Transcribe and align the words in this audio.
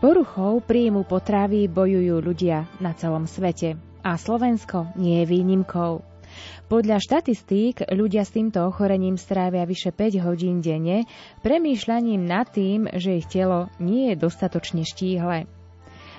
poruchou 0.00 0.60
príjmu 0.60 1.08
potravy 1.08 1.68
bojujú 1.72 2.20
ľudia 2.20 2.68
na 2.78 2.92
celom 2.92 3.24
svete 3.24 3.80
a 4.04 4.20
Slovensko 4.20 4.92
nie 4.94 5.24
je 5.24 5.26
výnimkou. 5.26 6.04
Podľa 6.66 6.98
štatistík 6.98 7.86
ľudia 7.94 8.26
s 8.26 8.34
týmto 8.34 8.66
ochorením 8.66 9.16
strávia 9.16 9.64
vyše 9.64 9.94
5 9.94 10.26
hodín 10.26 10.60
denne 10.60 11.06
premýšľaním 11.40 12.26
nad 12.26 12.50
tým, 12.50 12.90
že 12.92 13.22
ich 13.22 13.26
telo 13.30 13.70
nie 13.78 14.12
je 14.12 14.20
dostatočne 14.20 14.82
štíhle. 14.82 15.46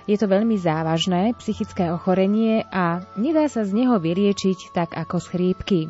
Je 0.07 0.15
to 0.15 0.31
veľmi 0.31 0.55
závažné 0.55 1.35
psychické 1.43 1.91
ochorenie 1.91 2.63
a 2.71 3.03
nedá 3.19 3.51
sa 3.51 3.67
z 3.67 3.75
neho 3.75 3.99
vyriečiť 3.99 4.71
tak 4.71 4.95
ako 4.95 5.19
z 5.19 5.27
chrípky. 5.35 5.81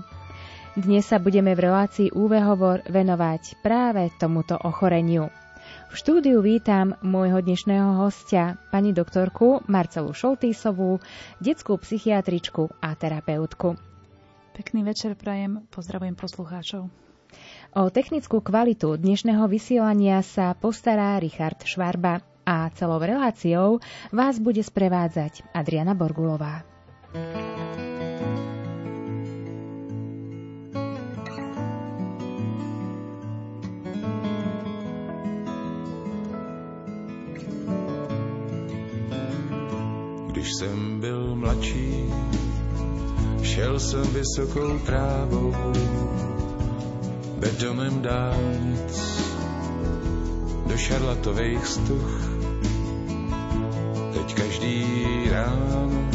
Dnes 0.73 1.05
sa 1.05 1.21
budeme 1.21 1.53
v 1.53 1.69
relácii 1.69 2.13
UV 2.17 2.41
hovor 2.41 2.81
venovať 2.89 3.61
práve 3.61 4.09
tomuto 4.17 4.57
ochoreniu. 4.57 5.29
V 5.87 5.95
štúdiu 5.95 6.43
vítam 6.43 6.99
môjho 6.99 7.39
dnešného 7.39 8.03
hostia, 8.03 8.59
pani 8.75 8.91
doktorku 8.91 9.63
Marcelu 9.71 10.11
Šoltýsovú, 10.11 10.99
detskú 11.39 11.79
psychiatričku 11.79 12.67
a 12.83 12.91
terapeutku. 12.91 13.79
Pekný 14.51 14.83
večer 14.83 15.15
prajem, 15.15 15.63
pozdravujem 15.71 16.19
poslucháčov. 16.19 16.91
O 17.71 17.81
technickú 17.87 18.43
kvalitu 18.43 18.99
dnešného 18.99 19.47
vysielania 19.47 20.19
sa 20.27 20.51
postará 20.59 21.15
Richard 21.23 21.63
Švarba 21.63 22.19
a 22.43 22.67
celou 22.75 22.99
reláciou 22.99 23.79
vás 24.11 24.43
bude 24.43 24.63
sprevádzať 24.63 25.55
Adriana 25.55 25.95
Borgulová. 25.95 26.67
Když 40.37 40.53
jsem 40.53 40.99
byl 40.99 41.35
mladší, 41.35 42.13
šel 43.41 43.79
jsem 43.79 44.01
vysokou 44.01 44.79
trávou, 44.85 45.53
betonem 47.39 48.01
dálnic, 48.01 49.23
do 50.67 50.77
šarlatových 50.77 51.67
stuch. 51.67 52.21
Teď 54.13 54.33
každý 54.33 54.85
ráno 55.29 56.09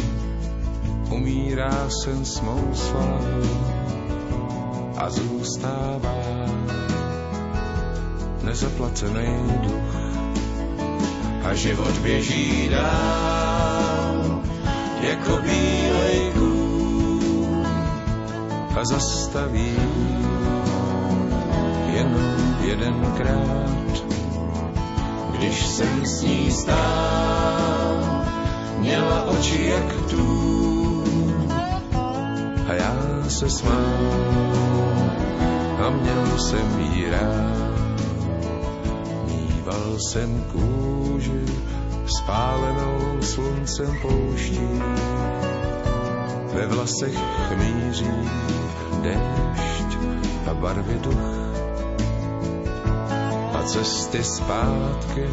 umírá 1.10 1.90
sen 1.90 2.24
s 2.24 2.40
mou 2.40 2.70
slávou 2.74 3.42
a 4.96 5.10
zůstává 5.10 6.46
nezaplacený 8.42 9.58
duch 9.62 9.96
a 11.44 11.54
život 11.54 11.98
běží 11.98 12.68
dál 12.68 13.91
jako 15.02 15.36
bílej 15.42 16.32
kůň. 16.34 17.66
A 18.76 18.84
zastaví 18.84 19.76
jenom 21.92 22.56
jedenkrát, 22.60 24.10
když 25.32 25.66
jsem 25.66 26.06
s 26.06 26.22
ní 26.22 26.50
stál, 26.50 28.24
měla 28.78 29.24
oči 29.24 29.66
jak 29.66 30.10
tůň. 30.10 31.34
A 32.68 32.72
já 32.72 32.96
se 33.28 33.50
smál 33.50 34.32
a 35.86 35.90
měl 35.90 36.38
jsem 36.38 36.80
jí 36.80 37.10
rád. 37.10 37.52
Mýval 39.26 39.96
jsem 39.98 40.44
kůži 40.52 41.44
spálenou 42.18 43.22
sluncem 43.22 43.98
pouští. 44.02 44.68
Ve 46.54 46.66
vlasech 46.66 47.18
chmíří 47.48 48.30
déšť 49.02 49.90
a 50.50 50.54
barvy 50.54 50.98
duch. 50.98 51.24
A 53.54 53.62
cesty 53.62 54.24
zpátky 54.24 55.24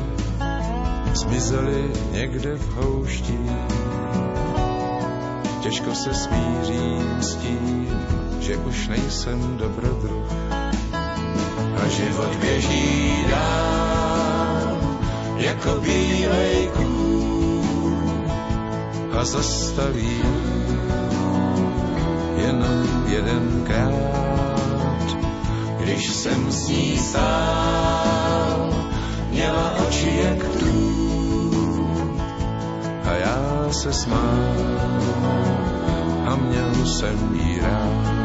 zmizely 1.13 1.91
někde 2.11 2.55
v 2.55 2.73
houští. 2.73 3.39
Těžko 5.61 5.95
se 5.95 6.13
smířím 6.13 7.17
s 7.19 7.35
tím, 7.35 7.87
že 8.39 8.57
už 8.57 8.87
nejsem 8.87 9.57
dobrodruh. 9.57 10.31
A 11.83 11.87
život 11.87 12.35
běží 12.35 13.25
dál 13.29 13.58
jako 15.59 15.81
bílej 15.81 16.69
kůň 16.77 18.31
a 19.11 19.25
zastaví 19.25 20.21
jenom 22.37 23.05
jedenkrát, 23.07 23.93
když 25.79 26.13
jsem 26.13 26.51
s 26.51 26.67
ní 26.67 26.97
stál, 26.97 28.69
měla 29.31 29.75
oči 29.87 30.21
jak 30.23 30.47
tůň 30.59 32.19
a 33.05 33.13
já 33.13 33.67
se 33.71 33.93
smál 33.93 34.55
a 36.25 36.35
měl 36.35 36.85
jsem 36.85 37.35
jí 37.35 37.59
rád. 37.59 38.18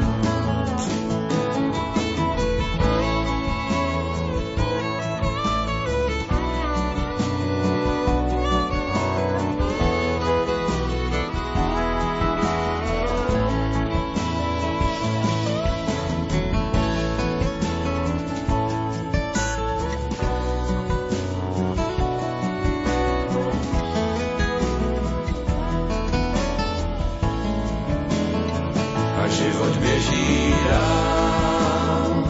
Dál 30.71 32.25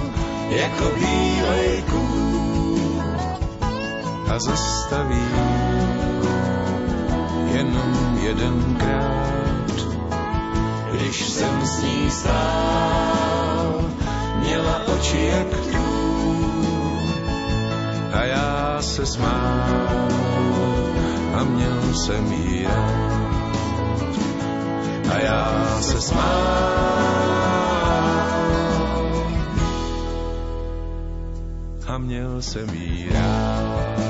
jako 0.51 0.85
bílej 0.99 1.85
kůň. 1.91 3.05
A 4.35 4.39
zastaví 4.39 5.25
jenom 7.55 8.19
jedenkrát, 8.23 9.73
když 10.93 11.29
jsem 11.29 11.67
s 11.67 11.83
ní 11.83 12.11
stál, 12.11 13.85
měla 14.39 14.81
oči 14.87 15.27
jak 15.27 15.51
tůň. 15.51 16.45
A 18.13 18.25
já 18.25 18.79
se 18.81 19.07
smál 19.07 20.09
a 21.35 21.45
měl 21.45 21.95
jsem 21.95 22.33
jí 22.33 22.65
rád. 22.65 23.15
A 25.15 25.19
já 25.19 25.79
se 25.81 26.01
smál 26.01 27.24
měl 32.05 32.43
jsem 32.43 32.69
jí 32.75 33.09
rád. 33.09 34.05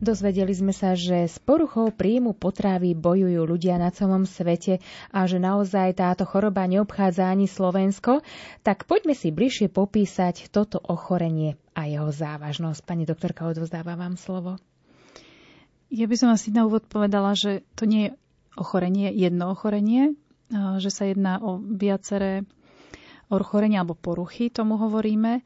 Dozvedeli 0.00 0.56
sme 0.56 0.72
sa, 0.72 0.96
že 0.96 1.28
s 1.28 1.36
poruchou 1.36 1.92
príjmu 1.92 2.32
potravy 2.32 2.96
bojujú 2.96 3.44
ľudia 3.44 3.76
na 3.76 3.92
celom 3.92 4.24
svete 4.24 4.80
a 5.12 5.28
že 5.28 5.36
naozaj 5.36 5.92
táto 6.00 6.24
choroba 6.24 6.64
neobchádza 6.64 7.28
ani 7.28 7.44
Slovensko, 7.44 8.24
tak 8.64 8.88
poďme 8.88 9.12
si 9.12 9.28
bližšie 9.28 9.68
popísať 9.68 10.48
toto 10.48 10.80
ochorenie 10.80 11.60
a 11.76 11.84
jeho 11.84 12.08
závažnosť. 12.08 12.80
Pani 12.80 13.04
doktorka, 13.04 13.44
odvzdáva 13.44 13.92
vám 13.92 14.16
slovo. 14.16 14.56
Ja 15.90 16.06
by 16.06 16.16
som 16.16 16.30
asi 16.30 16.54
na 16.54 16.66
úvod 16.66 16.86
povedala, 16.86 17.34
že 17.34 17.66
to 17.74 17.82
nie 17.84 18.08
je 18.08 18.10
ochorenie, 18.54 19.10
jedno 19.10 19.50
ochorenie, 19.50 20.14
že 20.78 20.90
sa 20.90 21.06
jedná 21.06 21.42
o 21.42 21.58
viaceré 21.58 22.46
ochorenia 23.30 23.82
alebo 23.82 23.94
poruchy, 23.94 24.50
tomu 24.50 24.78
hovoríme, 24.78 25.42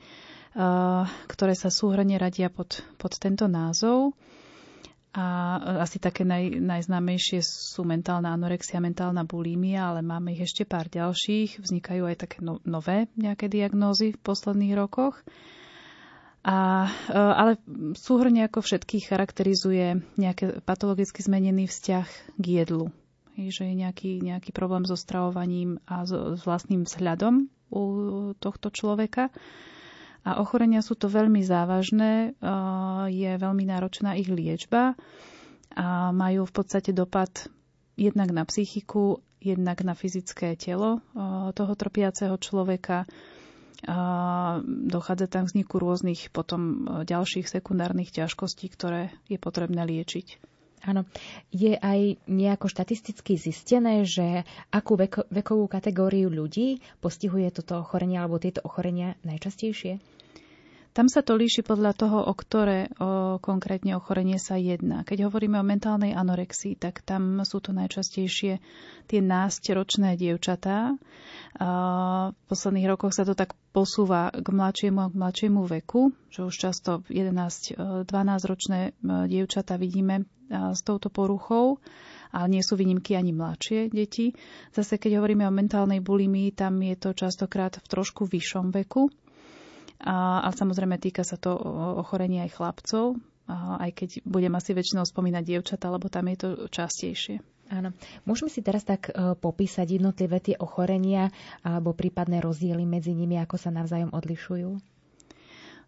ktoré 1.29 1.55
sa 1.57 1.69
súhrne 1.69 2.17
radia 2.17 2.49
pod, 2.49 2.81
pod 2.97 3.13
tento 3.21 3.45
názov. 3.49 4.17
A 5.15 5.57
asi 5.79 6.03
také 6.03 6.27
naj, 6.27 6.59
najznámejšie 6.59 7.39
sú 7.39 7.87
mentálna 7.87 8.35
anorexia, 8.35 8.83
mentálna 8.83 9.23
bulímia, 9.23 9.95
ale 9.95 10.03
máme 10.03 10.35
ich 10.35 10.43
ešte 10.43 10.67
pár 10.67 10.91
ďalších. 10.91 11.63
Vznikajú 11.63 12.03
aj 12.11 12.17
také 12.19 12.43
no, 12.43 12.59
nové 12.67 13.07
nejaké 13.15 13.47
diagnózy 13.47 14.19
v 14.19 14.23
posledných 14.27 14.75
rokoch. 14.75 15.23
A, 16.45 16.93
ale 17.09 17.57
súhrne 17.97 18.45
ako 18.45 18.61
všetkých 18.61 19.09
charakterizuje 19.09 20.05
nejaký 20.21 20.61
patologicky 20.61 21.25
zmenený 21.25 21.65
vzťah 21.73 22.07
k 22.37 22.45
jedlu. 22.45 22.93
že 23.41 23.65
je 23.65 23.75
nejaký, 23.75 24.21
nejaký 24.21 24.53
problém 24.53 24.85
so 24.85 24.93
stravovaním 24.93 25.81
a 25.89 26.05
s 26.05 26.45
vlastným 26.45 26.85
vzhľadom 26.85 27.49
u 27.73 27.83
tohto 28.37 28.69
človeka. 28.69 29.33
A 30.25 30.41
ochorenia 30.41 30.85
sú 30.85 31.01
to 31.01 31.09
veľmi 31.09 31.41
závažné, 31.41 32.37
je 33.09 33.31
veľmi 33.41 33.65
náročná 33.65 34.17
ich 34.17 34.29
liečba 34.29 34.97
a 35.73 36.13
majú 36.13 36.45
v 36.45 36.53
podstate 36.53 36.93
dopad 36.93 37.49
jednak 37.97 38.33
na 38.37 38.45
psychiku, 38.45 39.21
jednak 39.41 39.81
na 39.85 39.97
fyzické 39.97 40.57
telo 40.61 41.01
toho 41.53 41.73
trpiaceho 41.73 42.37
človeka. 42.41 43.09
Dochádza 44.65 45.27
tam 45.27 45.45
k 45.45 45.51
vzniku 45.51 45.83
rôznych 45.83 46.31
potom 46.31 46.87
ďalších 47.05 47.51
sekundárnych 47.51 48.15
ťažkostí, 48.15 48.71
ktoré 48.71 49.11
je 49.27 49.37
potrebné 49.37 49.83
liečiť. 49.83 50.39
Áno. 50.85 51.09
Je 51.49 51.73
aj 51.81 52.21
nejako 52.29 52.69
štatisticky 52.69 53.41
zistené, 53.41 54.05
že 54.05 54.45
akú 54.69 55.01
veko, 55.01 55.25
vekovú 55.33 55.65
kategóriu 55.65 56.29
ľudí 56.29 56.85
postihuje 57.01 57.49
toto 57.57 57.81
ochorenie 57.81 58.21
alebo 58.21 58.37
tieto 58.37 58.61
ochorenia 58.61 59.17
najčastejšie? 59.25 59.97
Tam 60.95 61.11
sa 61.11 61.27
to 61.27 61.35
líši 61.35 61.67
podľa 61.67 61.91
toho, 61.99 62.23
o 62.23 62.31
ktoré 62.31 62.87
o, 62.87 63.43
konkrétne 63.43 63.99
ochorenie 63.99 64.39
sa 64.39 64.55
jedná. 64.55 65.03
Keď 65.03 65.27
hovoríme 65.27 65.59
o 65.59 65.67
mentálnej 65.67 66.15
anorexii, 66.15 66.79
tak 66.79 67.03
tam 67.03 67.43
sú 67.43 67.59
to 67.59 67.75
najčastejšie 67.75 68.63
tie 69.11 69.21
násteročné 69.21 70.15
dievčatá. 70.15 70.95
V 72.31 72.43
posledných 72.47 72.87
rokoch 72.87 73.11
sa 73.11 73.27
to 73.27 73.35
tak 73.35 73.59
posúva 73.75 74.31
k 74.31 74.47
mladšiemu 74.47 74.99
a 75.03 75.11
k 75.11 75.19
mladšiemu 75.19 75.61
veku, 75.67 76.15
že 76.31 76.47
už 76.47 76.55
často 76.55 77.03
11-12 77.11 78.07
ročné 78.47 78.95
dievčatá 79.03 79.75
vidíme 79.75 80.31
s 80.47 80.79
touto 80.87 81.11
poruchou 81.11 81.83
ale 82.35 82.59
nie 82.59 82.63
sú 82.67 82.75
výnimky 82.75 83.15
ani 83.15 83.31
mladšie 83.31 83.95
deti. 83.95 84.35
Zase 84.75 84.99
keď 84.99 85.23
hovoríme 85.23 85.47
o 85.47 85.55
mentálnej 85.55 86.03
bulimii, 86.03 86.51
tam 86.51 86.83
je 86.83 86.99
to 86.99 87.15
častokrát 87.15 87.79
v 87.79 87.87
trošku 87.87 88.27
vyššom 88.27 88.75
veku. 88.75 89.07
A, 90.05 90.45
ale 90.45 90.53
samozrejme 90.53 91.01
týka 91.01 91.25
sa 91.25 91.41
to 91.41 91.57
ochorenia 92.01 92.45
aj 92.45 92.55
chlapcov, 92.61 93.17
aj 93.81 93.91
keď 93.93 94.09
budem 94.25 94.53
asi 94.57 94.77
väčšinou 94.77 95.05
spomínať 95.05 95.43
dievčata, 95.45 95.89
lebo 95.89 96.09
tam 96.09 96.29
je 96.33 96.37
to 96.37 96.49
častejšie. 96.69 97.41
Áno. 97.73 97.97
Môžeme 98.29 98.53
si 98.53 98.61
teraz 98.61 98.85
tak 98.85 99.09
e, 99.09 99.33
popísať 99.33 99.97
jednotlivé 99.97 100.37
tie 100.37 100.57
ochorenia 100.61 101.33
alebo 101.65 101.97
prípadné 101.97 102.45
rozdiely 102.45 102.85
medzi 102.85 103.17
nimi, 103.17 103.41
ako 103.41 103.57
sa 103.57 103.73
navzájom 103.73 104.13
odlišujú? 104.13 104.77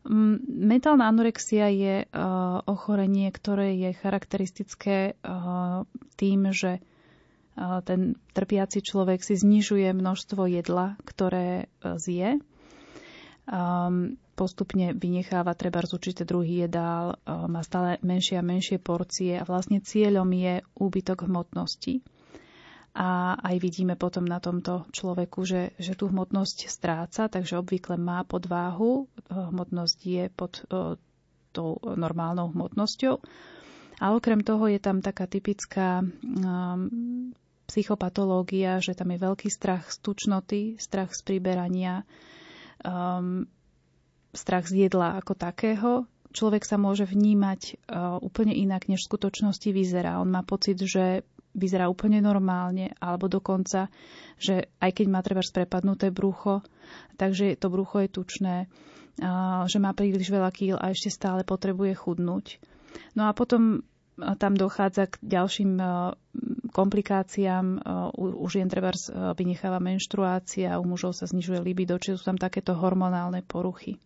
Mm, 0.07 0.37
mentálna 0.73 1.11
anorexia 1.11 1.67
je 1.69 2.07
uh, 2.07 2.63
ochorenie, 2.71 3.27
ktoré 3.35 3.75
je 3.75 3.91
charakteristické 3.99 5.19
uh, 5.19 5.83
tým, 6.15 6.55
že 6.55 6.79
ten 7.57 8.21
trpiaci 8.37 8.85
človek 8.85 9.25
si 9.25 9.33
znižuje 9.33 9.89
množstvo 9.97 10.45
jedla, 10.45 11.01
ktoré 11.09 11.73
zje 11.81 12.37
um, 13.47 14.15
postupne 14.37 14.93
vynecháva 14.93 15.57
treba 15.57 15.81
z 15.81 15.97
určité 15.97 16.23
druhý 16.29 16.69
jedál, 16.69 17.17
má 17.25 17.65
stále 17.65 17.97
menšie 18.05 18.37
a 18.37 18.45
menšie 18.45 18.77
porcie 18.77 19.41
a 19.41 19.49
vlastne 19.49 19.81
cieľom 19.81 20.29
je 20.29 20.61
úbytok 20.77 21.25
hmotnosti. 21.25 22.05
A 22.97 23.37
aj 23.37 23.57
vidíme 23.61 23.97
potom 23.97 24.25
na 24.25 24.41
tomto 24.41 24.89
človeku, 24.93 25.45
že, 25.45 25.77
že 25.77 25.97
tú 25.97 26.09
hmotnosť 26.09 26.69
stráca, 26.69 27.29
takže 27.29 27.61
obvykle 27.61 28.01
má 28.01 28.25
podváhu, 28.25 29.09
hmotnosť 29.29 29.99
je 30.01 30.25
pod 30.33 30.65
o, 30.73 30.97
tou 31.53 31.77
normálnou 31.85 32.53
hmotnosťou. 32.53 33.21
A 34.01 34.13
okrem 34.13 34.45
toho 34.45 34.69
je 34.69 34.81
tam 34.81 35.01
taká 35.01 35.25
typická 35.29 36.05
um, 36.05 37.33
psychopatológia, 37.69 38.81
že 38.81 38.93
tam 38.93 39.13
je 39.13 39.25
veľký 39.25 39.49
strach 39.49 39.89
z 39.93 39.97
tučnoty, 40.01 40.61
strach 40.77 41.13
z 41.13 41.21
priberania, 41.25 42.05
um, 42.85 43.47
strach 44.37 44.69
z 44.69 44.89
jedla 44.89 45.17
ako 45.17 45.33
takého, 45.33 45.91
človek 46.37 46.69
sa 46.69 46.77
môže 46.77 47.09
vnímať 47.09 47.61
uh, 47.89 48.21
úplne 48.21 48.53
inak, 48.53 48.93
než 48.93 49.07
v 49.07 49.17
skutočnosti 49.17 49.69
vyzerá. 49.73 50.21
On 50.21 50.29
má 50.29 50.45
pocit, 50.45 50.77
že 50.77 51.25
vyzerá 51.57 51.89
úplne 51.89 52.21
normálne, 52.21 52.93
alebo 53.01 53.33
dokonca, 53.33 53.89
že 54.37 54.69
aj 54.77 54.91
keď 54.93 55.07
má 55.09 55.25
treba 55.25 55.41
prepadnuté 55.41 56.13
brucho, 56.13 56.61
takže 57.17 57.57
to 57.57 57.73
brucho 57.73 58.05
je 58.05 58.09
tučné, 58.13 58.57
uh, 58.69 59.65
že 59.65 59.81
má 59.81 59.97
príliš 59.97 60.29
veľa 60.29 60.53
kýl 60.53 60.77
a 60.77 60.93
ešte 60.93 61.09
stále 61.09 61.49
potrebuje 61.49 61.97
chudnúť. 61.97 62.61
No 63.17 63.29
a 63.29 63.33
potom 63.33 63.81
tam 64.17 64.53
dochádza 64.57 65.13
k 65.13 65.21
ďalším 65.21 65.77
komplikáciám. 66.73 67.67
U 68.17 68.47
žien 68.49 68.69
treba 68.73 68.97
vynecháva 69.37 69.77
menštruácia, 69.81 70.81
u 70.81 70.85
mužov 70.89 71.13
sa 71.17 71.29
znižuje 71.29 71.61
libido, 71.61 72.01
čiže 72.01 72.21
sú 72.21 72.25
tam 72.33 72.41
takéto 72.41 72.73
hormonálne 72.73 73.45
poruchy. 73.45 74.01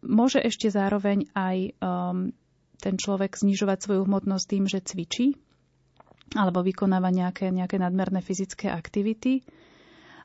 Môže 0.00 0.38
ešte 0.40 0.70
zároveň 0.70 1.26
aj 1.34 1.74
ten 2.80 2.94
človek 2.96 3.36
znižovať 3.36 3.78
svoju 3.84 4.02
hmotnosť 4.08 4.46
tým, 4.48 4.64
že 4.70 4.80
cvičí 4.80 5.36
alebo 6.30 6.62
vykonáva 6.62 7.10
nejaké, 7.10 7.50
nejaké 7.50 7.82
nadmerné 7.82 8.22
fyzické 8.22 8.70
aktivity 8.70 9.42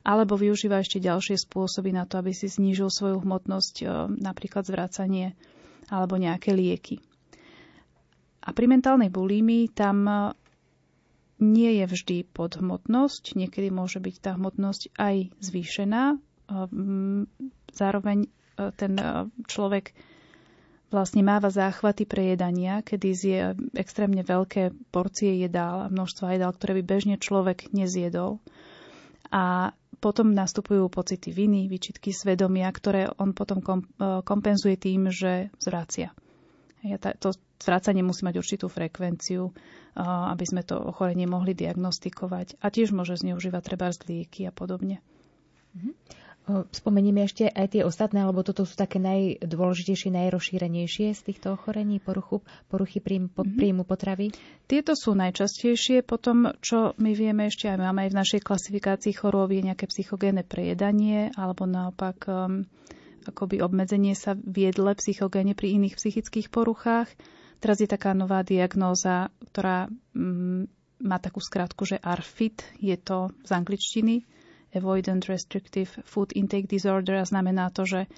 alebo 0.06 0.38
využíva 0.38 0.78
ešte 0.78 1.02
ďalšie 1.02 1.34
spôsoby 1.34 1.90
na 1.90 2.06
to, 2.06 2.22
aby 2.22 2.30
si 2.30 2.46
znížil 2.46 2.86
svoju 2.94 3.26
hmotnosť, 3.26 3.82
napríklad 4.22 4.62
zvracanie 4.62 5.34
alebo 5.90 6.14
nejaké 6.14 6.54
lieky. 6.54 7.02
A 8.46 8.54
pri 8.54 8.70
mentálnej 8.70 9.10
bulímii 9.10 9.74
tam 9.74 10.06
e, 10.06 10.14
nie 11.42 11.82
je 11.82 11.84
vždy 11.90 12.16
podhmotnosť, 12.30 13.34
niekedy 13.34 13.74
môže 13.74 13.98
byť 13.98 14.14
tá 14.22 14.30
hmotnosť 14.38 14.94
aj 14.94 15.34
zvýšená. 15.42 16.02
E, 16.14 16.16
zároveň 17.74 18.18
e, 18.24 18.28
ten 18.78 18.92
človek 19.50 19.90
vlastne 20.86 21.26
máva 21.26 21.50
záchvaty 21.50 22.06
prejedania, 22.06 22.86
kedy 22.86 23.08
zje 23.10 23.38
extrémne 23.74 24.22
veľké 24.22 24.70
porcie 24.94 25.42
jedál 25.42 25.90
a 25.90 25.92
množstva 25.92 26.38
jedál, 26.38 26.54
ktoré 26.54 26.78
by 26.78 26.84
bežne 26.86 27.16
človek 27.18 27.74
nezjedol. 27.74 28.38
A 29.34 29.74
potom 29.98 30.30
nastupujú 30.30 30.86
pocity 30.86 31.34
viny, 31.34 31.66
výčitky 31.66 32.14
svedomia, 32.14 32.70
ktoré 32.70 33.10
on 33.18 33.34
potom 33.34 33.58
kompenzuje 34.22 34.78
tým, 34.78 35.10
že 35.10 35.50
zvracia. 35.58 36.14
To 37.18 37.34
zvrácanie 37.60 38.04
musí 38.04 38.22
mať 38.24 38.36
určitú 38.40 38.66
frekvenciu, 38.68 39.52
aby 39.96 40.44
sme 40.44 40.62
to 40.62 40.76
ochorenie 40.76 41.24
mohli 41.24 41.56
diagnostikovať. 41.56 42.60
A 42.60 42.68
tiež 42.68 42.92
môže 42.92 43.16
zneužívať 43.16 43.62
treba 43.64 43.88
lieky 43.88 44.48
a 44.48 44.52
podobne. 44.52 45.00
Mhm. 45.76 45.92
Spomenieme 46.70 47.26
ešte 47.26 47.50
aj 47.50 47.74
tie 47.74 47.82
ostatné, 47.82 48.22
lebo 48.22 48.46
toto 48.46 48.62
sú 48.62 48.78
také 48.78 49.02
najdôležitejšie, 49.02 50.14
najrozšírenejšie 50.14 51.10
z 51.10 51.20
týchto 51.26 51.58
ochorení, 51.58 51.98
poruchu, 51.98 52.46
poruchy 52.70 53.02
príjmu, 53.02 53.34
mhm. 53.34 53.58
príjmu 53.58 53.82
potravy? 53.82 54.30
Tieto 54.70 54.94
sú 54.94 55.18
najčastejšie. 55.18 56.06
Potom, 56.06 56.54
čo 56.62 56.94
my 57.02 57.18
vieme 57.18 57.50
ešte 57.50 57.66
aj 57.66 57.82
máme 57.82 58.06
aj 58.06 58.10
v 58.14 58.18
našej 58.22 58.40
klasifikácii 58.46 59.18
chorôb, 59.18 59.50
je 59.50 59.66
nejaké 59.66 59.90
psychogénne 59.90 60.46
prejedanie, 60.46 61.34
alebo 61.34 61.66
naopak 61.66 62.30
um, 62.30 62.62
akoby 63.26 63.58
obmedzenie 63.58 64.14
sa 64.14 64.38
v 64.38 64.70
jedle 64.70 64.94
psychogéne 64.94 65.58
pri 65.58 65.82
iných 65.82 65.98
psychických 65.98 66.54
poruchách. 66.54 67.10
Teraz 67.60 67.80
je 67.80 67.88
taká 67.88 68.12
nová 68.12 68.44
diagnóza, 68.44 69.32
ktorá 69.52 69.88
mm, 70.12 70.68
má 71.02 71.16
takú 71.20 71.40
skratku, 71.40 71.84
že 71.84 72.00
ARFID, 72.00 72.80
je 72.80 72.96
to 72.96 73.32
z 73.44 73.50
angličtiny, 73.52 74.24
Avoidant 74.76 75.24
Restrictive 75.24 75.88
Food 76.04 76.36
Intake 76.36 76.68
Disorder 76.68 77.24
a 77.24 77.24
znamená 77.24 77.72
to, 77.72 77.88
že 77.88 78.00
e, 78.04 78.08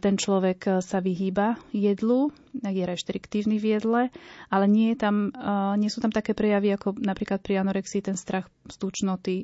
ten 0.00 0.16
človek 0.16 0.60
e, 0.64 0.70
sa 0.80 1.04
vyhýba 1.04 1.60
jedlu, 1.68 2.32
je 2.64 2.80
reštriktívny 2.80 3.60
v 3.60 3.76
jedle, 3.76 4.02
ale 4.48 4.64
nie, 4.64 4.96
je 4.96 4.98
tam, 5.04 5.28
e, 5.28 5.76
nie 5.76 5.92
sú 5.92 6.00
tam 6.00 6.08
také 6.08 6.32
prejavy 6.32 6.72
ako 6.72 6.96
napríklad 6.96 7.44
pri 7.44 7.60
anorexii 7.60 8.00
ten 8.00 8.16
strach 8.16 8.48
z 8.72 8.76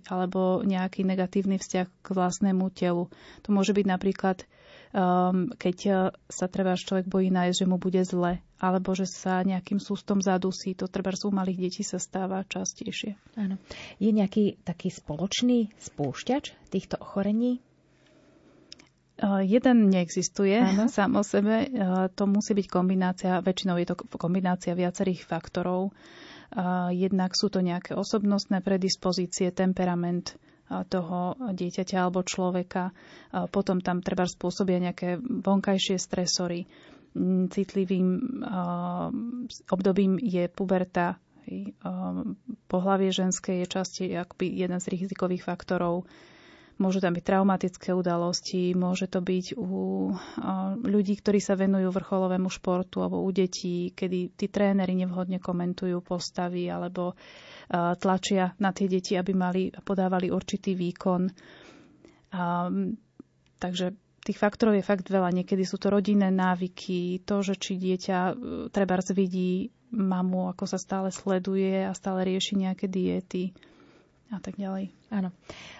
alebo 0.08 0.64
nejaký 0.64 1.04
negatívny 1.04 1.60
vzťah 1.60 1.86
k 2.00 2.06
vlastnému 2.08 2.72
telu. 2.72 3.12
To 3.44 3.48
môže 3.52 3.76
byť 3.76 3.86
napríklad 3.86 4.48
keď 5.60 5.78
sa 6.32 6.48
treba 6.48 6.72
človek 6.72 7.12
bojí 7.12 7.28
nájsť, 7.28 7.60
že 7.60 7.68
mu 7.68 7.76
bude 7.76 8.00
zle, 8.08 8.40
alebo 8.58 8.94
že 8.94 9.06
sa 9.06 9.46
nejakým 9.46 9.78
sústom 9.78 10.18
zadusí. 10.18 10.74
To 10.78 10.90
treba 10.90 11.14
u 11.14 11.30
malých 11.30 11.58
detí 11.70 11.82
sa 11.86 12.02
stáva 12.02 12.42
častejšie. 12.46 13.14
Áno. 13.38 13.56
Je 14.02 14.10
nejaký 14.10 14.58
taký 14.66 14.90
spoločný 14.90 15.70
spúšťač 15.78 16.70
týchto 16.70 16.98
ochorení? 16.98 17.62
Jeden 19.42 19.90
neexistuje 19.90 20.58
Áno. 20.62 20.86
sám 20.94 21.18
o 21.18 21.24
sebe. 21.26 21.70
To 22.14 22.24
musí 22.26 22.54
byť 22.54 22.66
kombinácia, 22.70 23.42
väčšinou 23.42 23.78
je 23.82 23.86
to 23.90 23.96
kombinácia 24.18 24.74
viacerých 24.78 25.26
faktorov. 25.26 25.90
Jednak 26.94 27.34
sú 27.34 27.52
to 27.52 27.60
nejaké 27.60 27.92
osobnostné 27.92 28.64
predispozície, 28.64 29.52
temperament, 29.52 30.38
toho 30.68 31.34
dieťaťa 31.52 31.96
alebo 31.98 32.20
človeka. 32.24 32.92
Potom 33.52 33.80
tam 33.80 34.04
treba 34.04 34.28
spôsobia 34.28 34.80
nejaké 34.80 35.16
vonkajšie 35.20 35.96
stresory. 35.96 36.68
Citlivým 37.48 38.08
obdobím 39.68 40.18
je 40.18 40.44
puberta, 40.46 41.16
Pohlavie 42.68 43.08
ženské 43.08 43.64
je 43.64 43.66
časti 43.66 44.12
akoby 44.12 44.52
jeden 44.54 44.76
z 44.76 44.92
rizikových 44.92 45.44
faktorov. 45.44 46.04
Môžu 46.78 47.02
tam 47.02 47.10
byť 47.10 47.24
traumatické 47.26 47.90
udalosti, 47.90 48.70
môže 48.70 49.10
to 49.10 49.18
byť 49.18 49.58
u 49.58 50.14
ľudí, 50.78 51.18
ktorí 51.18 51.42
sa 51.42 51.58
venujú 51.58 51.90
vrcholovému 51.90 52.46
športu 52.46 53.02
alebo 53.02 53.18
u 53.18 53.30
detí, 53.34 53.90
kedy 53.90 54.38
tí 54.38 54.46
tréneri 54.46 54.94
nevhodne 54.94 55.42
komentujú 55.42 55.98
postavy 55.98 56.70
alebo 56.70 57.18
tlačia 57.98 58.54
na 58.62 58.70
tie 58.70 58.86
deti, 58.86 59.18
aby 59.18 59.32
mali 59.34 59.62
podávali 59.74 60.30
určitý 60.30 60.78
výkon. 60.78 61.26
takže 63.58 63.86
tých 64.28 64.36
faktorov 64.36 64.76
je 64.76 64.84
fakt 64.84 65.08
veľa. 65.08 65.32
Niekedy 65.32 65.64
sú 65.64 65.80
to 65.80 65.88
rodinné 65.88 66.28
návyky, 66.28 67.24
to, 67.24 67.40
že 67.40 67.56
či 67.56 67.80
dieťa 67.80 68.18
e, 68.28 68.34
treba 68.68 69.00
vidí 69.16 69.72
mamu, 69.88 70.52
ako 70.52 70.68
sa 70.68 70.76
stále 70.76 71.08
sleduje 71.08 71.88
a 71.88 71.96
stále 71.96 72.28
rieši 72.28 72.60
nejaké 72.60 72.92
diety 72.92 73.56
a 74.28 74.36
tak 74.36 74.60
ďalej. 74.60 74.92
Áno. 75.08 75.32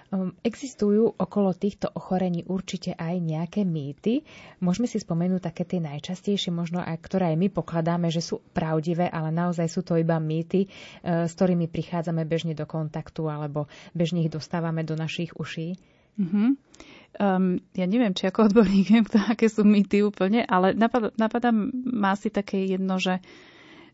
Um, 0.08 0.32
existujú 0.40 1.20
okolo 1.20 1.52
týchto 1.52 1.92
ochorení 1.92 2.48
určite 2.48 2.96
aj 2.96 3.20
nejaké 3.20 3.68
mýty. 3.68 4.24
Môžeme 4.64 4.88
si 4.88 4.96
spomenúť 4.96 5.52
také 5.52 5.68
tie 5.68 5.84
najčastejšie, 5.84 6.48
možno 6.48 6.80
aj 6.80 6.96
ktoré 7.04 7.36
aj 7.36 7.44
my 7.44 7.48
pokladáme, 7.52 8.08
že 8.08 8.24
sú 8.24 8.40
pravdivé, 8.56 9.12
ale 9.12 9.28
naozaj 9.28 9.68
sú 9.68 9.84
to 9.84 10.00
iba 10.00 10.16
mýty, 10.16 10.64
uh, 10.64 11.28
s 11.28 11.36
ktorými 11.36 11.68
prichádzame 11.68 12.24
bežne 12.24 12.56
do 12.56 12.64
kontaktu 12.64 13.28
alebo 13.28 13.68
bežne 13.92 14.24
ich 14.24 14.32
dostávame 14.32 14.80
do 14.80 14.96
našich 14.96 15.36
uší. 15.36 15.76
Mm-hmm. 16.18 16.48
Um, 17.18 17.58
ja 17.74 17.86
neviem, 17.88 18.14
či 18.14 18.30
ako 18.30 18.52
odborník 18.52 18.94
viem, 18.94 19.06
aké 19.32 19.50
sú 19.50 19.66
mýty 19.66 20.04
úplne, 20.04 20.46
ale 20.46 20.76
napadá, 20.76 21.10
napadá 21.18 21.50
má 21.88 22.14
si 22.14 22.30
také 22.30 22.66
jedno, 22.68 23.00
že 23.00 23.22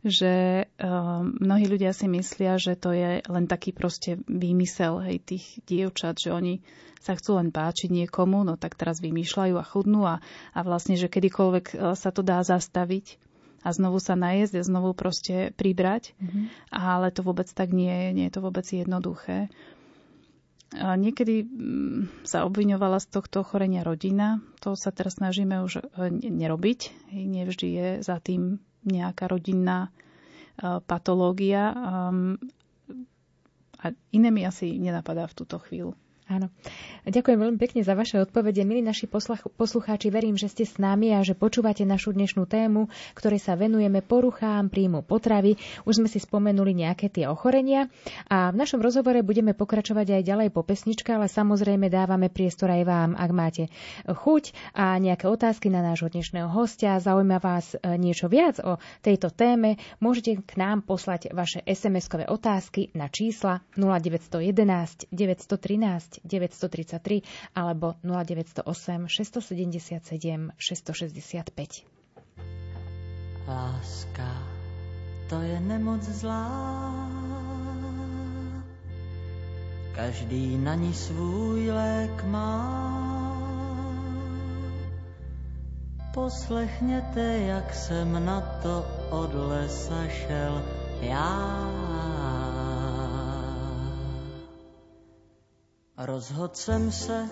že 0.04 0.68
um, 0.76 1.32
mnohí 1.40 1.64
ľudia 1.64 1.96
si 1.96 2.04
myslia, 2.12 2.60
že 2.60 2.76
to 2.76 2.92
je 2.92 3.24
len 3.24 3.48
taký 3.48 3.72
proste 3.72 4.20
výmysel 4.28 5.00
hej, 5.00 5.16
tých 5.24 5.64
dievčat, 5.64 6.20
že 6.20 6.28
oni 6.28 6.60
sa 7.00 7.16
chcú 7.16 7.40
len 7.40 7.48
páčiť 7.48 7.88
niekomu, 7.88 8.44
no 8.44 8.60
tak 8.60 8.76
teraz 8.76 9.00
vymýšľajú 9.00 9.54
a 9.56 9.64
chudnú 9.64 10.04
a, 10.04 10.20
a 10.52 10.60
vlastne, 10.60 11.00
že 11.00 11.08
kedykoľvek 11.08 11.66
e, 11.72 11.74
sa 11.96 12.12
to 12.12 12.20
dá 12.20 12.44
zastaviť 12.44 13.16
a 13.64 13.72
znovu 13.72 13.96
sa 13.96 14.12
najesť 14.12 14.60
a 14.60 14.68
znovu 14.68 14.92
proste 14.92 15.56
pribrať, 15.56 16.12
mm-hmm. 16.20 16.44
ale 16.68 17.08
to 17.08 17.24
vôbec 17.24 17.48
tak 17.48 17.72
nie 17.72 17.92
je, 17.92 18.08
nie 18.12 18.24
je 18.28 18.34
to 18.36 18.44
vôbec 18.44 18.68
jednoduché. 18.68 19.48
Niekedy 20.74 21.46
mm, 21.46 22.26
sa 22.26 22.42
obviňovala 22.42 22.98
z 22.98 23.06
tohto 23.08 23.46
ochorenia 23.46 23.86
rodina. 23.86 24.42
To 24.58 24.74
sa 24.74 24.90
teraz 24.90 25.16
snažíme 25.16 25.62
už 25.62 25.78
e, 25.78 25.82
nerobiť. 26.10 26.80
Nevždy 27.14 27.66
je 27.70 27.88
za 28.02 28.18
tým 28.18 28.58
nejaká 28.82 29.30
rodinná 29.30 29.86
e, 29.86 29.90
patológia. 30.82 31.70
A 33.78 33.84
iné 34.10 34.28
mi 34.28 34.42
asi 34.42 34.74
nenapadá 34.74 35.30
v 35.30 35.36
túto 35.36 35.62
chvíľu. 35.62 35.94
Áno. 36.24 36.48
Ďakujem 37.04 37.36
veľmi 37.36 37.58
pekne 37.60 37.84
za 37.84 37.92
vaše 37.92 38.16
odpovede. 38.16 38.64
Milí 38.64 38.80
naši 38.80 39.04
poslucháči, 39.60 40.08
verím, 40.08 40.40
že 40.40 40.48
ste 40.48 40.64
s 40.64 40.80
nami 40.80 41.12
a 41.12 41.20
že 41.20 41.36
počúvate 41.36 41.84
našu 41.84 42.16
dnešnú 42.16 42.48
tému, 42.48 42.88
ktorej 43.12 43.44
sa 43.44 43.60
venujeme 43.60 44.00
poruchám 44.00 44.72
príjmu 44.72 45.04
potravy. 45.04 45.60
Už 45.84 46.00
sme 46.00 46.08
si 46.08 46.16
spomenuli 46.16 46.72
nejaké 46.72 47.12
tie 47.12 47.28
ochorenia 47.28 47.92
a 48.32 48.48
v 48.48 48.56
našom 48.56 48.80
rozhovore 48.80 49.20
budeme 49.20 49.52
pokračovať 49.52 50.16
aj 50.16 50.22
ďalej 50.24 50.48
po 50.48 50.64
pesničke, 50.64 51.12
ale 51.12 51.28
samozrejme 51.28 51.92
dávame 51.92 52.32
priestor 52.32 52.72
aj 52.72 52.82
vám, 52.88 53.10
ak 53.20 53.30
máte 53.36 53.62
chuť 54.08 54.72
a 54.72 54.96
nejaké 54.96 55.28
otázky 55.28 55.68
na 55.68 55.84
nášho 55.84 56.08
dnešného 56.08 56.48
hostia, 56.48 57.04
zaujíma 57.04 57.36
vás 57.36 57.76
e, 57.76 58.00
niečo 58.00 58.32
viac 58.32 58.64
o 58.64 58.80
tejto 59.04 59.28
téme, 59.28 59.76
môžete 60.00 60.40
k 60.40 60.52
nám 60.56 60.88
poslať 60.88 61.36
vaše 61.36 61.60
SMS-kové 61.68 62.24
otázky 62.32 62.88
na 62.96 63.12
čísla 63.12 63.60
0911 63.76 65.12
913 65.12 66.14
933 66.24 67.22
alebo 67.54 67.94
0908 68.02 69.08
677 69.08 70.50
665. 70.58 71.84
Láska, 73.48 74.30
to 75.28 75.40
je 75.40 75.60
nemoc 75.60 76.02
zlá, 76.02 77.04
každý 79.94 80.58
na 80.58 80.74
ní 80.74 80.94
svůj 80.94 81.70
lék 81.70 82.24
má. 82.24 82.94
Poslechněte, 86.14 87.38
jak 87.38 87.74
jsem 87.74 88.24
na 88.24 88.40
to 88.40 88.86
od 89.10 89.34
lesa 89.34 90.08
šel 90.08 90.62
já. 91.00 92.43
Rozhodl 95.98 96.50
jsem 96.54 96.92
se 96.92 97.28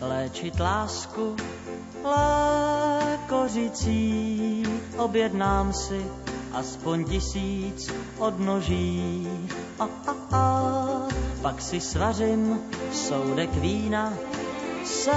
léčit 0.00 0.60
lásku 0.60 1.36
lékořicí. 3.24 4.62
Objednám 4.96 5.72
si 5.72 6.06
aspoň 6.52 7.04
tisíc 7.04 7.90
odnoží. 8.18 9.28
A, 9.78 9.84
a, 9.84 10.14
a, 10.36 11.08
pak 11.42 11.62
si 11.62 11.80
svařím 11.80 12.60
soudek 12.92 13.54
vína 13.54 14.12
se 14.84 15.12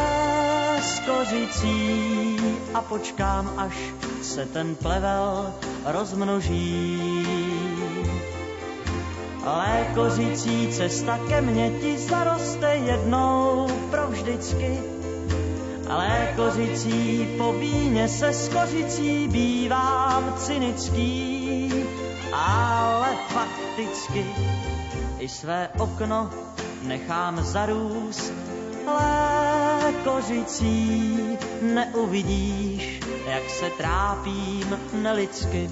skořicí 0.82 2.38
a 2.74 2.82
počkám, 2.82 3.54
až 3.58 3.94
se 4.22 4.46
ten 4.46 4.76
plevel 4.76 5.54
rozmnoží 5.86 7.47
Lékořící 9.56 10.68
cesta 10.72 11.20
ke 11.28 11.42
mně 11.42 11.72
ti 11.82 11.98
zaroste 11.98 12.76
jednou 12.76 13.68
provždycky. 13.92 14.80
Lékořící 15.90 17.28
po 17.38 17.54
víně 17.54 18.10
se 18.10 18.34
skořicí 18.34 19.28
bývám 19.28 20.34
cynický, 20.38 21.74
ale 22.34 23.08
fakticky 23.28 24.26
i 25.20 25.28
své 25.28 25.70
okno 25.80 26.30
nechám 26.84 27.44
zarůst. 27.44 28.34
Lékořící 29.84 31.20
neuvidíš, 31.62 33.00
jak 33.28 33.50
se 33.50 33.70
trápím 33.70 34.80
nelidsky. 34.94 35.70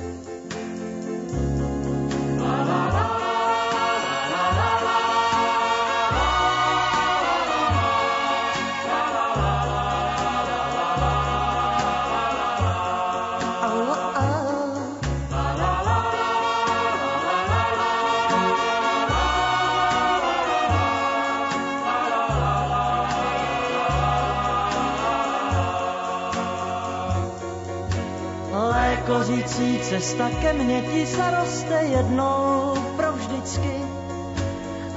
Cesta 29.96 30.30
ke 30.42 30.54
mně 30.54 30.82
ti 30.82 31.06
zaroste 31.06 31.84
jednou 31.84 32.74
provždycky. 32.96 33.76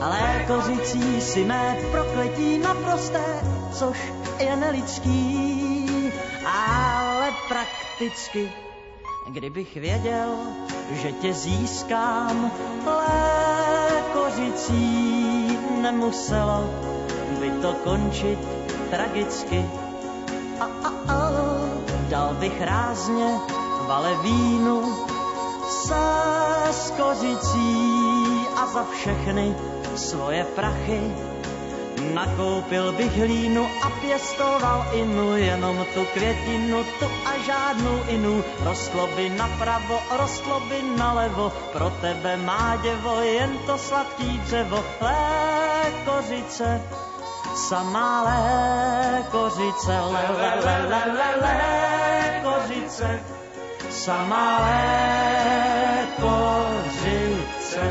Ale 0.00 0.45
kořící 0.47 1.21
si 1.21 1.45
mé 1.45 1.76
prokletí 1.90 2.59
naprosté, 2.59 3.25
což 3.73 4.12
je 4.38 4.57
nelidský, 4.57 6.12
ale 6.45 7.31
prakticky. 7.49 8.50
Kdybych 9.31 9.75
věděl, 9.75 10.35
že 10.93 11.12
tě 11.12 11.33
získám, 11.33 12.50
kořící 14.12 15.59
nemuselo 15.83 16.71
by 17.40 17.50
to 17.50 17.73
končit 17.85 18.38
tragicky. 18.90 19.64
A, 20.61 20.64
a, 20.64 20.88
a, 21.09 21.31
dal 22.09 22.35
bych 22.35 22.62
rázně 22.62 23.58
valevínu 23.88 25.07
se 25.68 26.04
skořicí 26.71 27.73
a 28.57 28.66
za 28.66 28.85
všechny 28.92 29.57
svoje 29.97 30.45
prachy. 30.45 31.00
Nakoupil 32.14 32.92
bych 32.92 33.16
hlínu 33.16 33.66
a 33.83 33.90
pěstoval 33.90 34.87
inu, 34.92 35.37
jenom 35.37 35.87
tu 35.95 36.04
květinu, 36.04 36.85
tu 36.99 37.07
a 37.26 37.38
žádnou 37.47 37.99
inu. 38.09 38.45
Rostlo 38.64 39.09
by 39.16 39.28
napravo, 39.30 39.99
rostlo 40.11 40.61
by 40.61 40.83
nalevo, 40.99 41.52
pro 41.73 41.90
tebe 42.00 42.37
má 42.37 42.78
děvo, 42.83 43.21
jen 43.21 43.59
to 43.66 43.78
sladký 43.78 44.38
dřevo, 44.38 44.85
lékořice, 45.00 46.83
samá 47.68 48.23
lékořice, 48.23 50.00
le, 50.00 50.25
le, 50.38 50.54
le, 50.64 50.76
le, 50.88 51.02
le, 51.12 51.28
lékořice 51.40 53.38
sama 53.99 54.62
lékořice. 56.07 57.83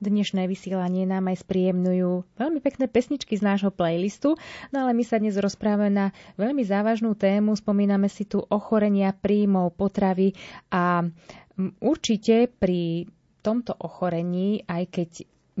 Dnešné 0.00 0.44
vysielanie 0.44 1.08
nám 1.08 1.32
aj 1.32 1.44
spríjemňujú 1.48 2.36
veľmi 2.36 2.60
pekné 2.60 2.84
pesničky 2.88 3.40
z 3.40 3.42
nášho 3.44 3.72
playlistu, 3.72 4.36
no 4.72 4.76
ale 4.84 4.92
my 4.92 5.04
sa 5.08 5.16
dnes 5.16 5.40
rozprávame 5.40 5.88
na 5.88 6.12
veľmi 6.36 6.60
závažnú 6.68 7.16
tému. 7.16 7.56
Spomíname 7.56 8.12
si 8.12 8.28
tu 8.28 8.44
ochorenia 8.44 9.16
príjmov, 9.16 9.72
potravy 9.72 10.36
a 10.68 11.08
určite 11.80 12.44
pri 12.44 13.08
tomto 13.40 13.72
ochorení, 13.80 14.68
aj 14.68 14.84
keď 14.88 15.10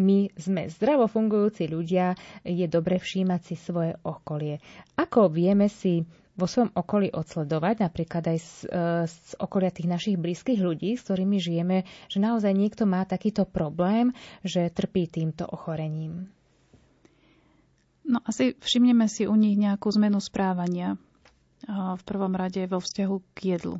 my 0.00 0.32
sme 0.36 0.68
zdravo 0.68 1.08
fungujúci 1.08 1.68
ľudia, 1.68 2.16
je 2.44 2.64
dobre 2.68 2.96
všímať 3.00 3.40
si 3.44 3.56
svoje 3.56 3.96
okolie. 4.04 4.60
Ako 4.96 5.28
vieme 5.32 5.68
si 5.68 6.04
vo 6.40 6.48
svojom 6.48 6.72
okolí 6.72 7.12
odsledovať, 7.12 7.84
napríklad 7.84 8.24
aj 8.32 8.38
z, 8.40 8.52
e, 8.64 9.04
z 9.04 9.36
okolia 9.36 9.68
tých 9.68 9.92
našich 9.92 10.16
blízkych 10.16 10.56
ľudí, 10.56 10.96
s 10.96 11.04
ktorými 11.04 11.36
žijeme, 11.36 11.84
že 12.08 12.18
naozaj 12.24 12.56
niekto 12.56 12.88
má 12.88 13.04
takýto 13.04 13.44
problém, 13.44 14.16
že 14.40 14.72
trpí 14.72 15.04
týmto 15.04 15.44
ochorením? 15.44 16.32
No 18.08 18.18
asi 18.24 18.58
všimneme 18.58 19.06
si 19.06 19.28
u 19.28 19.36
nich 19.36 19.54
nejakú 19.54 19.86
zmenu 19.94 20.18
správania. 20.18 20.98
V 21.70 22.02
prvom 22.08 22.32
rade 22.34 22.64
vo 22.66 22.80
vzťahu 22.80 23.16
k 23.36 23.54
jedlu. 23.54 23.78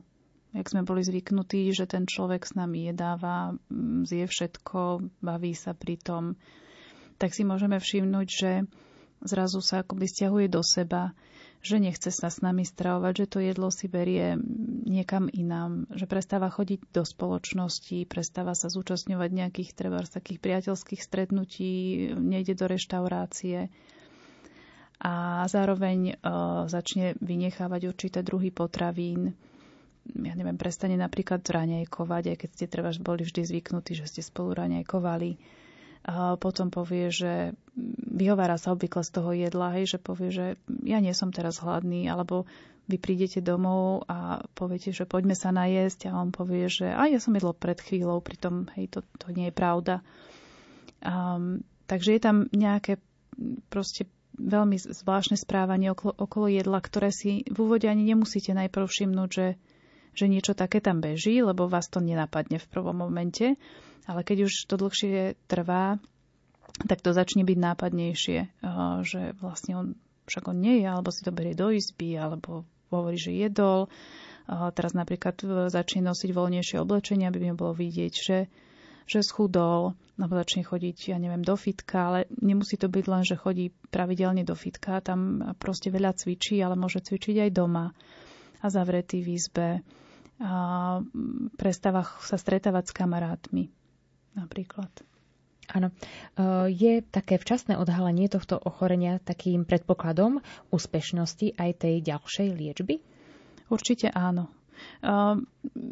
Jak 0.53 0.69
sme 0.69 0.87
boli 0.87 1.03
zvyknutí, 1.03 1.73
že 1.73 1.89
ten 1.89 2.07
človek 2.07 2.45
s 2.47 2.55
nami 2.55 2.91
jedáva, 2.93 3.57
zje 4.05 4.29
všetko, 4.29 5.03
baví 5.23 5.57
sa 5.57 5.73
pri 5.73 5.97
tom, 5.97 6.39
tak 7.17 7.33
si 7.35 7.43
môžeme 7.43 7.79
všimnúť, 7.79 8.29
že 8.29 8.51
zrazu 9.23 9.63
sa 9.63 9.83
akoby 9.83 10.07
stiahuje 10.11 10.47
do 10.51 10.63
seba, 10.63 11.15
že 11.61 11.77
nechce 11.77 12.09
sa 12.09 12.33
s 12.33 12.41
nami 12.41 12.65
stravovať, 12.65 13.13
že 13.25 13.27
to 13.29 13.39
jedlo 13.45 13.69
si 13.69 13.85
berie 13.85 14.41
niekam 14.89 15.29
inám, 15.29 15.85
že 15.93 16.09
prestáva 16.09 16.49
chodiť 16.49 16.89
do 16.89 17.05
spoločnosti, 17.05 18.09
prestáva 18.09 18.57
sa 18.57 18.73
zúčastňovať 18.73 19.31
nejakých 19.31 19.71
treba 19.77 20.01
takých 20.01 20.41
priateľských 20.41 21.05
stretnutí, 21.05 21.73
nejde 22.17 22.57
do 22.57 22.65
reštaurácie 22.65 23.69
a 25.01 25.45
zároveň 25.49 26.21
uh, 26.21 26.69
začne 26.69 27.17
vynechávať 27.21 27.81
určité 27.89 28.21
druhy 28.21 28.53
potravín. 28.53 29.33
Ja 30.17 30.33
neviem, 30.37 30.61
prestane 30.61 30.97
napríklad 30.97 31.41
raňajkovať, 31.45 32.25
aj 32.33 32.37
keď 32.37 32.51
ste 32.53 32.67
treba 32.69 32.93
boli 33.01 33.25
vždy 33.25 33.45
zvyknutí, 33.45 33.97
že 33.97 34.09
ste 34.09 34.21
spolu 34.21 34.57
raňajkovali 34.57 35.60
potom 36.41 36.73
povie, 36.73 37.13
že 37.13 37.53
vyhovára 38.09 38.57
sa 38.57 38.73
obvykle 38.73 39.05
z 39.05 39.11
toho 39.13 39.31
jedla, 39.37 39.77
hej, 39.77 39.97
že 39.97 39.99
povie, 40.01 40.33
že 40.33 40.47
ja 40.85 40.99
nie 40.99 41.13
som 41.13 41.29
teraz 41.29 41.61
hladný, 41.61 42.09
alebo 42.09 42.49
vy 42.91 42.99
prídete 42.99 43.39
domov 43.39 44.03
a 44.11 44.43
poviete, 44.59 44.91
že 44.91 45.07
poďme 45.07 45.39
sa 45.39 45.55
najesť 45.55 46.11
a 46.11 46.19
on 46.19 46.35
povie, 46.35 46.67
že 46.67 46.91
a 46.91 47.07
ja 47.07 47.23
som 47.23 47.37
jedlo 47.37 47.55
pred 47.55 47.79
chvíľou, 47.79 48.19
pritom 48.19 48.67
hej, 48.75 48.91
to, 48.91 49.01
to 49.23 49.31
nie 49.31 49.53
je 49.53 49.55
pravda. 49.55 49.95
Um, 51.05 51.63
takže 51.87 52.19
je 52.19 52.21
tam 52.21 52.37
nejaké 52.51 52.99
proste 53.71 54.11
veľmi 54.37 54.81
zvláštne 54.81 55.37
správanie 55.39 55.93
okolo, 55.93 56.17
okolo 56.17 56.47
jedla, 56.51 56.81
ktoré 56.83 57.13
si 57.13 57.47
v 57.47 57.57
úvode 57.61 57.87
ani 57.87 58.03
nemusíte 58.09 58.57
najprv 58.57 58.89
všimnúť, 58.89 59.31
že, 59.31 59.47
že 60.15 60.27
niečo 60.27 60.53
také 60.57 60.83
tam 60.83 60.99
beží, 60.99 61.39
lebo 61.43 61.71
vás 61.71 61.87
to 61.87 62.03
nenapadne 62.03 62.59
v 62.59 62.71
prvom 62.71 63.07
momente 63.07 63.59
ale 64.11 64.27
keď 64.27 64.51
už 64.51 64.67
to 64.67 64.75
dlhšie 64.75 65.39
trvá, 65.47 66.03
tak 66.91 66.99
to 66.99 67.15
začne 67.15 67.47
byť 67.47 67.59
nápadnejšie, 67.59 68.39
eh, 68.43 68.51
že 69.07 69.37
vlastne 69.39 69.73
on 69.79 69.87
však 70.31 70.47
on 70.47 70.63
nie 70.63 70.79
je, 70.79 70.87
alebo 70.87 71.11
si 71.11 71.27
to 71.27 71.35
berie 71.35 71.59
do 71.59 71.75
izby, 71.75 72.15
alebo 72.15 72.63
hovorí, 72.95 73.19
že 73.19 73.35
jedol. 73.35 73.91
Teraz 74.47 74.95
napríklad 74.95 75.43
eh, 75.43 75.49
začne 75.71 76.07
nosiť 76.07 76.31
voľnejšie 76.31 76.77
oblečenie, 76.83 77.27
aby 77.27 77.39
mi 77.39 77.55
bolo 77.55 77.75
vidieť, 77.75 78.15
že, 78.15 78.39
že 79.07 79.21
schudol, 79.27 79.99
alebo 80.19 80.39
začne 80.39 80.63
chodiť, 80.63 81.15
ja 81.15 81.19
neviem, 81.19 81.43
do 81.43 81.55
fitka, 81.59 82.15
ale 82.15 82.19
nemusí 82.39 82.79
to 82.79 82.87
byť 82.87 83.05
len, 83.11 83.23
že 83.27 83.39
chodí 83.39 83.75
pravidelne 83.91 84.47
do 84.47 84.55
fitka, 84.55 85.03
tam 85.03 85.43
proste 85.59 85.91
veľa 85.91 86.15
cvičí, 86.15 86.63
ale 86.63 86.79
môže 86.79 87.03
cvičiť 87.03 87.47
aj 87.47 87.51
doma 87.51 87.91
a 88.61 88.67
zavretý 88.69 89.25
v 89.25 89.29
izbe. 89.37 89.69
A 90.41 90.53
prestáva 91.61 92.05
sa 92.25 92.41
stretávať 92.41 92.93
s 92.93 92.97
kamarátmi 92.97 93.69
napríklad. 94.33 94.89
Áno. 95.71 95.89
E, 95.91 95.95
je 96.73 97.05
také 97.07 97.39
včasné 97.39 97.79
odhalenie 97.79 98.27
tohto 98.27 98.59
ochorenia 98.59 99.23
takým 99.23 99.63
predpokladom 99.63 100.43
úspešnosti 100.75 101.55
aj 101.55 101.71
tej 101.87 101.95
ďalšej 102.03 102.49
liečby? 102.51 102.95
Určite 103.71 104.11
áno. 104.11 104.51
E, 104.51 104.53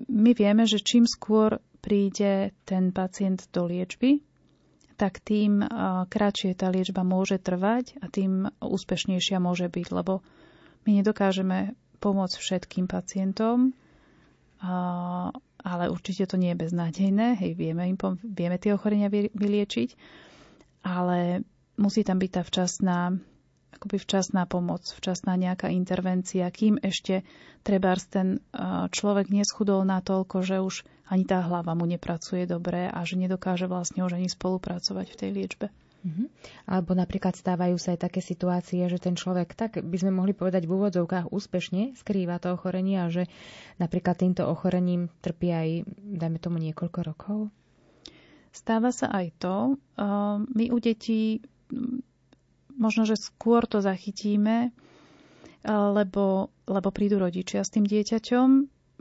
my 0.08 0.30
vieme, 0.34 0.66
že 0.66 0.82
čím 0.82 1.06
skôr 1.06 1.62
príde 1.78 2.50
ten 2.66 2.90
pacient 2.90 3.46
do 3.54 3.70
liečby, 3.70 4.18
tak 4.98 5.22
tým 5.22 5.62
e, 5.62 5.66
kratšie 6.10 6.58
tá 6.58 6.74
liečba 6.74 7.06
môže 7.06 7.38
trvať 7.38 8.02
a 8.02 8.10
tým 8.10 8.50
úspešnejšia 8.58 9.38
môže 9.38 9.70
byť, 9.70 9.86
lebo 9.94 10.26
my 10.90 10.90
nedokážeme 10.98 11.78
pomôcť 11.98 12.36
všetkým 12.38 12.86
pacientom 12.86 13.74
ale 15.58 15.90
určite 15.90 16.26
to 16.26 16.36
nie 16.38 16.54
je 16.54 16.62
beznádejné, 16.66 17.38
hej, 17.38 17.52
vieme, 17.54 17.86
im, 17.86 17.98
vieme 18.22 18.58
tie 18.58 18.74
ochorenia 18.74 19.10
vyliečiť, 19.10 19.94
ale 20.86 21.42
musí 21.78 22.02
tam 22.02 22.18
byť 22.18 22.30
tá 22.30 22.42
včasná, 22.42 22.98
akoby 23.74 23.96
včasná 23.98 24.46
pomoc, 24.46 24.86
včasná 24.86 25.34
nejaká 25.38 25.70
intervencia, 25.70 26.46
kým 26.50 26.78
ešte 26.82 27.26
trebárs 27.62 28.06
ten 28.06 28.42
človek 28.90 29.30
neschudol 29.30 29.82
natoľko, 29.86 30.42
že 30.42 30.62
už 30.62 30.74
ani 31.08 31.24
tá 31.24 31.40
hlava 31.42 31.72
mu 31.72 31.88
nepracuje 31.88 32.44
dobre 32.44 32.86
a 32.86 32.98
že 33.02 33.16
nedokáže 33.16 33.66
vlastne 33.66 34.04
už 34.04 34.18
ani 34.18 34.28
spolupracovať 34.30 35.06
v 35.10 35.18
tej 35.18 35.30
liečbe. 35.32 35.66
Mm-hmm. 35.98 36.26
Alebo 36.70 36.94
napríklad 36.94 37.34
stávajú 37.34 37.74
sa 37.74 37.98
aj 37.98 38.06
také 38.06 38.22
situácie, 38.22 38.86
že 38.86 39.02
ten 39.02 39.18
človek, 39.18 39.50
tak 39.58 39.82
by 39.82 39.96
sme 39.98 40.14
mohli 40.14 40.30
povedať 40.30 40.64
v 40.64 40.78
úvodzovkách, 40.78 41.34
úspešne 41.34 41.98
skrýva 41.98 42.38
to 42.38 42.54
ochorenie 42.54 43.02
a 43.02 43.10
že 43.10 43.26
napríklad 43.82 44.14
týmto 44.14 44.46
ochorením 44.46 45.10
trpí 45.20 45.50
aj, 45.50 45.68
dajme 45.98 46.38
tomu, 46.38 46.62
niekoľko 46.62 47.00
rokov? 47.02 47.38
Stáva 48.54 48.94
sa 48.94 49.10
aj 49.10 49.26
to. 49.42 49.56
My 50.54 50.64
u 50.70 50.78
detí 50.78 51.42
možno, 52.78 53.02
že 53.02 53.18
skôr 53.18 53.66
to 53.66 53.82
zachytíme, 53.82 54.70
lebo, 55.66 56.54
lebo 56.64 56.88
prídu 56.94 57.18
rodičia 57.18 57.66
s 57.66 57.74
tým 57.74 57.84
dieťaťom, 57.84 58.48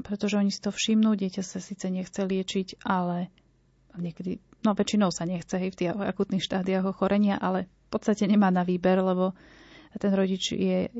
pretože 0.01 0.37
oni 0.41 0.49
si 0.49 0.59
to 0.61 0.73
všimnú, 0.73 1.13
dieťa 1.13 1.45
sa 1.45 1.61
síce 1.61 1.85
nechce 1.93 2.21
liečiť, 2.25 2.81
ale 2.85 3.29
niekedy 3.97 4.41
no 4.65 4.73
väčšinou 4.73 5.13
sa 5.13 5.27
nechce 5.27 5.57
hej, 5.57 5.73
v 5.73 5.77
tých 5.77 5.89
akutných 5.93 6.43
štádiách 6.43 6.85
ochorenia, 6.89 7.37
ale 7.37 7.69
v 7.87 7.89
podstate 7.93 8.25
nemá 8.25 8.49
na 8.49 8.65
výber, 8.65 8.99
lebo 8.99 9.37
ten 9.97 10.13
rodič 10.13 10.53
je 10.53 10.91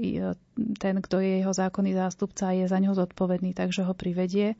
ten, 0.79 0.95
kto 0.97 1.21
je 1.21 1.43
jeho 1.43 1.53
zákonný 1.53 1.93
zástupca 1.93 2.49
a 2.49 2.57
je 2.57 2.65
za 2.65 2.81
neho 2.81 2.97
zodpovedný, 2.97 3.53
takže 3.53 3.85
ho 3.85 3.93
privedie. 3.93 4.57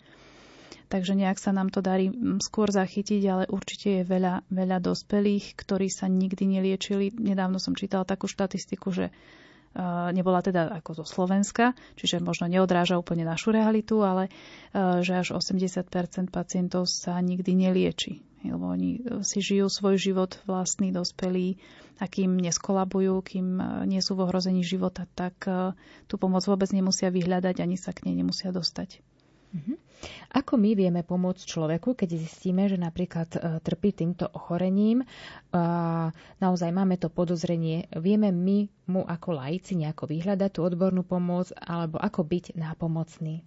Takže 0.87 1.15
nejak 1.19 1.39
sa 1.39 1.51
nám 1.51 1.67
to 1.73 1.83
darí 1.83 2.11
skôr 2.39 2.71
zachytiť, 2.71 3.21
ale 3.27 3.43
určite 3.49 4.01
je 4.01 4.03
veľa, 4.07 4.47
veľa 4.47 4.77
dospelých, 4.79 5.57
ktorí 5.57 5.91
sa 5.91 6.07
nikdy 6.07 6.59
neliečili. 6.59 7.11
Nedávno 7.11 7.59
som 7.59 7.75
čítala 7.75 8.07
takú 8.07 8.29
štatistiku, 8.29 8.87
že 8.93 9.11
nebola 10.15 10.39
teda 10.39 10.79
ako 10.79 11.03
zo 11.03 11.05
Slovenska, 11.05 11.75
čiže 11.99 12.23
možno 12.23 12.47
neodráža 12.47 12.95
úplne 12.97 13.27
našu 13.27 13.51
realitu, 13.51 13.99
ale 14.01 14.31
že 15.03 15.17
až 15.17 15.35
80% 15.35 15.87
pacientov 16.31 16.87
sa 16.87 17.19
nikdy 17.19 17.51
nelieči 17.67 18.23
lebo 18.51 18.71
oni 18.71 18.91
e, 18.97 19.21
si 19.21 19.39
žijú 19.43 19.67
svoj 19.67 19.95
život 19.99 20.39
vlastný, 20.47 20.91
dospelí 20.91 21.59
a 21.97 22.05
kým 22.05 22.37
neskolabujú, 22.37 23.19
kým 23.23 23.47
e, 23.57 23.65
nie 23.89 24.01
sú 24.03 24.15
v 24.15 24.29
ohrození 24.29 24.61
života, 24.61 25.05
tak 25.15 25.35
e, 25.45 25.73
tú 26.05 26.15
pomoc 26.15 26.43
vôbec 26.45 26.69
nemusia 26.71 27.11
vyhľadať, 27.13 27.63
ani 27.63 27.75
sa 27.75 27.95
k 27.95 28.09
nej 28.09 28.15
nemusia 28.19 28.49
dostať. 28.55 28.99
Mm-hmm. 29.47 29.77
Ako 30.37 30.59
my 30.59 30.77
vieme 30.77 31.01
pomôcť 31.01 31.47
človeku, 31.47 31.97
keď 31.97 32.19
zistíme, 32.21 32.69
že 32.69 32.77
napríklad 32.77 33.33
trpí 33.65 33.95
týmto 33.95 34.29
ochorením, 34.29 35.01
naozaj 36.37 36.69
máme 36.69 37.01
to 37.01 37.09
podozrenie, 37.09 37.89
vieme 37.97 38.29
my 38.29 38.69
mu 38.93 39.01
ako 39.01 39.33
laici 39.33 39.73
nejako 39.73 40.13
vyhľadať 40.13 40.49
tú 40.53 40.61
odbornú 40.61 41.01
pomoc, 41.01 41.49
alebo 41.57 41.97
ako 41.97 42.29
byť 42.29 42.53
nápomocný? 42.53 43.41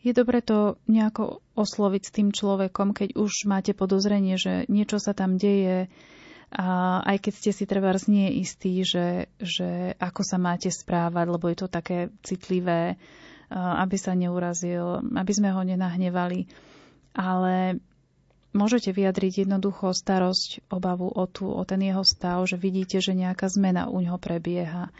Je 0.00 0.16
dobre 0.16 0.40
to 0.40 0.80
nejako 0.88 1.44
osloviť 1.54 2.02
s 2.08 2.14
tým 2.14 2.28
človekom, 2.32 2.96
keď 2.96 3.20
už 3.20 3.44
máte 3.44 3.76
podozrenie, 3.76 4.40
že 4.40 4.64
niečo 4.72 4.96
sa 4.96 5.12
tam 5.12 5.36
deje, 5.36 5.92
a 6.50 6.98
aj 7.06 7.16
keď 7.22 7.32
ste 7.38 7.50
si 7.54 7.64
treba 7.64 7.94
nie 8.10 8.42
istí, 8.42 8.82
že, 8.82 9.30
že 9.38 9.94
ako 10.02 10.26
sa 10.26 10.34
máte 10.34 10.66
správať, 10.66 11.26
lebo 11.30 11.46
je 11.46 11.58
to 11.62 11.68
také 11.70 12.10
citlivé, 12.26 12.98
aby 13.54 13.94
sa 13.94 14.18
neurazil, 14.18 14.98
aby 15.14 15.30
sme 15.30 15.54
ho 15.54 15.62
nenahnevali. 15.62 16.50
Ale 17.14 17.78
môžete 18.50 18.90
vyjadriť 18.90 19.46
jednoducho 19.46 19.94
starosť, 19.94 20.66
obavu 20.74 21.06
o, 21.06 21.24
tú, 21.30 21.54
o 21.54 21.62
ten 21.62 21.86
jeho 21.86 22.02
stav, 22.02 22.42
že 22.50 22.58
vidíte, 22.58 22.98
že 22.98 23.14
nejaká 23.14 23.46
zmena 23.46 23.86
u 23.86 24.02
neho 24.02 24.18
prebieha 24.18 24.90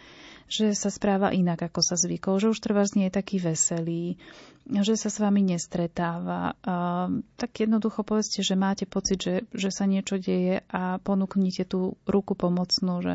že 0.46 0.72
sa 0.72 0.88
správa 0.88 1.34
inak, 1.34 1.68
ako 1.68 1.80
sa 1.82 1.96
zvykol, 1.98 2.40
že 2.40 2.50
už 2.52 2.58
trvá 2.62 2.86
nie 2.94 3.10
je 3.10 3.18
taký 3.18 3.36
veselý, 3.42 4.16
že 4.66 4.94
sa 4.94 5.10
s 5.10 5.18
vami 5.18 5.42
nestretáva. 5.42 6.54
A, 6.62 7.08
tak 7.36 7.50
jednoducho 7.60 8.06
povedzte, 8.06 8.40
že 8.46 8.54
máte 8.54 8.86
pocit, 8.86 9.18
že, 9.20 9.34
že 9.50 9.70
sa 9.74 9.84
niečo 9.84 10.16
deje 10.16 10.62
a 10.70 11.02
ponúknite 11.02 11.66
tú 11.66 11.98
ruku 12.06 12.38
pomocnú, 12.38 13.02
že 13.02 13.14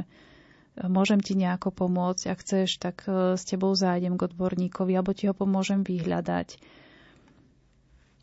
môžem 0.83 1.23
ti 1.23 1.39
nejako 1.39 1.71
pomôcť, 1.71 2.23
ak 2.27 2.39
chceš, 2.43 2.69
tak 2.83 3.07
e, 3.07 3.39
s 3.39 3.43
tebou 3.47 3.71
zájdem 3.71 4.19
k 4.19 4.27
odborníkovi, 4.27 4.91
alebo 4.91 5.15
ti 5.15 5.31
ho 5.31 5.35
pomôžem 5.35 5.88
vyhľadať. 5.88 6.59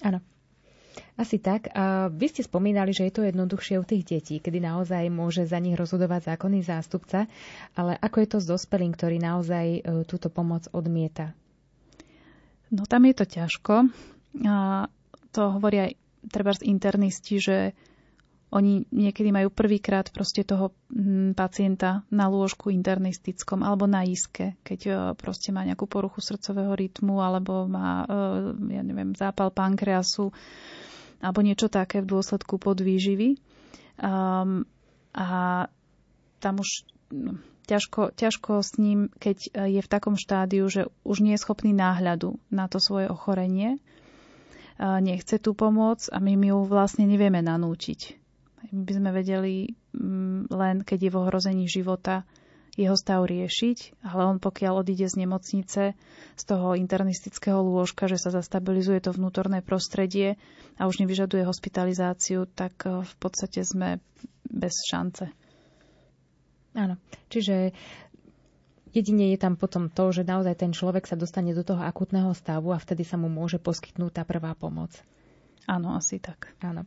Áno. 0.05 0.21
Asi 1.17 1.39
tak. 1.39 1.69
A 1.77 2.09
vy 2.09 2.27
ste 2.29 2.43
spomínali, 2.43 2.91
že 2.97 3.09
je 3.09 3.15
to 3.15 3.23
jednoduchšie 3.29 3.77
u 3.79 3.85
tých 3.85 4.05
detí, 4.05 4.37
kedy 4.41 4.59
naozaj 4.59 5.09
môže 5.13 5.45
za 5.45 5.61
nich 5.61 5.77
rozhodovať 5.77 6.35
zákonný 6.35 6.65
zástupca, 6.65 7.29
ale 7.77 7.97
ako 8.01 8.17
je 8.21 8.29
to 8.29 8.39
s 8.41 8.47
dospelým, 8.49 8.93
ktorý 8.97 9.21
naozaj 9.21 9.67
e, 9.67 9.81
túto 10.09 10.33
pomoc 10.33 10.67
odmieta? 10.73 11.37
No 12.73 12.89
tam 12.89 13.05
je 13.05 13.15
to 13.15 13.25
ťažko. 13.29 13.75
A 14.49 14.89
to 15.33 15.43
hovoria 15.61 15.93
aj 15.93 15.95
treba 16.33 16.57
z 16.57 16.65
internisti, 16.65 17.37
že 17.37 17.77
oni 18.53 18.85
niekedy 18.93 19.33
majú 19.33 19.49
prvýkrát 19.49 20.13
proste 20.13 20.45
toho 20.45 20.77
mm, 20.93 21.33
pacienta 21.33 22.05
na 22.13 22.29
lôžku 22.29 22.69
internistickom 22.69 23.65
alebo 23.65 23.89
na 23.89 24.05
iske, 24.05 24.61
keď 24.61 24.81
e, 24.85 24.93
proste 25.17 25.57
má 25.57 25.65
nejakú 25.65 25.89
poruchu 25.89 26.21
srdcového 26.21 26.77
rytmu 26.77 27.17
alebo 27.25 27.65
má, 27.65 28.05
e, 28.05 28.77
ja 28.77 28.85
neviem, 28.85 29.17
zápal 29.17 29.49
pankreasu 29.49 30.37
alebo 31.23 31.41
niečo 31.41 31.71
také 31.71 32.03
v 32.03 32.11
dôsledku 32.11 32.59
podvýživy. 32.59 33.39
Um, 34.03 34.67
a 35.15 35.65
tam 36.43 36.55
už 36.59 36.85
no, 37.15 37.39
ťažko, 37.71 38.13
ťažko 38.19 38.53
s 38.61 38.77
ním, 38.77 39.09
keď 39.23 39.37
je 39.71 39.81
v 39.81 39.93
takom 39.93 40.19
štádiu, 40.19 40.67
že 40.67 40.91
už 41.07 41.23
nie 41.23 41.39
je 41.39 41.43
schopný 41.43 41.71
náhľadu 41.71 42.37
na 42.51 42.67
to 42.67 42.83
svoje 42.83 43.07
ochorenie, 43.07 43.79
nechce 44.83 45.39
tú 45.39 45.55
pomoc 45.55 46.11
a 46.11 46.19
my 46.19 46.35
ju 46.35 46.59
vlastne 46.67 47.07
nevieme 47.07 47.39
nanútiť. 47.39 48.01
My 48.73 48.83
by 48.83 48.93
sme 48.99 49.11
vedeli 49.15 49.55
len, 50.49 50.77
keď 50.83 50.99
je 51.07 51.11
v 51.13 51.21
ohrození 51.21 51.67
života, 51.69 52.27
jeho 52.73 52.97
stav 52.97 53.29
riešiť, 53.29 54.01
ale 54.01 54.23
on 54.25 54.39
pokiaľ 54.41 54.81
odíde 54.81 55.05
z 55.05 55.25
nemocnice, 55.25 55.83
z 56.33 56.45
toho 56.49 56.73
internistického 56.73 57.61
lôžka, 57.61 58.09
že 58.09 58.17
sa 58.17 58.33
zastabilizuje 58.33 59.05
to 59.05 59.13
vnútorné 59.13 59.61
prostredie 59.61 60.41
a 60.81 60.89
už 60.89 61.05
nevyžaduje 61.05 61.45
hospitalizáciu, 61.45 62.49
tak 62.49 62.75
eh, 62.89 63.05
v 63.05 63.15
podstate 63.21 63.61
sme 63.61 64.01
bez 64.49 64.73
šance. 64.89 65.29
Áno, 66.73 66.97
čiže 67.29 67.77
jedine 68.97 69.29
je 69.33 69.39
tam 69.41 69.61
potom 69.61 69.93
to, 69.93 70.09
že 70.09 70.25
naozaj 70.25 70.57
ten 70.57 70.73
človek 70.73 71.05
sa 71.05 71.21
dostane 71.21 71.53
do 71.53 71.61
toho 71.61 71.85
akutného 71.85 72.33
stavu 72.33 72.73
a 72.73 72.81
vtedy 72.81 73.05
sa 73.05 73.21
mu 73.21 73.29
môže 73.29 73.61
poskytnúť 73.61 74.13
tá 74.17 74.23
prvá 74.25 74.57
pomoc. 74.57 74.97
Áno, 75.71 75.95
asi 75.95 76.19
tak. 76.19 76.51
Áno. 76.59 76.83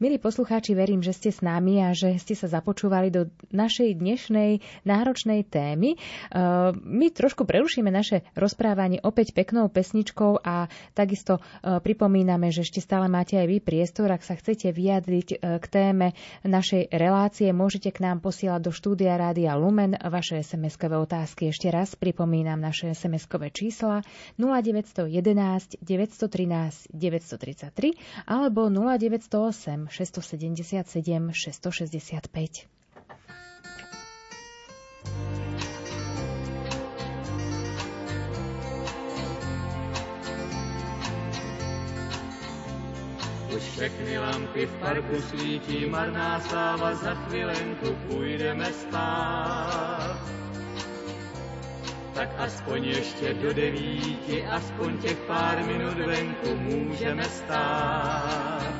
Milí 0.00 0.16
poslucháči, 0.16 0.72
verím, 0.72 1.04
že 1.04 1.12
ste 1.12 1.28
s 1.28 1.44
nami 1.44 1.84
a 1.84 1.92
že 1.92 2.16
ste 2.16 2.32
sa 2.32 2.48
započúvali 2.48 3.12
do 3.12 3.28
našej 3.52 4.00
dnešnej 4.00 4.64
náročnej 4.88 5.44
témy. 5.44 6.00
Uh, 6.32 6.72
my 6.72 7.12
trošku 7.12 7.44
prerušíme 7.44 7.92
naše 7.92 8.24
rozprávanie 8.32 9.04
opäť 9.04 9.36
peknou 9.36 9.68
pesničkou 9.68 10.40
a 10.40 10.72
takisto 10.96 11.36
uh, 11.36 11.84
pripomíname, 11.84 12.48
že 12.48 12.64
ešte 12.64 12.80
stále 12.80 13.12
máte 13.12 13.36
aj 13.36 13.44
vy 13.44 13.58
priestor, 13.60 14.08
ak 14.08 14.24
sa 14.24 14.40
chcete 14.40 14.72
vyjadriť 14.72 15.28
uh, 15.36 15.60
k 15.60 15.66
téme 15.68 16.16
našej 16.48 16.96
relácie, 16.96 17.52
môžete 17.52 17.92
k 17.92 18.08
nám 18.08 18.24
posielať 18.24 18.60
do 18.64 18.72
štúdia 18.72 19.20
Rádia 19.20 19.52
Lumen 19.52 20.00
vaše 20.00 20.40
SMS-kové 20.40 20.96
otázky. 20.96 21.52
Ešte 21.52 21.68
raz 21.68 21.92
pripomínam 21.92 22.56
naše 22.56 22.88
SMS-kové 22.88 23.52
čísla 23.52 24.00
0911 24.40 25.76
913 25.84 26.88
933 26.88 28.13
alebo 28.26 28.70
0908 28.70 29.88
677 29.88 31.32
665. 31.32 32.66
Už 43.56 43.62
všechny 43.62 44.18
lampy 44.18 44.66
v 44.66 44.74
parku 44.80 45.20
svítí, 45.20 45.86
marná 45.86 46.40
sláva, 46.40 46.94
za 46.94 47.14
chvilenku 47.14 47.86
půjdeme 48.08 48.72
spát. 48.72 50.43
Tak 52.14 52.28
aspoň 52.38 52.84
ještě 52.84 53.34
do 53.34 53.54
devíti, 53.54 54.46
aspoň 54.46 54.98
těch 54.98 55.16
pár 55.16 55.64
minut 55.66 55.98
venku 55.98 56.56
můžeme 56.56 57.24
stát. 57.24 58.74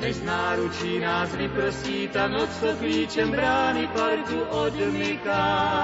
Než 0.00 0.16
z 0.16 0.22
náručí 0.22 0.98
nás 0.98 1.34
vyprosí 1.34 2.08
ta 2.08 2.28
noc, 2.28 2.50
co 2.60 2.66
klíčem 2.78 3.30
brány 3.30 3.86
parku 3.86 4.40
odmyká. 4.40 5.80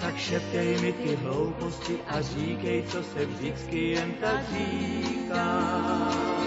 Tak 0.00 0.16
šeptej 0.16 0.80
mi 0.80 0.92
ty 0.92 1.14
hlouposti 1.16 1.98
a 2.06 2.20
říkej, 2.20 2.82
co 2.82 3.02
se 3.02 3.26
vždycky 3.26 3.90
jen 3.90 4.12
tak 4.12 4.40
říká. 4.52 6.39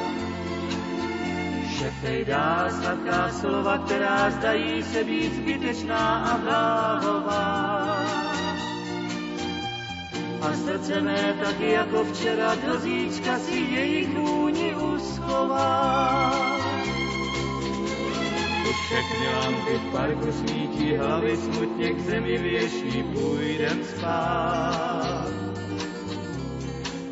Dál 2.27 2.69
sladká 2.69 3.29
slova, 3.29 3.77
která 3.77 4.31
zdají 4.31 4.83
se 4.83 5.03
být 5.03 5.33
zbytečná 5.33 6.23
a 6.23 6.37
váhová 6.37 7.63
a 10.43 10.53
srdce 10.53 11.01
mé 11.01 11.33
taky 11.43 11.71
jako 11.71 12.03
včera 12.03 12.55
do 12.55 12.79
zítřka 12.79 13.39
si 13.39 13.55
jejich 13.55 14.09
vůni 14.09 14.75
uschová. 14.75 16.31
Už 18.69 18.75
všechny 18.85 19.27
lampy 19.35 19.77
v 19.77 19.91
parku 19.91 20.31
svítí, 20.31 20.95
hlavy 20.95 21.37
smutně 21.37 21.93
k 21.93 21.99
zemi 21.99 22.37
věší, 22.37 23.03
půjdem 23.03 23.83
spát. 23.83 25.42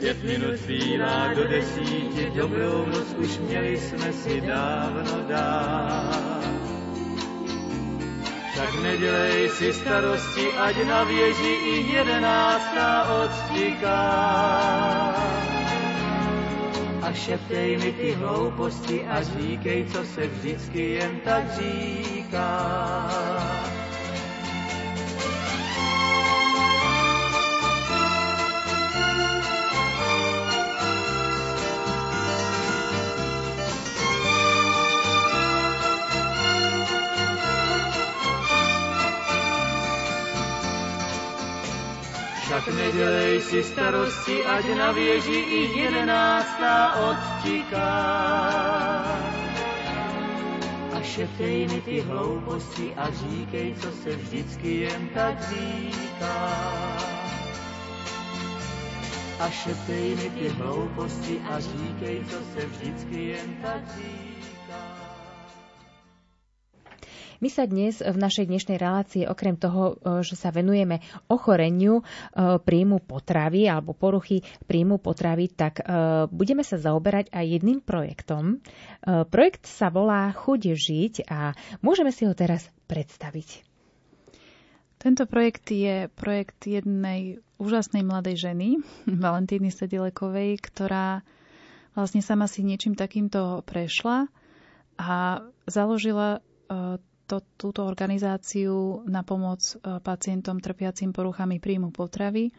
Pět 0.02 0.24
minut 0.24 0.56
zbývá 0.56 1.34
do 1.34 1.48
desíti, 1.48 2.32
dobrou 2.36 2.86
noc 2.86 3.14
už 3.18 3.38
měli 3.38 3.78
jsme 3.78 4.14
si 4.14 4.42
dávno 4.42 5.24
dát. 5.28 6.42
Tak 8.58 8.82
nedělej 8.84 9.50
si 9.50 9.74
starosti, 9.74 10.48
ať 10.54 10.76
na 10.88 11.04
věži 11.04 11.58
i 11.64 11.94
jedenáctá 11.94 13.04
odstiká. 13.24 14.02
A 17.02 17.14
šeptej 17.14 17.78
mi 17.78 17.94
ty 17.94 18.12
hlouposti 18.12 19.06
a 19.08 19.22
říkej, 19.22 19.86
co 19.86 20.06
se 20.06 20.28
vždycky 20.28 20.92
jen 20.92 21.20
tak 21.24 21.44
říká. 21.54 22.52
Tak 42.66 42.76
nedělej 42.76 43.42
si 43.42 43.64
starosti, 43.64 44.46
ať 44.46 44.66
na 44.78 44.92
věži 44.92 45.40
i 45.50 45.80
jedenáctá 45.80 46.94
odtiká. 46.94 47.98
A 50.94 51.02
šeptej 51.02 51.68
mi 51.68 51.82
ty 51.82 52.02
hlouposti 52.02 52.94
a 52.94 53.10
říkej, 53.10 53.76
co 53.82 53.92
se 53.92 54.16
vždycky 54.16 54.78
jen 54.78 55.10
tak 55.14 55.36
říká. 55.50 56.38
A 59.40 59.50
šeptej 59.50 60.16
mi 60.16 60.30
ty 60.30 60.50
hlouposti 60.50 61.42
a 61.50 61.60
říkej, 61.60 62.22
co 62.30 62.38
se 62.54 62.66
vždycky 62.66 63.24
jen 63.24 63.56
tak 63.62 63.82
říká. 63.98 64.31
My 67.42 67.50
sa 67.50 67.66
dnes 67.66 67.98
v 67.98 68.14
našej 68.22 68.54
dnešnej 68.54 68.78
relácii, 68.78 69.26
okrem 69.26 69.58
toho, 69.58 69.98
e, 69.98 70.22
že 70.22 70.38
sa 70.38 70.54
venujeme 70.54 71.02
ochoreniu 71.26 71.98
e, 71.98 72.04
príjmu 72.62 73.02
potravy 73.02 73.66
alebo 73.66 73.98
poruchy 73.98 74.46
príjmu 74.70 75.02
potravy, 75.02 75.50
tak 75.50 75.82
e, 75.82 75.84
budeme 76.30 76.62
sa 76.62 76.78
zaoberať 76.78 77.34
aj 77.34 77.46
jedným 77.50 77.82
projektom. 77.82 78.62
Projekt 79.34 79.66
sa 79.66 79.90
volá 79.90 80.30
Chuť 80.30 80.78
žiť 80.78 81.14
a 81.34 81.58
môžeme 81.82 82.14
si 82.14 82.30
ho 82.30 82.34
teraz 82.38 82.70
predstaviť. 82.86 83.66
Tento 85.02 85.26
projekt 85.26 85.66
je 85.74 86.14
projekt 86.14 86.70
jednej 86.70 87.42
úžasnej 87.58 88.06
mladej 88.06 88.38
ženy, 88.38 88.86
Valentíny 89.26 89.74
Sedilekovej, 89.74 90.62
ktorá 90.62 91.26
vlastne 91.98 92.22
sama 92.22 92.46
si 92.46 92.62
niečím 92.62 92.94
takýmto 92.94 93.66
prešla 93.66 94.30
a 95.02 95.42
založila 95.66 96.46
to, 97.32 97.40
túto 97.56 97.88
organizáciu 97.88 99.08
na 99.08 99.24
pomoc 99.24 99.64
e, 99.64 100.04
pacientom 100.04 100.60
trpiacim 100.60 101.16
poruchami 101.16 101.64
príjmu 101.64 101.96
potravy, 101.96 102.52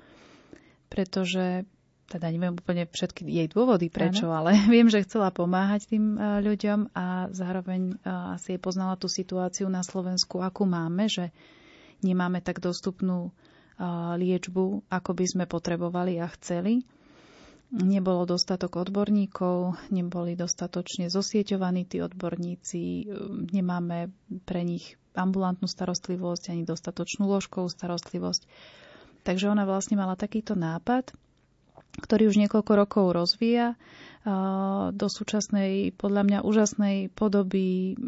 pretože 0.89 1.69
teda 2.09 2.29
neviem 2.29 2.57
úplne 2.57 2.89
všetky 2.89 3.25
jej 3.25 3.49
dôvody 3.53 3.93
prečo, 3.93 4.33
ano. 4.33 4.45
ale 4.45 4.51
viem, 4.75 4.89
že 4.89 5.05
chcela 5.05 5.29
pomáhať 5.29 5.93
tým 5.93 6.17
e, 6.17 6.41
ľuďom 6.41 6.97
a 6.97 7.29
zároveň 7.29 8.01
asi 8.09 8.57
jej 8.57 8.61
poznala 8.61 8.97
tú 8.97 9.13
situáciu 9.13 9.69
na 9.69 9.85
Slovensku, 9.85 10.41
akú 10.41 10.65
máme, 10.65 11.13
že 11.13 11.29
nemáme 12.01 12.41
tak 12.41 12.65
dostupnú 12.65 13.29
liečbu, 14.15 14.87
ako 14.95 15.11
by 15.17 15.25
sme 15.27 15.45
potrebovali 15.49 16.23
a 16.23 16.31
chceli 16.39 16.87
nebolo 17.73 18.29
dostatok 18.29 18.85
odborníkov, 18.85 19.81
neboli 19.89 20.37
dostatočne 20.37 21.09
zosieťovaní 21.09 21.89
tí 21.89 22.05
odborníci, 22.05 23.09
nemáme 23.49 24.13
pre 24.45 24.61
nich 24.61 25.01
ambulantnú 25.17 25.65
starostlivosť 25.65 26.53
ani 26.53 26.63
dostatočnú 26.69 27.25
ložkovú 27.25 27.73
starostlivosť. 27.73 28.45
Takže 29.25 29.49
ona 29.49 29.65
vlastne 29.65 29.97
mala 29.97 30.19
takýto 30.19 30.53
nápad, 30.53 31.17
ktorý 32.01 32.29
už 32.33 32.41
niekoľko 32.45 32.73
rokov 32.77 33.05
rozvíja 33.13 33.77
do 34.93 35.07
súčasnej, 35.11 35.93
podľa 35.99 36.23
mňa 36.25 36.39
úžasnej 36.47 37.11
podoby 37.13 37.99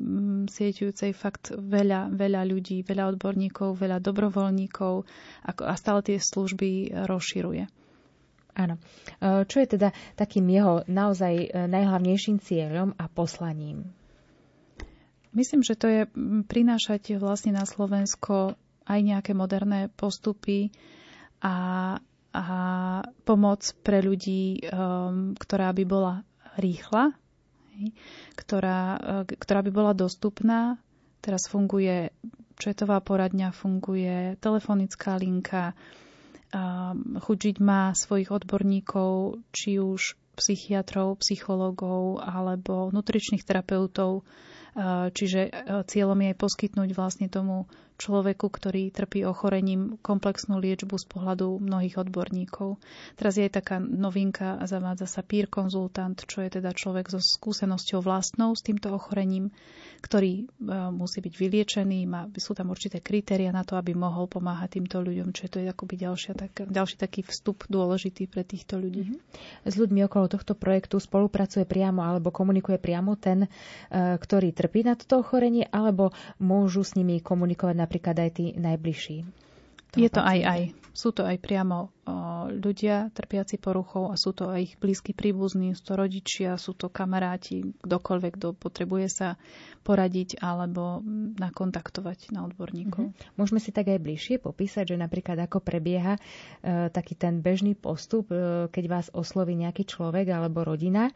sieťujúcej 0.46 1.12
fakt 1.12 1.50
veľa, 1.52 2.12
veľa 2.14 2.42
ľudí, 2.46 2.86
veľa 2.86 3.16
odborníkov, 3.16 3.76
veľa 3.76 3.98
dobrovoľníkov 4.00 4.94
a 5.44 5.74
stále 5.74 6.00
tie 6.06 6.16
služby 6.22 6.94
rozširuje. 7.04 7.83
Áno. 8.54 8.78
E, 8.78 8.80
čo 9.44 9.58
je 9.58 9.78
teda 9.78 9.90
takým 10.14 10.46
jeho 10.46 10.86
naozaj 10.86 11.34
e, 11.34 11.48
najhlavnejším 11.66 12.38
cieľom 12.38 12.94
a 12.94 13.04
poslaním? 13.10 13.90
Myslím, 15.34 15.66
že 15.66 15.74
to 15.74 15.86
je 15.90 16.02
prinášať 16.46 17.18
vlastne 17.18 17.58
na 17.58 17.66
Slovensko 17.66 18.54
aj 18.86 19.00
nejaké 19.02 19.34
moderné 19.34 19.90
postupy 19.90 20.70
a, 21.42 21.56
a 22.30 22.44
pomoc 23.26 23.66
pre 23.82 23.98
ľudí, 23.98 24.62
um, 24.70 25.34
ktorá 25.34 25.74
by 25.74 25.84
bola 25.90 26.22
rýchla, 26.54 27.18
ktorá, 28.38 28.94
ktorá 29.26 29.60
by 29.66 29.70
bola 29.74 29.90
dostupná. 29.90 30.78
Teraz 31.18 31.50
funguje 31.50 32.14
četová 32.54 33.02
poradňa, 33.02 33.50
funguje 33.50 34.38
telefonická 34.38 35.18
linka, 35.18 35.74
Chudžiť 37.14 37.56
má 37.62 37.94
svojich 37.94 38.30
odborníkov, 38.30 39.42
či 39.50 39.78
už 39.80 40.18
psychiatrov, 40.34 41.22
psychológov 41.22 42.22
alebo 42.22 42.90
nutričných 42.90 43.46
terapeutov. 43.46 44.26
Čiže 45.14 45.54
cieľom 45.86 46.18
je 46.18 46.32
poskytnúť 46.34 46.90
vlastne 46.98 47.30
tomu 47.30 47.70
človeku, 47.94 48.50
ktorý 48.50 48.90
trpí 48.90 49.22
ochorením, 49.22 50.02
komplexnú 50.02 50.58
liečbu 50.58 50.98
z 50.98 51.06
pohľadu 51.06 51.62
mnohých 51.62 52.02
odborníkov. 52.02 52.82
Teraz 53.14 53.38
je 53.38 53.46
aj 53.46 53.52
taká 53.62 53.76
novinka, 53.78 54.58
zavádza 54.66 55.06
sa 55.06 55.22
peer 55.22 55.46
konzultant, 55.46 56.18
čo 56.18 56.42
je 56.42 56.58
teda 56.58 56.74
človek 56.74 57.06
so 57.10 57.22
skúsenosťou 57.22 58.02
vlastnou 58.02 58.58
s 58.58 58.66
týmto 58.66 58.90
ochorením, 58.90 59.54
ktorý 60.02 60.44
e, 60.44 60.44
musí 60.90 61.22
byť 61.22 61.34
vyliečený, 61.38 61.98
má, 62.04 62.26
sú 62.34 62.52
tam 62.52 62.74
určité 62.74 62.98
kritéria 62.98 63.54
na 63.54 63.62
to, 63.62 63.78
aby 63.78 63.94
mohol 63.94 64.26
pomáhať 64.26 64.82
týmto 64.82 65.00
ľuďom, 65.00 65.30
čiže 65.30 65.48
to 65.48 65.58
je 65.62 65.66
akoby 65.70 65.94
ďalšia, 65.96 66.32
tak, 66.34 66.52
ďalší 66.66 66.98
taký 66.98 67.22
vstup 67.24 67.64
dôležitý 67.70 68.26
pre 68.26 68.42
týchto 68.42 68.76
ľudí. 68.76 69.08
Mm-hmm. 69.08 69.70
S 69.70 69.74
ľuďmi 69.78 70.04
okolo 70.04 70.26
tohto 70.28 70.58
projektu 70.58 70.98
spolupracuje 70.98 71.64
priamo 71.64 72.02
alebo 72.02 72.34
komunikuje 72.34 72.76
priamo 72.76 73.14
ten, 73.16 73.46
e, 73.46 73.48
ktorý 74.18 74.50
trpí 74.52 74.82
na 74.82 74.98
toto 74.98 75.22
ochorenie, 75.22 75.70
alebo 75.70 76.12
môžu 76.42 76.82
s 76.84 76.98
nimi 76.98 77.22
komunikovať 77.22 77.83
napríklad 77.84 78.16
aj 78.16 78.30
tí 78.40 78.44
najbližší. 78.56 79.44
Je 79.94 80.10
to 80.10 80.20
aj 80.20 80.38
aj. 80.42 80.62
Sú 80.94 81.10
to 81.10 81.26
aj 81.26 81.42
priamo 81.42 81.90
ľudia 82.54 83.10
trpiaci 83.10 83.58
poruchou 83.58 84.12
a 84.12 84.20
sú 84.20 84.30
to 84.30 84.46
aj 84.46 84.60
ich 84.62 84.74
blízki 84.78 85.10
príbuzní, 85.10 85.74
sú 85.74 85.82
to 85.90 85.94
rodičia, 85.98 86.54
sú 86.54 86.76
to 86.76 86.86
kamaráti, 86.86 87.74
kdokoľvek, 87.82 88.32
kto 88.38 88.48
potrebuje 88.54 89.06
sa 89.10 89.28
poradiť 89.82 90.38
alebo 90.38 91.02
nakontaktovať 91.34 92.30
na 92.30 92.46
odborníkov. 92.46 93.10
Mm-hmm. 93.10 93.34
Môžeme 93.34 93.58
si 93.58 93.74
tak 93.74 93.90
aj 93.90 94.00
bližšie 94.00 94.36
popísať, 94.38 94.94
že 94.94 94.96
napríklad 95.00 95.34
ako 95.42 95.60
prebieha 95.60 96.14
e, 96.16 96.20
taký 96.94 97.18
ten 97.18 97.42
bežný 97.42 97.74
postup, 97.74 98.30
e, 98.30 98.70
keď 98.70 98.84
vás 98.86 99.06
osloví 99.10 99.58
nejaký 99.58 99.84
človek 99.84 100.30
alebo 100.30 100.62
rodina 100.62 101.10
e, 101.10 101.12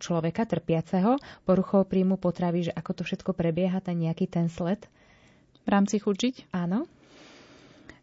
človeka 0.00 0.48
trpiaceho 0.48 1.20
poruchou 1.44 1.84
príjmu 1.84 2.16
potravy, 2.16 2.70
že 2.70 2.72
ako 2.74 2.90
to 2.96 3.02
všetko 3.04 3.36
prebieha, 3.36 3.78
ten 3.84 3.98
nejaký 4.00 4.24
ten 4.24 4.48
sled? 4.48 4.88
V 5.68 5.70
rámci 5.70 6.00
chučiť? 6.00 6.48
Áno. 6.56 6.88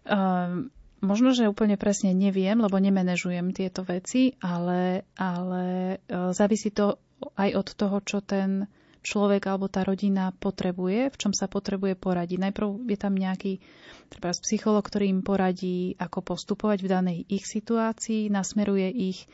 Uh, 0.06 0.70
možno, 1.02 1.34
že 1.34 1.50
úplne 1.50 1.82
presne 1.82 2.14
neviem, 2.14 2.54
lebo 2.62 2.78
nemenežujem 2.78 3.58
tieto 3.58 3.82
veci, 3.82 4.38
ale, 4.38 5.10
ale 5.18 5.98
uh, 6.06 6.30
závisí 6.30 6.70
to 6.70 7.02
aj 7.34 7.50
od 7.58 7.68
toho, 7.74 7.98
čo 8.06 8.22
ten 8.22 8.70
človek 9.02 9.50
alebo 9.50 9.66
tá 9.66 9.82
rodina 9.82 10.30
potrebuje, 10.34 11.14
v 11.14 11.20
čom 11.22 11.34
sa 11.34 11.46
potrebuje 11.46 11.94
poradiť. 11.98 12.38
Najprv 12.42 12.70
je 12.90 12.98
tam 12.98 13.14
nejaký 13.14 13.62
treba 14.10 14.34
psycholog, 14.34 14.86
ktorý 14.86 15.10
im 15.10 15.22
poradí, 15.22 15.94
ako 16.02 16.22
postupovať 16.22 16.80
v 16.82 16.90
danej 16.90 17.18
ich 17.30 17.46
situácii, 17.46 18.34
nasmeruje 18.34 18.90
ich 18.90 19.26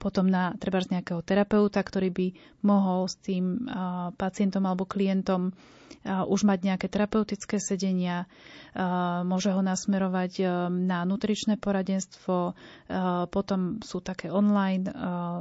potom 0.00 0.24
na 0.24 0.56
treba 0.56 0.80
nejakého 0.80 1.20
terapeuta, 1.20 1.84
ktorý 1.84 2.08
by 2.08 2.26
mohol 2.64 3.04
s 3.04 3.20
tým 3.20 3.68
pacientom 4.16 4.64
alebo 4.64 4.88
klientom 4.88 5.52
už 6.06 6.48
mať 6.48 6.58
nejaké 6.64 6.86
terapeutické 6.88 7.60
sedenia, 7.60 8.24
môže 9.20 9.52
ho 9.52 9.60
nasmerovať 9.60 10.48
na 10.72 11.04
nutričné 11.04 11.60
poradenstvo, 11.60 12.56
potom 13.28 13.84
sú 13.84 14.00
také 14.00 14.32
online 14.32 14.88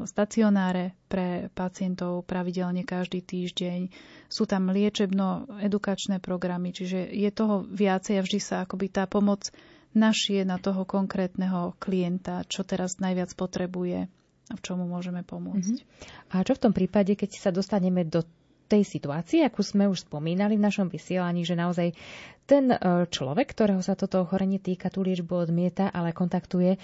stacionáre 0.04 1.00
pre 1.08 1.48
pacientov 1.56 2.28
pravidelne 2.28 2.84
každý 2.84 3.24
týždeň, 3.24 3.88
sú 4.28 4.44
tam 4.44 4.68
liečebno-edukačné 4.76 6.20
programy, 6.20 6.76
čiže 6.76 7.08
je 7.08 7.30
toho 7.32 7.64
viacej 7.64 8.20
a 8.20 8.26
vždy 8.26 8.40
sa 8.44 8.56
akoby 8.68 8.92
tá 8.92 9.08
pomoc 9.08 9.48
našie 9.96 10.44
na 10.44 10.60
toho 10.60 10.84
konkrétneho 10.84 11.74
klienta, 11.80 12.44
čo 12.52 12.68
teraz 12.68 13.00
najviac 13.00 13.32
potrebuje 13.34 14.12
a 14.50 14.54
v 14.58 14.62
čomu 14.66 14.90
môžeme 14.90 15.22
pomôcť. 15.22 15.76
Mm-hmm. 15.86 16.34
A 16.34 16.42
čo 16.42 16.58
v 16.58 16.64
tom 16.66 16.74
prípade, 16.74 17.14
keď 17.14 17.38
sa 17.38 17.52
dostaneme 17.54 18.02
do 18.04 18.26
tej 18.70 18.86
situácii, 18.86 19.42
ako 19.50 19.62
sme 19.66 19.90
už 19.90 20.06
spomínali 20.06 20.54
v 20.54 20.66
našom 20.70 20.94
vysielaní, 20.94 21.42
že 21.42 21.58
naozaj 21.58 21.98
ten 22.46 22.70
e, 22.70 22.78
človek, 23.10 23.50
ktorého 23.54 23.82
sa 23.82 23.98
toto 23.98 24.22
ochorenie 24.22 24.62
týka, 24.62 24.94
tú 24.94 25.02
liečbu 25.02 25.50
odmieta, 25.50 25.90
ale 25.90 26.14
kontaktuje 26.14 26.78
e, 26.78 26.80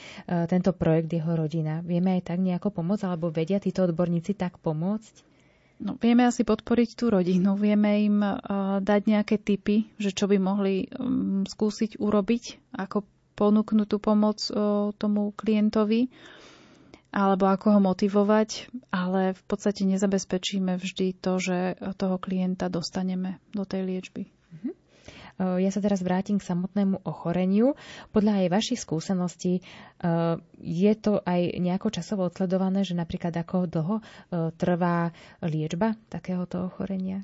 tento 0.49 0.73
projekt 0.73 1.13
jeho 1.13 1.37
rodina. 1.37 1.85
Vieme 1.85 2.17
aj 2.17 2.33
tak 2.33 2.41
nejako 2.41 2.73
pomôcť, 2.73 3.05
alebo 3.05 3.29
vedia 3.29 3.61
títo 3.61 3.85
odborníci 3.85 4.33
tak 4.33 4.57
pomôcť? 4.61 5.37
No, 5.75 5.99
vieme 5.99 6.23
asi 6.25 6.47
podporiť 6.47 6.89
tú 6.95 7.11
rodinu, 7.11 7.59
vieme 7.59 7.99
im 7.99 8.23
uh, 8.23 8.79
dať 8.79 9.11
nejaké 9.11 9.35
tipy, 9.35 9.91
že 9.99 10.15
čo 10.15 10.31
by 10.31 10.39
mohli 10.39 10.87
um, 10.87 11.43
skúsiť 11.43 11.99
urobiť, 11.99 12.71
ako 12.79 13.03
ponúknuť 13.35 13.87
tú 13.91 13.99
pomoc 13.99 14.39
uh, 14.55 14.95
tomu 14.95 15.35
klientovi 15.35 16.07
alebo 17.15 17.47
ako 17.47 17.79
ho 17.79 17.79
motivovať, 17.79 18.67
ale 18.91 19.31
v 19.31 19.43
podstate 19.47 19.87
nezabezpečíme 19.87 20.75
vždy 20.75 21.15
to, 21.15 21.39
že 21.39 21.57
toho 21.95 22.19
klienta 22.19 22.67
dostaneme 22.67 23.39
do 23.55 23.63
tej 23.63 23.87
liečby. 23.87 24.27
Mhm. 24.59 24.71
Ja 25.39 25.67
sa 25.71 25.83
teraz 25.83 25.99
vrátim 25.99 26.39
k 26.39 26.47
samotnému 26.47 27.07
ochoreniu. 27.07 27.75
Podľa 28.11 28.43
aj 28.43 28.51
vašich 28.51 28.79
skúseností 28.79 29.63
je 30.59 30.93
to 30.95 31.19
aj 31.23 31.59
nejako 31.59 31.91
časovo 31.91 32.27
odsledované, 32.27 32.87
že 32.87 32.95
napríklad 32.95 33.35
ako 33.35 33.67
dlho 33.67 33.95
trvá 34.55 35.11
liečba 35.43 35.99
takéhoto 36.07 36.67
ochorenia? 36.71 37.23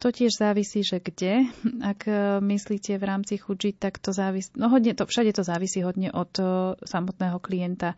To 0.00 0.08
tiež 0.08 0.32
závisí, 0.32 0.80
že 0.80 0.96
kde. 0.96 1.44
Ak 1.84 2.08
e, 2.08 2.40
myslíte 2.40 2.96
v 2.96 3.04
rámci 3.04 3.36
chudžiť, 3.36 3.76
tak 3.76 4.00
to 4.00 4.16
závisí, 4.16 4.48
no 4.56 4.72
hodne 4.72 4.96
to, 4.96 5.04
všade 5.04 5.36
to 5.36 5.44
závisí 5.44 5.84
hodne 5.84 6.08
od 6.08 6.32
e, 6.40 6.44
samotného 6.80 7.36
klienta, 7.36 7.92
e, 7.92 7.96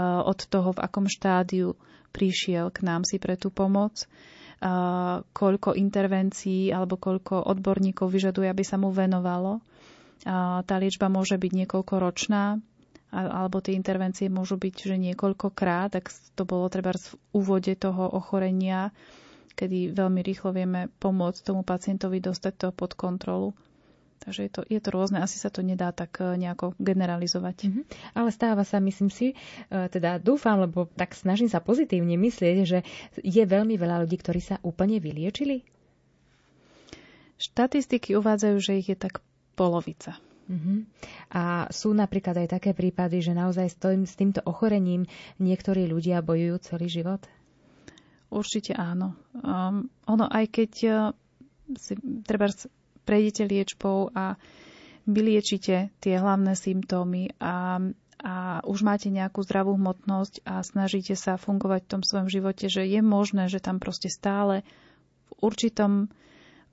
od 0.00 0.40
toho, 0.48 0.72
v 0.72 0.80
akom 0.80 1.04
štádiu 1.04 1.76
prišiel 2.16 2.72
k 2.72 2.88
nám 2.88 3.04
si 3.04 3.20
pre 3.20 3.34
tú 3.36 3.50
pomoc, 3.50 4.06
koľko 5.34 5.76
intervencií 5.76 6.70
alebo 6.70 6.94
koľko 6.96 7.42
odborníkov 7.52 8.06
vyžaduje, 8.08 8.48
aby 8.48 8.62
sa 8.62 8.78
mu 8.78 8.94
venovalo. 8.94 9.60
Tá 10.64 10.74
liečba 10.78 11.10
môže 11.10 11.36
byť 11.36 11.52
niekoľkoročná, 11.52 12.44
alebo 13.12 13.58
tie 13.60 13.76
intervencie 13.76 14.30
môžu 14.30 14.56
byť, 14.56 14.74
že 14.94 14.96
niekoľkokrát, 14.96 15.98
tak 15.98 16.08
to 16.38 16.46
bolo 16.46 16.70
treba 16.70 16.94
v 16.94 17.18
úvode 17.34 17.74
toho 17.76 18.08
ochorenia, 18.08 18.94
kedy 19.54 19.94
veľmi 19.94 20.20
rýchlo 20.20 20.50
vieme 20.54 20.90
pomôcť 20.98 21.40
tomu 21.46 21.62
pacientovi 21.62 22.18
dostať 22.18 22.52
to 22.58 22.68
pod 22.74 22.98
kontrolu. 22.98 23.54
Takže 24.24 24.40
je 24.48 24.50
to, 24.50 24.60
je 24.64 24.80
to 24.80 24.88
rôzne, 24.88 25.20
asi 25.20 25.36
sa 25.36 25.52
to 25.52 25.60
nedá 25.60 25.92
tak 25.92 26.16
e, 26.16 26.40
nejako 26.40 26.72
generalizovať. 26.80 27.56
Mm-hmm. 27.68 27.84
Ale 28.16 28.32
stáva 28.32 28.64
sa, 28.64 28.80
myslím 28.80 29.12
si, 29.12 29.36
e, 29.68 29.90
teda 29.92 30.16
dúfam, 30.16 30.56
lebo 30.64 30.88
tak 30.96 31.12
snažím 31.12 31.52
sa 31.52 31.60
pozitívne 31.60 32.16
myslieť, 32.16 32.56
že 32.64 32.78
je 33.20 33.42
veľmi 33.44 33.76
veľa 33.76 34.06
ľudí, 34.06 34.16
ktorí 34.16 34.40
sa 34.40 34.56
úplne 34.64 34.96
vyliečili. 34.96 35.60
Štatistiky 37.36 38.16
uvádzajú, 38.16 38.56
že 38.62 38.80
ich 38.80 38.88
je 38.88 38.96
tak 38.96 39.20
polovica. 39.58 40.16
Uh-huh. 40.44 40.84
A 41.32 41.68
sú 41.72 41.92
napríklad 41.92 42.36
aj 42.36 42.60
také 42.60 42.72
prípady, 42.72 43.20
že 43.20 43.36
naozaj 43.36 43.66
s, 43.68 43.76
tým, 43.76 44.04
s 44.08 44.14
týmto 44.16 44.40
ochorením 44.44 45.08
niektorí 45.40 45.84
ľudia 45.88 46.24
bojujú 46.24 46.56
celý 46.64 46.88
život? 46.88 47.20
Určite 48.34 48.74
áno. 48.74 49.14
Um, 49.38 49.86
ono, 50.10 50.26
aj 50.26 50.44
keď 50.50 50.72
uh, 50.90 50.96
si, 51.78 51.94
treba 52.26 52.50
prejdete 53.06 53.46
liečbou 53.46 54.10
a 54.10 54.34
vyliečite 55.04 55.92
tie 56.00 56.14
hlavné 56.16 56.56
symptómy 56.56 57.36
a, 57.38 57.78
a 58.24 58.34
už 58.64 58.82
máte 58.82 59.12
nejakú 59.12 59.44
zdravú 59.44 59.76
hmotnosť 59.76 60.42
a 60.48 60.64
snažíte 60.64 61.12
sa 61.14 61.36
fungovať 61.36 61.84
v 61.84 61.90
tom 61.92 62.02
svojom 62.02 62.28
živote, 62.32 62.72
že 62.72 62.88
je 62.88 63.00
možné, 63.04 63.52
že 63.52 63.60
tam 63.60 63.78
proste 63.78 64.08
stále 64.08 64.64
v 65.28 65.30
určitom 65.44 66.08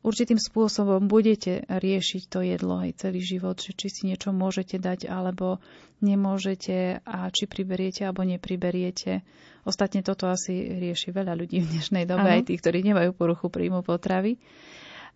určitým 0.02 0.38
spôsobom 0.38 1.06
budete 1.06 1.66
riešiť 1.66 2.24
to 2.30 2.40
jedlo 2.42 2.82
aj 2.82 3.02
celý 3.02 3.22
život, 3.22 3.58
že 3.58 3.74
či 3.74 3.88
si 3.90 4.02
niečo 4.10 4.34
môžete 4.34 4.82
dať 4.82 5.10
alebo 5.10 5.62
nemôžete 6.02 7.06
a 7.06 7.30
či 7.30 7.46
priberiete 7.46 8.06
alebo 8.06 8.26
nepriberiete. 8.26 9.22
Ostatne 9.66 10.02
toto 10.02 10.26
asi 10.26 10.58
rieši 10.82 11.14
veľa 11.14 11.38
ľudí 11.38 11.62
v 11.62 11.70
dnešnej 11.78 12.10
dobe, 12.10 12.26
ano. 12.26 12.36
aj 12.42 12.50
tí, 12.50 12.58
ktorí 12.58 12.82
nemajú 12.82 13.14
poruchu 13.14 13.54
príjmu 13.54 13.86
potravy 13.86 14.42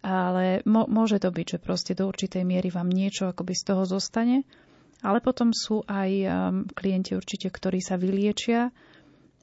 ale 0.05 0.61
mo- 0.69 0.85
môže 0.85 1.17
to 1.17 1.33
byť, 1.33 1.57
že 1.57 1.63
proste 1.63 1.97
do 1.97 2.05
určitej 2.05 2.45
miery 2.45 2.69
vám 2.69 2.85
niečo 2.85 3.25
akoby 3.25 3.57
z 3.57 3.63
toho 3.73 3.83
zostane, 3.89 4.45
ale 5.01 5.17
potom 5.17 5.49
sú 5.49 5.81
aj 5.89 6.11
um, 6.21 6.29
klienti 6.69 7.17
určite, 7.17 7.49
ktorí 7.49 7.81
sa 7.81 7.97
vyliečia 7.97 8.69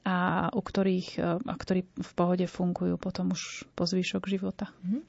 a 0.03 0.47
u 0.51 0.59
ktorých, 0.59 1.09
um, 1.17 1.39
a 1.47 1.55
ktorí 1.55 1.87
v 1.87 2.11
pohode 2.15 2.43
fungujú 2.43 2.99
potom 2.99 3.31
už 3.31 3.63
po 3.71 3.87
zvyšok 3.87 4.27
života. 4.27 4.67
Mm-hmm. 4.83 5.01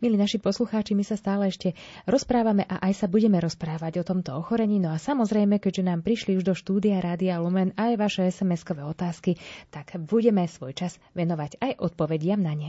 Milí 0.00 0.16
naši 0.16 0.40
poslucháči, 0.40 0.96
my 0.96 1.04
sa 1.04 1.20
stále 1.20 1.52
ešte 1.52 1.76
rozprávame 2.08 2.64
a 2.64 2.80
aj 2.80 3.04
sa 3.04 3.06
budeme 3.06 3.36
rozprávať 3.38 4.00
o 4.00 4.08
tomto 4.08 4.32
ochorení. 4.32 4.80
No 4.80 4.92
a 4.92 4.98
samozrejme, 4.98 5.60
keďže 5.60 5.84
nám 5.84 6.00
prišli 6.00 6.40
už 6.40 6.48
do 6.48 6.54
štúdia 6.56 7.04
Rádia 7.04 7.36
Lumen 7.44 7.76
aj 7.76 8.00
vaše 8.00 8.24
SMS-kové 8.32 8.82
otázky, 8.88 9.36
tak 9.68 10.00
budeme 10.00 10.48
svoj 10.48 10.72
čas 10.72 10.96
venovať 11.12 11.60
aj 11.60 11.72
odpovediam 11.84 12.40
na 12.40 12.56
ne. 12.56 12.68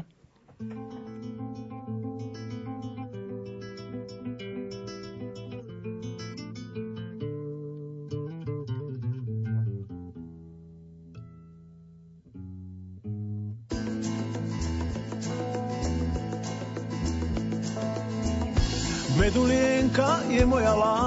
Medulienka 19.30 20.26
je 20.26 20.42
moja 20.42 20.74
láska, 20.74 21.06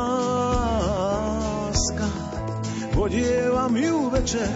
vodievam 2.94 3.74
ju 3.74 4.14
večer 4.14 4.46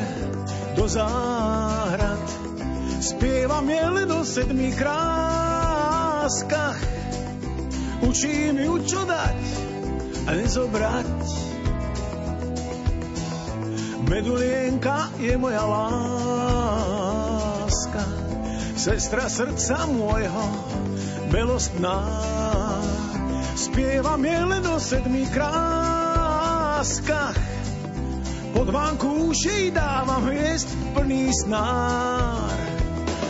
do 0.79 0.87
záhrad. 0.87 2.23
Spievam 3.03 3.67
je 3.67 3.83
len 3.91 4.07
o 4.15 4.23
sedmi 4.23 4.71
kráskach, 4.71 6.79
učím 8.07 8.63
ju 8.63 8.87
čo 8.87 9.03
dať 9.03 9.39
a 10.31 10.39
nezobrať. 10.39 11.27
Medulienka 14.07 15.11
je 15.19 15.35
moja 15.35 15.67
láska, 16.87 18.07
sestra 18.79 19.27
srdca 19.27 19.91
môjho, 19.91 20.47
belostná 21.35 22.07
Spievam 23.67 24.23
je 24.23 24.41
len 24.47 24.65
o 24.71 24.79
sedmi 24.79 25.27
kráskach. 25.27 27.35
Pod 28.55 28.71
vankúšej 28.71 29.75
dávam 29.75 30.23
hviezd 30.31 30.71
plný 30.95 31.35
snár. 31.35 32.55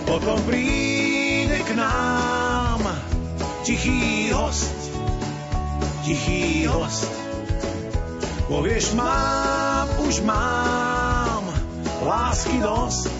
Potom 0.04 0.36
príde 0.44 1.64
k 1.64 1.70
nám 1.80 2.84
tichý 3.64 4.28
host, 4.36 4.76
tichý 6.04 6.68
host. 6.68 7.08
Povieš, 8.46 8.92
mám, 8.92 9.88
už 10.04 10.20
mám 10.20 11.48
lásky 12.04 12.60
dosť, 12.60 13.16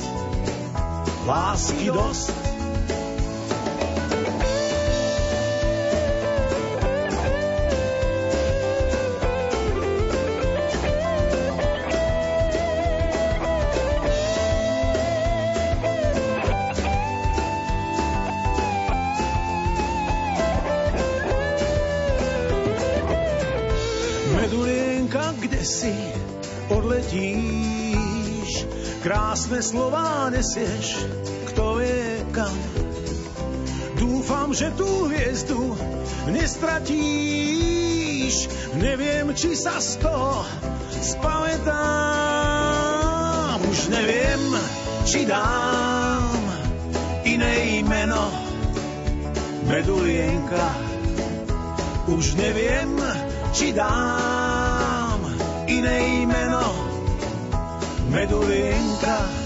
lásky 1.25 1.89
dosť. 1.91 2.46
Krásne 29.47 29.63
slová 29.63 30.27
nesieš, 30.27 31.07
kto 31.55 31.79
vie 31.79 32.19
kam. 32.35 32.51
Dúfam, 33.95 34.51
že 34.51 34.75
tú 34.75 35.07
hviezdu 35.07 35.71
nestratíš, 36.35 36.91
neviem, 38.75 39.31
či 39.39 39.55
sa 39.55 39.79
z 39.79 40.03
toho 40.03 40.43
spamätám. 40.99 41.79
Už 43.71 43.87
neviem, 43.87 44.43
či 45.07 45.23
dám 45.31 46.27
iné 47.23 47.87
meno, 47.87 48.27
medulienka. 49.71 50.75
Už 52.11 52.35
neviem, 52.35 52.99
či 53.55 53.71
dám 53.71 55.23
iné 55.71 56.27
meno, 56.27 56.46
medulinkách 58.11 59.46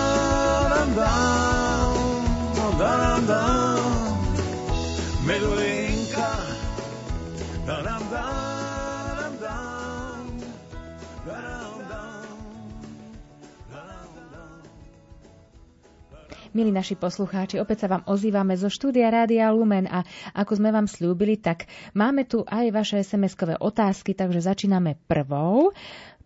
Milí 16.51 16.67
naši 16.67 16.99
poslucháči, 16.99 17.63
opäť 17.63 17.87
sa 17.87 17.95
vám 17.95 18.03
ozývame 18.11 18.59
zo 18.59 18.67
štúdia 18.67 19.07
Rádia 19.07 19.55
Lumen 19.55 19.87
a 19.87 20.03
ako 20.35 20.59
sme 20.59 20.75
vám 20.75 20.83
slúbili, 20.83 21.39
tak 21.39 21.71
máme 21.95 22.27
tu 22.27 22.43
aj 22.43 22.75
vaše 22.75 22.99
SMS-kové 22.99 23.55
otázky, 23.55 24.11
takže 24.11 24.43
začíname 24.43 24.99
prvou. 25.07 25.71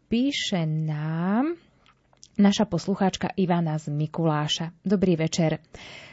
Píše 0.10 0.66
nám 0.66 1.54
Naša 2.36 2.68
poslucháčka 2.68 3.32
Ivana 3.40 3.80
z 3.80 3.94
Mikuláša. 3.96 4.76
Dobrý 4.84 5.16
večer. 5.16 5.64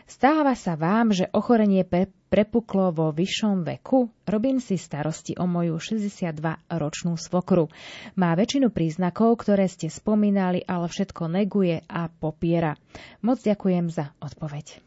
Stáva 0.05 0.53
sa 0.59 0.75
vám, 0.75 1.15
že 1.15 1.31
ochorenie 1.31 1.87
pre, 1.87 2.11
prepuklo 2.29 2.91
vo 2.91 3.11
vyššom 3.15 3.65
veku? 3.65 4.11
Robím 4.27 4.59
si 4.59 4.77
starosti 4.77 5.39
o 5.39 5.47
moju 5.47 5.79
62-ročnú 5.79 7.15
svokru. 7.17 7.71
Má 8.19 8.35
väčšinu 8.35 8.75
príznakov, 8.75 9.43
ktoré 9.43 9.71
ste 9.71 9.89
spomínali, 9.89 10.63
ale 10.67 10.91
všetko 10.91 11.31
neguje 11.31 11.83
a 11.87 12.11
popiera. 12.11 12.75
Moc 13.23 13.41
ďakujem 13.41 13.89
za 13.89 14.11
odpoveď. 14.19 14.83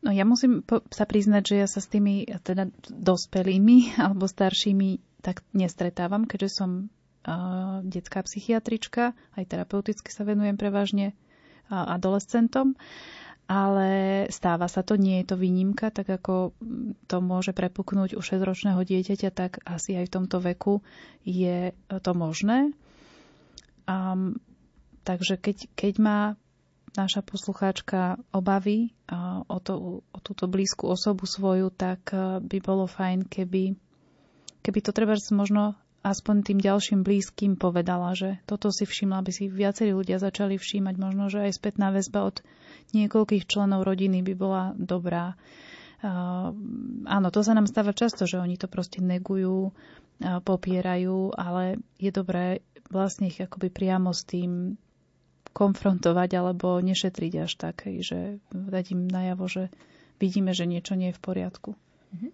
No 0.00 0.16
ja 0.16 0.24
musím 0.24 0.64
po- 0.64 0.80
sa 0.88 1.04
priznať, 1.04 1.42
že 1.44 1.54
ja 1.60 1.68
sa 1.68 1.84
s 1.84 1.88
tými 1.92 2.24
teda 2.40 2.72
dospelými 2.88 3.92
alebo 4.04 4.24
staršími 4.24 5.20
tak 5.20 5.44
nestretávam, 5.52 6.24
keďže 6.24 6.64
som 6.64 6.88
detská 7.84 8.24
psychiatrička, 8.24 9.12
aj 9.36 9.44
terapeuticky 9.44 10.08
sa 10.08 10.24
venujem 10.24 10.56
prevažne 10.56 11.12
adolescentom, 11.68 12.74
ale 13.50 13.90
stáva 14.30 14.70
sa 14.70 14.86
to, 14.86 14.94
nie 14.94 15.18
je 15.20 15.34
to 15.34 15.36
výnimka, 15.36 15.90
tak 15.90 16.06
ako 16.06 16.54
to 17.10 17.16
môže 17.18 17.50
prepuknúť 17.50 18.14
u 18.14 18.22
6-ročného 18.22 18.78
dieťaťa, 18.78 19.30
tak 19.34 19.58
asi 19.66 19.98
aj 19.98 20.06
v 20.06 20.14
tomto 20.14 20.38
veku 20.38 20.86
je 21.26 21.74
to 21.90 22.12
možné. 22.14 22.70
Um, 23.90 24.38
takže 25.02 25.34
keď, 25.34 25.66
keď 25.74 25.94
má 25.98 26.20
naša 26.94 27.26
poslucháčka 27.26 28.22
obavy 28.30 28.94
o, 29.50 29.58
to, 29.58 30.02
o 30.06 30.18
túto 30.22 30.46
blízku 30.46 30.86
osobu 30.86 31.26
svoju, 31.26 31.74
tak 31.74 32.14
by 32.38 32.58
bolo 32.62 32.86
fajn, 32.86 33.26
keby, 33.26 33.74
keby 34.62 34.78
to 34.78 34.94
treba 34.94 35.18
možno 35.34 35.74
aspoň 36.00 36.36
tým 36.42 36.58
ďalším 36.60 37.00
blízkym 37.04 37.60
povedala, 37.60 38.16
že 38.16 38.40
toto 38.48 38.72
si 38.72 38.88
všimla, 38.88 39.20
aby 39.20 39.32
si 39.32 39.52
viacerí 39.52 39.92
ľudia 39.92 40.16
začali 40.16 40.56
všímať. 40.56 40.94
Možno, 40.96 41.28
že 41.28 41.44
aj 41.44 41.60
spätná 41.60 41.92
väzba 41.92 42.24
od 42.24 42.40
niekoľkých 42.96 43.44
členov 43.44 43.84
rodiny 43.84 44.24
by 44.24 44.34
bola 44.34 44.72
dobrá. 44.76 45.36
Uh, 46.00 46.56
áno, 47.04 47.28
to 47.28 47.44
sa 47.44 47.52
nám 47.52 47.68
stáva 47.68 47.92
často, 47.92 48.24
že 48.24 48.40
oni 48.40 48.56
to 48.56 48.72
proste 48.72 49.04
negujú, 49.04 49.68
uh, 49.68 50.40
popierajú, 50.40 51.36
ale 51.36 51.76
je 52.00 52.08
dobré 52.08 52.64
vlastne 52.88 53.28
ich 53.28 53.36
akoby 53.36 53.68
priamo 53.68 54.16
s 54.16 54.24
tým 54.24 54.80
konfrontovať 55.52 56.30
alebo 56.40 56.80
nešetriť 56.80 57.32
až 57.44 57.52
tak, 57.58 57.84
že 57.84 58.40
dať 58.48 58.96
im 58.96 59.10
najavo, 59.10 59.44
že 59.50 59.68
vidíme, 60.16 60.56
že 60.56 60.64
niečo 60.64 60.96
nie 60.96 61.12
je 61.12 61.18
v 61.20 61.24
poriadku. 61.24 61.70
Mhm. 62.10 62.28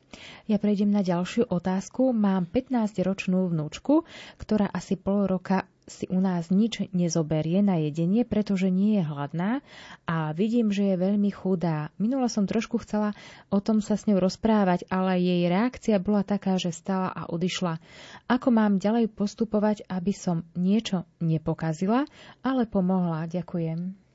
Ja 0.49 0.57
prejdem 0.57 0.89
na 0.89 1.05
ďalšiu 1.05 1.53
otázku. 1.53 2.16
Mám 2.16 2.49
15-ročnú 2.49 3.51
vnúčku, 3.53 4.09
ktorá 4.41 4.70
asi 4.72 4.97
pol 4.97 5.29
roka 5.29 5.68
si 5.87 6.11
u 6.11 6.18
nás 6.18 6.51
nič 6.51 6.91
nezoberie 6.91 7.62
na 7.62 7.79
jedenie, 7.79 8.27
pretože 8.27 8.74
nie 8.74 8.99
je 8.99 9.07
hladná 9.07 9.62
a 10.03 10.35
vidím, 10.35 10.74
že 10.74 10.83
je 10.83 10.97
veľmi 10.99 11.31
chudá. 11.31 11.95
Minula 12.03 12.27
som 12.27 12.43
trošku 12.43 12.83
chcela 12.83 13.14
o 13.55 13.62
tom 13.62 13.79
sa 13.79 13.95
s 13.95 14.11
ňou 14.11 14.18
rozprávať, 14.18 14.91
ale 14.91 15.22
jej 15.22 15.47
reakcia 15.47 16.03
bola 16.03 16.27
taká, 16.27 16.59
že 16.59 16.74
stala 16.74 17.14
a 17.14 17.31
odišla. 17.31 17.79
Ako 18.27 18.51
mám 18.51 18.83
ďalej 18.83 19.14
postupovať, 19.14 19.87
aby 19.87 20.11
som 20.11 20.43
niečo 20.59 21.07
nepokazila, 21.22 22.03
ale 22.43 22.66
pomohla? 22.66 23.31
Ďakujem. 23.31 24.05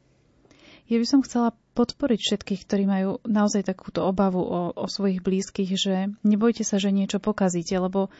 Ja 0.91 0.99
by 0.99 1.07
som 1.07 1.23
chcela 1.23 1.55
podporiť 1.71 2.19
všetkých, 2.19 2.61
ktorí 2.67 2.83
majú 2.83 3.23
naozaj 3.23 3.63
takúto 3.63 4.03
obavu 4.03 4.43
o, 4.43 4.61
o 4.75 4.85
svojich 4.91 5.23
blízkych, 5.23 5.71
že 5.79 6.11
nebojte 6.27 6.67
sa, 6.67 6.83
že 6.83 6.91
niečo 6.91 7.23
pokazíte, 7.23 7.79
lebo 7.79 8.11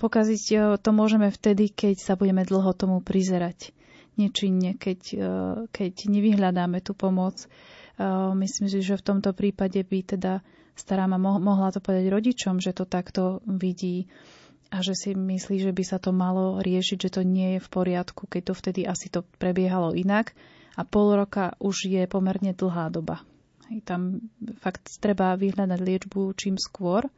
pokaziť 0.00 0.44
e, 0.48 0.56
to 0.80 0.90
môžeme 0.96 1.28
vtedy, 1.28 1.68
keď 1.68 2.00
sa 2.00 2.16
budeme 2.16 2.40
dlho 2.48 2.72
tomu 2.72 3.04
prizerať. 3.04 3.76
Nečinne, 4.16 4.72
keď, 4.80 5.00
e, 5.12 5.28
keď 5.68 5.92
nevyhľadáme 6.08 6.80
tú 6.80 6.96
pomoc. 6.96 7.44
E, 7.44 7.46
myslím 8.40 8.72
si, 8.72 8.80
že 8.80 8.96
v 8.96 9.04
tomto 9.04 9.36
prípade 9.36 9.84
by 9.84 10.16
teda 10.16 10.40
stará 10.80 11.04
ma 11.04 11.20
mohla 11.20 11.76
to 11.76 11.84
povedať 11.84 12.08
rodičom, 12.08 12.56
že 12.56 12.72
to 12.72 12.88
takto 12.88 13.44
vidí 13.44 14.08
a 14.72 14.80
že 14.80 14.96
si 14.96 15.12
myslí, 15.12 15.60
že 15.60 15.76
by 15.76 15.84
sa 15.84 16.00
to 16.00 16.08
malo 16.08 16.56
riešiť, 16.64 17.04
že 17.04 17.20
to 17.20 17.22
nie 17.22 17.60
je 17.60 17.60
v 17.60 17.68
poriadku, 17.68 18.32
keď 18.32 18.48
to 18.48 18.54
vtedy 18.56 18.80
asi 18.88 19.12
to 19.12 19.28
prebiehalo 19.36 19.92
inak 19.92 20.32
a 20.74 20.82
pol 20.82 21.14
roka 21.14 21.54
už 21.62 21.86
je 21.86 22.02
pomerne 22.06 22.50
dlhá 22.54 22.90
doba. 22.90 23.22
Hej, 23.70 23.86
tam 23.86 24.20
fakt 24.60 25.00
treba 25.00 25.38
vyhľadať 25.38 25.80
liečbu 25.80 26.34
čím 26.36 26.60
skôr. 26.60 27.08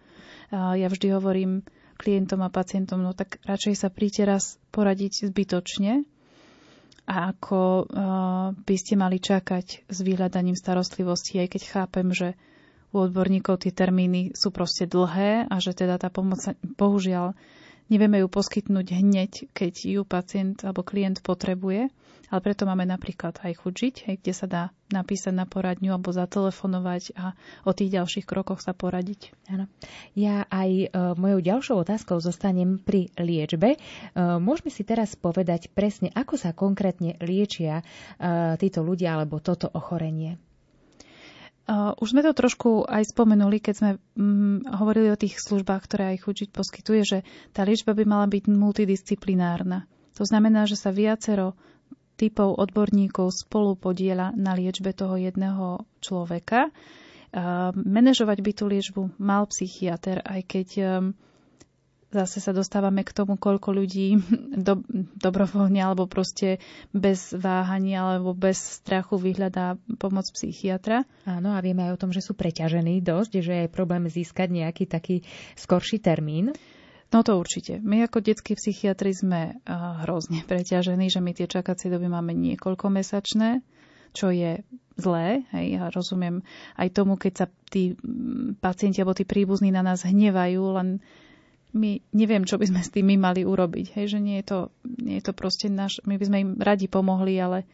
A 0.55 0.79
ja 0.79 0.87
vždy 0.87 1.11
hovorím 1.17 1.67
klientom 1.97 2.45
a 2.45 2.53
pacientom, 2.53 3.03
no 3.03 3.17
tak 3.17 3.41
radšej 3.43 3.75
sa 3.75 3.89
príďte 3.89 4.23
raz 4.29 4.45
poradiť 4.71 5.33
zbytočne, 5.33 6.05
a 7.07 7.31
ako 7.31 7.87
by 8.67 8.77
ste 8.77 8.99
mali 8.99 9.23
čakať 9.23 9.87
s 9.87 9.99
vyhľadaním 10.03 10.59
starostlivosti, 10.59 11.39
aj 11.39 11.49
keď 11.55 11.63
chápem, 11.71 12.11
že 12.11 12.35
u 12.91 12.99
odborníkov 12.99 13.63
tie 13.63 13.71
termíny 13.71 14.35
sú 14.35 14.51
proste 14.51 14.91
dlhé 14.91 15.47
a 15.47 15.57
že 15.63 15.71
teda 15.71 16.03
tá 16.03 16.11
pomoc 16.11 16.43
bohužiaľ 16.75 17.39
nevieme 17.93 18.23
ju 18.23 18.29
poskytnúť 18.31 18.87
hneď, 18.97 19.33
keď 19.55 19.75
ju 19.87 20.03
pacient 20.03 20.63
alebo 20.67 20.87
klient 20.87 21.23
potrebuje. 21.23 21.91
Ale 22.27 22.43
preto 22.43 22.67
máme 22.67 22.83
napríklad 22.83 23.39
aj 23.39 23.63
chučiť, 23.63 23.95
hej, 24.11 24.17
kde 24.19 24.33
sa 24.35 24.47
dá 24.51 24.63
napísať 24.91 25.31
na 25.31 25.47
poradňu 25.47 25.95
alebo 25.95 26.11
zatelefonovať 26.11 27.15
a 27.15 27.39
o 27.63 27.71
tých 27.71 27.95
ďalších 27.95 28.27
krokoch 28.27 28.59
sa 28.59 28.75
poradiť. 28.75 29.31
Áno. 29.47 29.71
Ja 30.19 30.43
aj 30.51 30.71
e, 30.71 30.87
mojou 31.15 31.39
ďalšou 31.39 31.87
otázkou 31.87 32.19
zostanem 32.19 32.83
pri 32.83 33.15
liečbe. 33.15 33.75
E, 33.75 33.79
môžeme 34.43 34.75
si 34.75 34.83
teraz 34.83 35.15
povedať 35.15 35.71
presne, 35.71 36.11
ako 36.11 36.35
sa 36.35 36.51
konkrétne 36.51 37.15
liečia 37.23 37.83
e, 37.83 37.85
títo 38.59 38.83
ľudia 38.83 39.15
alebo 39.15 39.39
toto 39.39 39.71
ochorenie? 39.71 40.35
Už 41.75 42.15
sme 42.15 42.23
to 42.23 42.31
trošku 42.31 42.87
aj 42.87 43.11
spomenuli, 43.11 43.59
keď 43.59 43.75
sme 43.75 43.91
um, 44.15 44.63
hovorili 44.63 45.11
o 45.11 45.19
tých 45.19 45.43
službách, 45.43 45.83
ktoré 45.83 46.15
aj 46.15 46.23
Chučiť 46.23 46.49
poskytuje, 46.55 47.03
že 47.03 47.19
tá 47.51 47.67
liečba 47.67 47.91
by 47.91 48.07
mala 48.07 48.31
byť 48.31 48.47
multidisciplinárna. 48.47 49.91
To 50.15 50.23
znamená, 50.23 50.71
že 50.71 50.79
sa 50.79 50.95
viacero 50.95 51.59
typov 52.15 52.57
odborníkov 52.63 53.35
spolu 53.35 53.75
podiela 53.75 54.31
na 54.39 54.55
liečbe 54.55 54.95
toho 54.95 55.19
jedného 55.19 55.85
človeka. 56.01 56.71
Manažovať 57.77 58.39
by 58.41 58.53
tú 58.55 58.65
liečbu 58.71 59.03
mal 59.21 59.45
psychiatr, 59.51 60.25
aj 60.25 60.41
keď 60.47 60.69
um, 60.81 60.87
zase 62.17 62.41
sa 62.41 62.57
dostávame 62.57 63.05
k 63.05 63.13
tomu, 63.13 63.37
koľko 63.37 63.77
ľudí 63.77 64.17
do, 64.67 64.81
dobrovoľne 65.21 65.81
alebo 65.85 66.09
proste 66.09 66.57
bez 66.97 67.37
váhania 67.37 68.01
alebo 68.01 68.33
bez 68.33 68.81
strachu 68.81 69.21
vyhľadá 69.21 69.77
pomoc 70.01 70.25
psychiatra. 70.33 71.05
Áno, 71.29 71.53
a 71.53 71.61
vieme 71.61 71.85
aj 71.85 72.01
o 72.01 72.01
tom, 72.01 72.11
že 72.17 72.25
sú 72.25 72.33
preťažení 72.33 73.05
dosť, 73.05 73.33
že 73.45 73.55
je 73.67 73.69
problém 73.69 74.09
získať 74.09 74.49
nejaký 74.49 74.89
taký 74.89 75.17
skorší 75.61 76.01
termín. 76.01 76.57
No 77.15 77.23
to 77.23 77.39
určite. 77.39 77.79
My 77.79 78.03
ako 78.03 78.19
detskí 78.19 78.59
psychiatri 78.59 79.15
sme 79.15 79.63
hrozne 80.03 80.43
preťažení, 80.43 81.07
že 81.07 81.23
my 81.23 81.31
tie 81.39 81.47
čakacie 81.47 81.87
doby 81.87 82.11
máme 82.11 82.35
niekoľko 82.35 82.91
mesačné, 82.91 83.63
čo 84.11 84.35
je 84.35 84.67
zlé. 84.99 85.47
Hej, 85.55 85.67
ja 85.79 85.85
rozumiem 85.93 86.43
aj 86.75 86.89
tomu, 86.91 87.15
keď 87.15 87.33
sa 87.37 87.47
tí 87.71 87.95
pacienti 88.59 88.99
alebo 88.99 89.15
tí 89.15 89.23
príbuzní 89.23 89.71
na 89.71 89.87
nás 89.87 90.03
hnevajú, 90.03 90.63
len 90.75 90.89
my 91.77 92.01
neviem, 92.17 92.49
čo 92.49 92.57
by 92.57 92.73
sme 92.73 92.81
s 92.81 92.89
tými 92.89 93.21
mali 93.21 93.45
urobiť. 93.45 93.93
Hej, 94.01 94.17
že 94.17 94.19
nie 94.19 94.41
je 94.41 94.47
to, 94.49 94.59
nie 94.83 95.21
je 95.21 95.25
to 95.29 95.33
proste 95.37 95.69
náš, 95.69 96.01
my 96.09 96.17
by 96.17 96.25
sme 96.25 96.39
im 96.41 96.51
radi 96.57 96.89
pomohli, 96.89 97.37
ale 97.37 97.69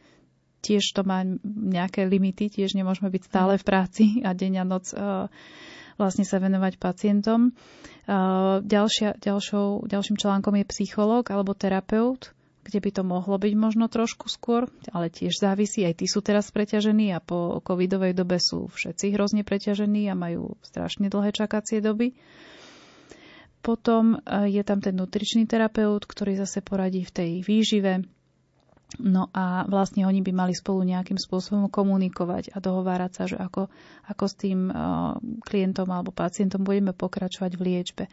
tiež 0.62 0.94
to 0.94 1.06
má 1.06 1.22
nejaké 1.46 2.06
limity, 2.06 2.50
tiež 2.50 2.74
nemôžeme 2.74 3.10
byť 3.10 3.22
stále 3.22 3.54
v 3.58 3.66
práci 3.66 4.04
a 4.26 4.34
deň 4.34 4.52
a 4.62 4.64
noc 4.66 4.90
uh, 4.94 5.26
vlastne 5.96 6.26
sa 6.26 6.42
venovať 6.42 6.82
pacientom. 6.82 7.54
Ďalšia, 8.62 9.22
ďalšou, 9.22 9.86
ďalším 9.86 10.16
článkom 10.18 10.58
je 10.58 10.70
psychológ 10.74 11.30
alebo 11.30 11.54
terapeut, 11.54 12.34
kde 12.62 12.78
by 12.78 12.90
to 12.94 13.02
mohlo 13.02 13.36
byť 13.38 13.54
možno 13.58 13.86
trošku 13.90 14.30
skôr, 14.30 14.70
ale 14.90 15.10
tiež 15.10 15.38
závisí, 15.38 15.82
aj 15.82 16.02
tí 16.02 16.06
sú 16.06 16.22
teraz 16.22 16.50
preťažení 16.50 17.10
a 17.14 17.22
po 17.22 17.62
covidovej 17.62 18.14
dobe 18.14 18.38
sú 18.38 18.70
všetci 18.70 19.14
hrozne 19.14 19.42
preťažení 19.42 20.06
a 20.10 20.18
majú 20.18 20.58
strašne 20.62 21.10
dlhé 21.10 21.34
čakacie 21.34 21.82
doby. 21.82 22.14
Potom 23.62 24.18
je 24.26 24.62
tam 24.66 24.82
ten 24.82 24.98
nutričný 24.98 25.46
terapeut, 25.46 26.02
ktorý 26.02 26.34
zase 26.34 26.60
poradí 26.66 27.06
v 27.06 27.14
tej 27.14 27.30
výžive, 27.46 28.02
No 29.00 29.32
a 29.32 29.64
vlastne 29.64 30.04
oni 30.04 30.20
by 30.20 30.32
mali 30.36 30.52
spolu 30.52 30.84
nejakým 30.84 31.16
spôsobom 31.16 31.72
komunikovať 31.72 32.52
a 32.52 32.60
dohovárať 32.60 33.12
sa, 33.16 33.24
že 33.24 33.36
ako, 33.40 33.72
ako 34.04 34.24
s 34.28 34.34
tým 34.36 34.68
uh, 34.68 35.16
klientom 35.48 35.88
alebo 35.88 36.12
pacientom 36.12 36.60
budeme 36.60 36.92
pokračovať 36.92 37.56
v 37.56 37.64
liečbe. 37.72 38.04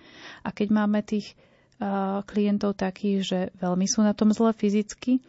A 0.45 0.49
keď 0.55 0.67
máme 0.71 1.03
tých 1.03 1.35
uh, 1.83 2.23
klientov 2.23 2.79
takých, 2.79 3.17
že 3.19 3.39
veľmi 3.59 3.83
sú 3.89 4.07
na 4.07 4.15
tom 4.15 4.31
zle 4.31 4.55
fyzicky, 4.55 5.19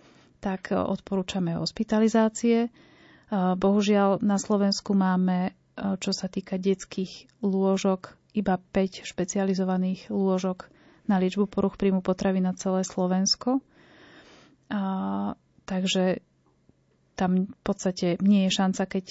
tak 0.40 0.72
odporúčame 0.72 1.52
hospitalizácie. 1.52 2.72
Bohužiaľ 3.30 4.24
na 4.24 4.40
Slovensku 4.40 4.96
máme, 4.96 5.52
čo 6.00 6.16
sa 6.16 6.32
týka 6.32 6.56
detských 6.56 7.28
lôžok, 7.44 8.16
iba 8.36 8.58
5 8.58 9.06
špecializovaných 9.06 10.10
lôžok 10.10 10.70
na 11.10 11.18
liečbu 11.18 11.50
poruch 11.50 11.74
príjmu 11.74 12.02
potravy 12.04 12.38
na 12.38 12.54
celé 12.54 12.86
Slovensko. 12.86 13.58
A, 14.70 15.34
takže 15.66 16.22
tam 17.18 17.50
v 17.50 17.62
podstate 17.66 18.16
nie 18.24 18.48
je 18.48 18.56
šanca, 18.56 18.82
keď 18.86 19.04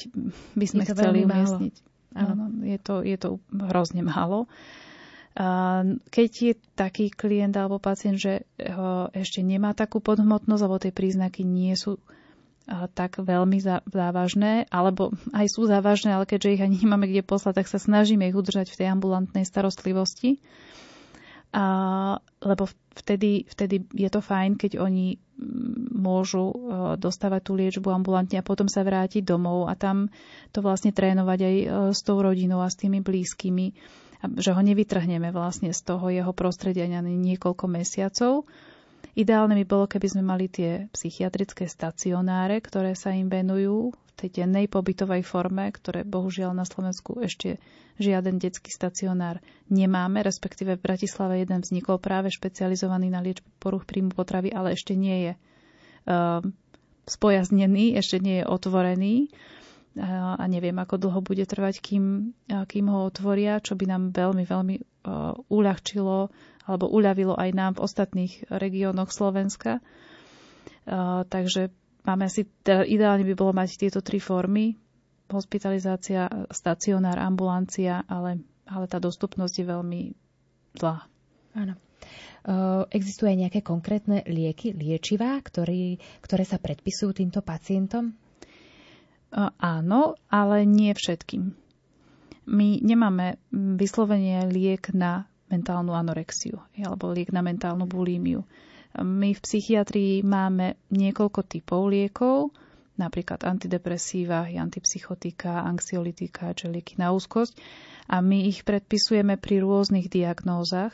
by 0.58 0.66
sme 0.66 0.84
chceli 0.88 1.28
umiestniť. 1.28 1.76
Áno, 2.18 2.50
je 2.66 2.80
to, 2.82 3.06
je 3.06 3.18
to 3.22 3.38
hrozne 3.54 4.02
málo. 4.02 4.50
Keď 6.10 6.32
je 6.34 6.54
taký 6.74 7.14
klient 7.14 7.54
alebo 7.54 7.78
pacient, 7.78 8.18
že 8.18 8.50
ešte 9.14 9.46
nemá 9.46 9.78
takú 9.78 10.02
podhmotnosť, 10.02 10.64
alebo 10.66 10.82
tie 10.82 10.90
príznaky 10.90 11.46
nie 11.46 11.78
sú 11.78 12.02
tak 12.94 13.18
veľmi 13.18 13.58
závažné, 13.90 14.70
alebo 14.70 15.10
aj 15.34 15.48
sú 15.50 15.66
závažné, 15.66 16.14
ale 16.14 16.30
keďže 16.30 16.54
ich 16.54 16.64
ani 16.64 16.78
nemáme 16.86 17.10
kde 17.10 17.26
poslať, 17.26 17.66
tak 17.66 17.68
sa 17.68 17.82
snažíme 17.82 18.30
ich 18.30 18.38
udržať 18.38 18.70
v 18.70 18.78
tej 18.80 18.88
ambulantnej 18.94 19.44
starostlivosti. 19.44 20.38
A, 21.50 21.66
lebo 22.46 22.70
vtedy, 22.94 23.50
vtedy 23.50 23.82
je 23.98 24.10
to 24.14 24.22
fajn, 24.22 24.62
keď 24.62 24.78
oni 24.78 25.18
môžu 25.96 26.52
dostávať 27.00 27.42
tú 27.42 27.52
liečbu 27.58 27.90
ambulantne 27.90 28.38
a 28.38 28.46
potom 28.46 28.68
sa 28.68 28.86
vrátiť 28.86 29.24
domov 29.24 29.72
a 29.72 29.74
tam 29.74 30.12
to 30.52 30.60
vlastne 30.60 30.92
trénovať 30.92 31.40
aj 31.40 31.56
s 31.96 32.00
tou 32.04 32.20
rodinou 32.20 32.62
a 32.62 32.70
s 32.70 32.78
tými 32.78 33.00
blízkymi, 33.00 33.68
že 34.36 34.52
ho 34.52 34.62
nevytrhneme 34.62 35.32
vlastne 35.32 35.72
z 35.72 35.82
toho 35.82 36.12
jeho 36.12 36.36
prostredia 36.36 36.86
na 36.92 37.00
niekoľko 37.02 37.66
mesiacov, 37.72 38.44
Ideálne 39.20 39.60
by 39.60 39.66
bolo, 39.68 39.86
keby 39.92 40.08
sme 40.16 40.24
mali 40.24 40.48
tie 40.48 40.88
psychiatrické 40.96 41.68
stacionáre, 41.68 42.64
ktoré 42.64 42.96
sa 42.96 43.12
im 43.12 43.28
venujú 43.28 43.92
v 43.92 44.12
tej 44.16 44.44
dennej 44.44 44.72
pobytovej 44.72 45.28
forme, 45.28 45.68
ktoré 45.76 46.08
bohužiaľ 46.08 46.56
na 46.56 46.64
Slovensku 46.64 47.20
ešte 47.20 47.60
žiaden 48.00 48.40
detský 48.40 48.72
stacionár 48.72 49.44
nemáme, 49.68 50.24
respektíve 50.24 50.80
v 50.80 50.86
Bratislave 50.88 51.44
jeden 51.44 51.60
vznikol 51.60 52.00
práve 52.00 52.32
špecializovaný 52.32 53.12
na 53.12 53.20
liečbu 53.20 53.60
poruch 53.60 53.84
príjmu 53.84 54.16
potravy, 54.16 54.56
ale 54.56 54.80
ešte 54.80 54.96
nie 54.96 55.28
je 55.28 55.34
uh, 55.36 56.40
spojaznený, 57.04 58.00
ešte 58.00 58.24
nie 58.24 58.40
je 58.40 58.46
otvorený 58.48 59.28
a 60.00 60.46
neviem, 60.48 60.78
ako 60.80 60.96
dlho 60.96 61.20
bude 61.20 61.44
trvať, 61.44 61.82
kým, 61.82 62.32
kým 62.48 62.86
ho 62.88 63.10
otvoria, 63.10 63.60
čo 63.60 63.76
by 63.76 63.90
nám 63.90 64.04
veľmi, 64.16 64.46
veľmi 64.48 64.76
uľahčilo 65.50 66.30
alebo 66.70 66.86
uľavilo 66.86 67.34
aj 67.34 67.50
nám 67.56 67.72
v 67.78 67.84
ostatných 67.84 68.34
regiónoch 68.54 69.10
Slovenska. 69.10 69.82
Takže 71.30 71.74
máme 72.06 72.30
asi, 72.30 72.46
teda 72.62 72.86
ideálne 72.86 73.26
by 73.26 73.34
bolo 73.34 73.58
mať 73.58 73.70
tieto 73.78 74.06
tri 74.06 74.22
formy, 74.22 74.78
hospitalizácia, 75.30 76.30
stacionár, 76.54 77.18
ambulancia, 77.18 78.06
ale, 78.06 78.42
ale 78.70 78.86
tá 78.86 79.02
dostupnosť 79.02 79.56
je 79.62 79.66
veľmi 79.66 80.02
zlá. 80.78 81.06
Áno. 81.58 81.74
Existuje 82.90 83.36
nejaké 83.36 83.60
konkrétne 83.62 84.24
lieky, 84.26 84.72
liečivá, 84.74 85.38
ktorý, 85.44 86.00
ktoré 86.24 86.44
sa 86.48 86.58
predpisujú 86.58 87.12
týmto 87.12 87.44
pacientom? 87.44 88.16
Áno, 89.60 90.18
ale 90.32 90.66
nie 90.66 90.90
všetkým. 90.96 91.54
My 92.50 92.82
nemáme 92.82 93.38
vyslovene 93.54 94.50
liek 94.50 94.90
na 94.98 95.30
mentálnu 95.54 95.94
anorexiu 95.94 96.58
alebo 96.82 97.14
liek 97.14 97.30
na 97.30 97.46
mentálnu 97.46 97.86
bulímiu. 97.86 98.42
My 98.98 99.38
v 99.38 99.44
psychiatrii 99.46 100.26
máme 100.26 100.82
niekoľko 100.90 101.46
typov 101.46 101.94
liekov, 101.94 102.50
napríklad 102.98 103.46
antidepresíva, 103.46 104.50
antipsychotika, 104.50 105.62
anxiolitika, 105.62 106.58
či 106.58 106.74
lieky 106.74 106.98
na 106.98 107.14
úzkosť 107.14 107.54
a 108.10 108.20
my 108.20 108.50
ich 108.50 108.66
predpisujeme 108.66 109.38
pri 109.38 109.62
rôznych 109.62 110.10
diagnózach 110.10 110.92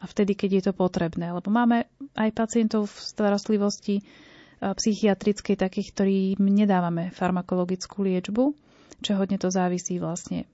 a 0.00 0.04
vtedy, 0.08 0.32
keď 0.34 0.50
je 0.56 0.62
to 0.70 0.72
potrebné. 0.72 1.36
Lebo 1.36 1.52
máme 1.52 1.84
aj 2.16 2.30
pacientov 2.32 2.88
v 2.88 2.96
starostlivosti 2.96 4.00
psychiatrickej 4.58 5.54
takých, 5.54 5.88
ktorým 5.94 6.42
nedávame 6.42 7.14
farmakologickú 7.14 8.02
liečbu, 8.02 8.67
čo 9.04 9.18
hodne 9.18 9.38
to 9.38 9.48
závisí 9.52 10.00
vlastne 10.02 10.48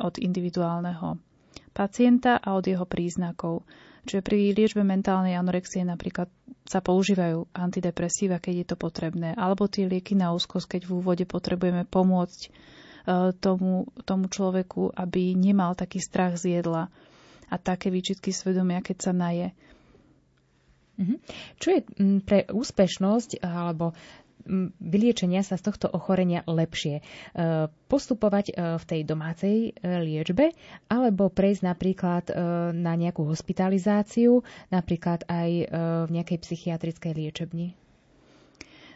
od 0.00 0.14
individuálneho 0.16 1.20
pacienta 1.70 2.40
a 2.40 2.58
od 2.58 2.66
jeho 2.66 2.84
príznakov. 2.84 3.62
Čiže 4.08 4.24
pri 4.24 4.56
liečbe 4.56 4.80
mentálnej 4.80 5.36
anorexie 5.36 5.84
napríklad 5.84 6.26
sa 6.64 6.80
používajú 6.80 7.50
antidepresíva, 7.52 8.40
keď 8.40 8.54
je 8.64 8.66
to 8.72 8.76
potrebné, 8.80 9.36
alebo 9.36 9.68
tie 9.68 9.84
lieky 9.84 10.16
na 10.16 10.32
úzkosť, 10.32 10.76
keď 10.76 10.82
v 10.88 10.92
úvode 11.02 11.24
potrebujeme 11.28 11.84
pomôcť 11.84 12.40
e, 12.46 12.50
tomu, 13.36 13.90
tomu 14.08 14.30
človeku, 14.30 14.96
aby 14.96 15.36
nemal 15.36 15.76
taký 15.76 16.00
strach 16.00 16.40
z 16.40 16.60
jedla 16.60 16.88
a 17.50 17.54
také 17.58 17.90
výčitky 17.90 18.32
svedomia, 18.32 18.80
keď 18.80 18.96
sa 19.10 19.12
naje. 19.12 19.52
Mhm. 21.00 21.16
Čo 21.56 21.68
je 21.72 21.80
pre 22.24 22.44
úspešnosť 22.48 23.40
alebo 23.40 23.96
vyliečenia 24.80 25.44
sa 25.44 25.56
z 25.60 25.66
tohto 25.70 25.86
ochorenia 25.90 26.44
lepšie. 26.44 27.00
E, 27.00 27.02
postupovať 27.90 28.46
e, 28.50 28.54
v 28.78 28.84
tej 28.84 29.00
domácej 29.04 29.56
e, 29.56 29.70
liečbe 30.02 30.52
alebo 30.88 31.28
prejsť 31.30 31.62
napríklad 31.64 32.24
na 32.74 32.94
nejakú 32.94 33.26
hospitalizáciu, 33.26 34.42
napríklad 34.70 35.26
aj 35.26 35.50
v 36.06 36.10
nejakej 36.10 36.38
psychiatrickej 36.42 37.12
liečebni? 37.14 37.74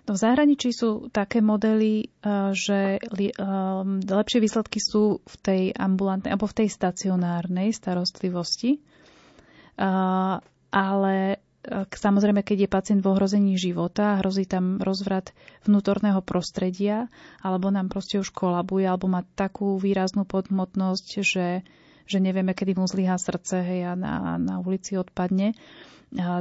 No 0.04 0.12
v 0.12 0.20
zahraničí 0.20 0.70
sú 0.74 1.08
také 1.08 1.40
modely, 1.40 2.12
že 2.52 3.00
lepšie 4.04 4.38
výsledky 4.42 4.78
sú 4.82 5.24
v 5.24 5.36
tej 5.40 5.62
ambulantnej 5.72 6.34
alebo 6.34 6.50
v 6.50 6.58
tej 6.64 6.68
stacionárnej 6.68 7.72
starostlivosti, 7.72 8.84
ale 10.74 11.16
Samozrejme, 11.88 12.44
keď 12.44 12.68
je 12.68 12.74
pacient 12.74 13.00
v 13.00 13.10
ohrození 13.16 13.56
života, 13.56 14.20
hrozí 14.20 14.44
tam 14.44 14.76
rozvrat 14.84 15.32
vnútorného 15.64 16.20
prostredia, 16.20 17.08
alebo 17.40 17.72
nám 17.72 17.88
proste 17.88 18.20
už 18.20 18.36
kolabuje, 18.36 18.84
alebo 18.84 19.08
má 19.08 19.24
takú 19.32 19.80
výraznú 19.80 20.28
podmotnosť, 20.28 21.24
že, 21.24 21.64
že 22.04 22.18
nevieme, 22.20 22.52
kedy 22.52 22.76
mu 22.76 22.84
zlyhá 22.84 23.16
srdce 23.16 23.64
hej, 23.64 23.80
a 23.88 23.92
na, 23.96 24.36
na 24.36 24.60
ulici 24.60 25.00
odpadne, 25.00 25.56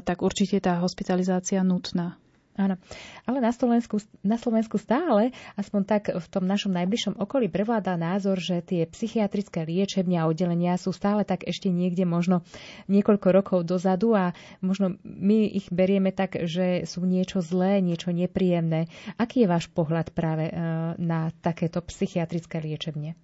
tak 0.03 0.21
určite 0.21 0.59
tá 0.59 0.83
hospitalizácia 0.83 1.63
nutná. 1.63 2.19
Áno, 2.53 2.77
ale 3.25 3.37
na 3.41 3.49
Slovensku, 3.49 3.97
na 4.21 4.37
Slovensku 4.37 4.77
stále, 4.77 5.33
aspoň 5.57 5.81
tak 5.89 6.03
v 6.13 6.27
tom 6.29 6.45
našom 6.45 6.69
najbližšom 6.69 7.17
okolí, 7.17 7.49
prevláda 7.49 7.97
názor, 7.97 8.37
že 8.37 8.61
tie 8.61 8.85
psychiatrické 8.85 9.65
liečebnia 9.65 10.21
a 10.21 10.29
oddelenia 10.29 10.77
sú 10.77 10.93
stále 10.93 11.25
tak 11.25 11.49
ešte 11.49 11.73
niekde 11.73 12.05
možno 12.05 12.45
niekoľko 12.85 13.27
rokov 13.33 13.59
dozadu 13.65 14.13
a 14.13 14.37
možno 14.61 15.01
my 15.01 15.49
ich 15.49 15.65
berieme 15.73 16.13
tak, 16.13 16.45
že 16.45 16.85
sú 16.85 17.01
niečo 17.09 17.41
zlé, 17.41 17.81
niečo 17.81 18.13
nepríjemné. 18.13 18.85
Aký 19.17 19.43
je 19.43 19.49
váš 19.49 19.65
pohľad 19.73 20.13
práve 20.13 20.49
e, 20.49 20.53
na 21.01 21.33
takéto 21.41 21.81
psychiatrické 21.81 22.61
liečebne? 22.61 23.17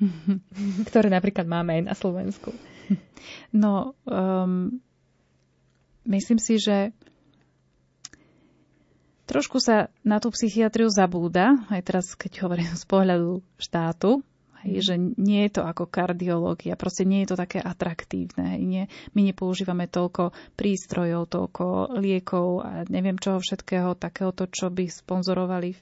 ktoré 0.88 1.12
napríklad 1.12 1.46
máme 1.46 1.80
aj 1.80 1.82
na 1.84 1.94
Slovensku. 1.94 2.50
No, 3.52 3.96
um, 4.04 4.80
myslím 6.04 6.38
si, 6.40 6.60
že 6.60 6.92
Trošku 9.34 9.58
sa 9.58 9.90
na 10.06 10.22
tú 10.22 10.30
psychiatriu 10.30 10.86
zabúda, 10.86 11.58
aj 11.66 11.82
teraz, 11.82 12.06
keď 12.14 12.46
hovorím 12.46 12.70
z 12.70 12.84
pohľadu 12.86 13.42
štátu, 13.58 14.22
hej, 14.62 14.78
že 14.78 14.94
nie 15.18 15.42
je 15.50 15.58
to 15.58 15.66
ako 15.66 15.90
kardiológia, 15.90 16.78
proste 16.78 17.02
nie 17.02 17.26
je 17.26 17.34
to 17.34 17.36
také 17.42 17.58
atraktívne. 17.58 18.54
Hej, 18.54 18.62
nie, 18.62 18.84
my 19.10 19.26
nepoužívame 19.26 19.90
toľko 19.90 20.30
prístrojov, 20.54 21.26
toľko 21.26 21.98
liekov 21.98 22.48
a 22.62 22.70
neviem 22.86 23.18
čoho 23.18 23.42
všetkého, 23.42 23.98
takéhoto, 23.98 24.46
čo 24.46 24.70
by 24.70 24.86
sponzorovali 24.86 25.74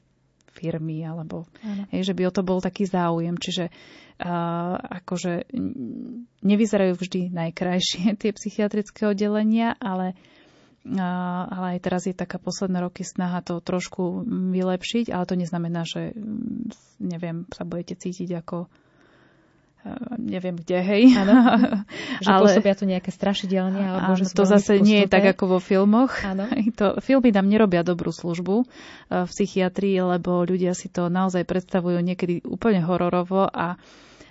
firmy, 0.52 1.04
alebo 1.04 1.44
hej, 1.92 2.08
že 2.08 2.16
by 2.16 2.28
o 2.28 2.32
to 2.32 2.40
bol 2.40 2.60
taký 2.64 2.88
záujem. 2.88 3.36
Čiže 3.36 3.68
uh, 3.68 4.76
akože 4.80 5.52
nevyzerajú 6.40 6.96
vždy 6.96 7.36
najkrajšie 7.36 8.16
tie 8.20 8.30
psychiatrické 8.32 9.12
oddelenia, 9.12 9.76
ale 9.76 10.16
ale 11.46 11.78
aj 11.78 11.80
teraz 11.82 12.02
je 12.10 12.14
taká 12.14 12.42
posledné 12.42 12.82
roky 12.82 13.06
snaha 13.06 13.38
to 13.38 13.62
trošku 13.62 14.26
vylepšiť, 14.26 15.14
ale 15.14 15.24
to 15.30 15.38
neznamená, 15.38 15.86
že 15.86 16.10
mm, 16.10 16.74
neviem, 16.98 17.46
sa 17.54 17.62
budete 17.62 17.94
cítiť 17.94 18.42
ako 18.42 18.66
e, 18.66 18.68
neviem 20.18 20.58
kde, 20.58 20.78
hej. 20.82 21.02
Áno, 21.14 21.38
že 22.24 22.30
ale, 22.34 22.50
pôsobia 22.50 22.74
tu 22.74 22.84
nejaké 22.90 23.14
strašidelne. 23.14 23.78
Alebo 23.78 24.18
áno, 24.18 24.18
že 24.18 24.34
to 24.34 24.42
zase 24.42 24.82
nie 24.82 25.06
je 25.06 25.08
tak 25.08 25.22
ako 25.22 25.56
vo 25.56 25.58
filmoch. 25.62 26.18
Áno. 26.26 26.50
To, 26.78 26.98
filmy 26.98 27.30
nám 27.30 27.46
nerobia 27.46 27.86
dobrú 27.86 28.10
službu 28.10 28.54
e, 28.62 28.64
v 29.22 29.30
psychiatrii, 29.30 30.02
lebo 30.02 30.42
ľudia 30.42 30.74
si 30.74 30.90
to 30.90 31.06
naozaj 31.06 31.46
predstavujú 31.46 32.02
niekedy 32.02 32.42
úplne 32.42 32.82
hororovo 32.82 33.46
a 33.46 33.78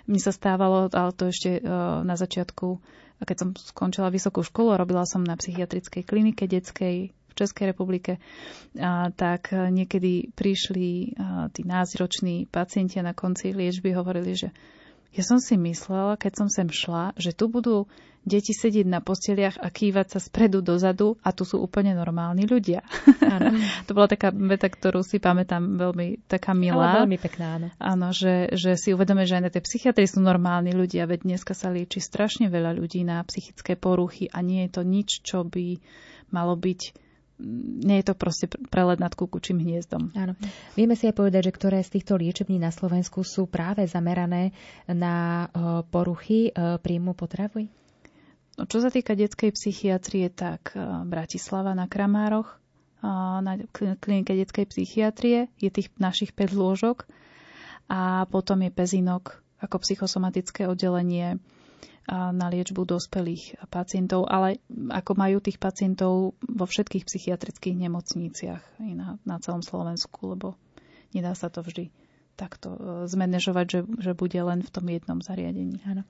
mne 0.04 0.20
sa 0.20 0.36
stávalo, 0.36 0.92
ale 0.92 1.10
to 1.16 1.32
ešte 1.32 1.50
e, 1.56 1.60
na 2.04 2.12
začiatku 2.12 2.76
keď 3.22 3.36
som 3.38 3.50
skončila 3.54 4.08
vysokú 4.08 4.42
školu, 4.42 4.74
robila 4.74 5.06
som 5.06 5.22
na 5.22 5.34
psychiatrickej 5.34 6.02
klinike 6.02 6.44
detskej 6.44 7.10
v 7.10 7.32
Českej 7.32 7.72
republike, 7.72 8.20
a, 8.76 9.08
tak 9.08 9.50
niekedy 9.52 10.34
prišli 10.36 11.16
a, 11.16 11.48
tí 11.48 11.64
názroční 11.64 12.44
pacienti 12.46 13.00
na 13.00 13.16
konci 13.16 13.56
liečby 13.56 13.96
hovorili, 13.96 14.36
že 14.36 14.48
Ja 15.12 15.22
som 15.24 15.36
si 15.36 15.60
myslela, 15.60 16.16
keď 16.16 16.32
som 16.44 16.48
sem 16.48 16.72
šla, 16.72 17.12
že 17.20 17.36
tu 17.36 17.52
budú 17.52 17.84
deti 18.22 18.54
sedieť 18.54 18.86
na 18.86 19.02
posteliach 19.02 19.58
a 19.58 19.68
kývať 19.68 20.16
sa 20.16 20.20
spredu 20.22 20.62
dozadu 20.62 21.18
a 21.26 21.34
tu 21.34 21.42
sú 21.42 21.58
úplne 21.58 21.90
normálni 21.92 22.46
ľudia. 22.46 22.86
Áno. 23.18 23.58
to 23.86 23.92
bola 23.92 24.06
taká 24.06 24.30
veta, 24.30 24.70
ktorú 24.70 25.02
si 25.02 25.18
pamätám 25.18 25.76
veľmi 25.76 26.24
taká 26.30 26.54
milá. 26.54 27.02
Ale 27.02 27.04
veľmi 27.04 27.18
pekná, 27.18 27.46
áno. 27.58 27.68
Áno, 27.82 28.08
že, 28.14 28.54
že 28.54 28.78
si 28.78 28.94
uvedome, 28.94 29.26
že 29.26 29.42
aj 29.42 29.44
na 29.44 29.50
tej 29.50 29.66
psychiatrii 29.66 30.06
sú 30.06 30.22
normálni 30.22 30.70
ľudia, 30.70 31.10
veď 31.10 31.26
dneska 31.26 31.52
sa 31.52 31.74
lieči 31.74 31.98
strašne 31.98 32.46
veľa 32.46 32.78
ľudí 32.78 33.02
na 33.02 33.20
psychické 33.26 33.74
poruchy 33.74 34.30
a 34.30 34.38
nie 34.40 34.70
je 34.70 34.70
to 34.70 34.82
nič, 34.86 35.26
čo 35.26 35.42
by 35.42 35.82
malo 36.30 36.54
byť 36.54 37.01
nie 37.82 37.98
je 38.02 38.06
to 38.12 38.14
proste 38.14 38.46
prelet 38.70 39.00
nad 39.00 39.12
kukučím 39.14 39.58
hniezdom. 39.62 40.12
Áno. 40.14 40.38
Vieme 40.78 40.94
si 40.94 41.08
aj 41.08 41.16
povedať, 41.16 41.50
že 41.50 41.56
ktoré 41.56 41.78
z 41.82 41.98
týchto 41.98 42.14
liečební 42.20 42.60
na 42.60 42.70
Slovensku 42.70 43.24
sú 43.26 43.48
práve 43.48 43.88
zamerané 43.88 44.52
na 44.86 45.48
e, 45.48 45.82
poruchy 45.88 46.50
e, 46.50 46.78
príjmu 46.78 47.16
potravy? 47.16 47.72
No, 48.60 48.68
čo 48.68 48.84
sa 48.84 48.92
týka 48.92 49.16
detskej 49.16 49.56
psychiatrie, 49.56 50.28
tak 50.28 50.76
e, 50.76 50.80
Bratislava 51.08 51.72
na 51.72 51.88
Kramároch, 51.88 52.62
na 53.02 53.58
klinike 53.74 54.30
detskej 54.30 54.70
psychiatrie 54.70 55.50
je 55.58 55.74
tých 55.74 55.90
našich 55.98 56.30
5 56.30 56.54
lôžok 56.54 57.02
a 57.90 58.30
potom 58.30 58.62
je 58.62 58.70
Pezinok 58.70 59.42
ako 59.58 59.82
psychosomatické 59.82 60.70
oddelenie 60.70 61.42
na 62.10 62.46
liečbu 62.50 62.82
dospelých 62.82 63.62
pacientov, 63.70 64.26
ale 64.26 64.58
ako 64.90 65.12
majú 65.14 65.38
tých 65.38 65.62
pacientov 65.62 66.34
vo 66.38 66.64
všetkých 66.66 67.06
psychiatrických 67.06 67.78
nemocniciach 67.78 68.62
na, 68.82 69.16
na 69.22 69.36
celom 69.38 69.62
Slovensku, 69.62 70.34
lebo 70.34 70.58
nedá 71.14 71.32
sa 71.38 71.46
to 71.46 71.62
vždy 71.62 72.01
takto 72.34 72.74
e, 72.74 72.78
zmanéžovať, 73.06 73.66
že, 73.68 73.80
že 74.00 74.12
bude 74.16 74.36
len 74.36 74.64
v 74.64 74.70
tom 74.72 74.86
jednom 74.88 75.18
zariadení. 75.20 75.84
Áno. 75.84 76.02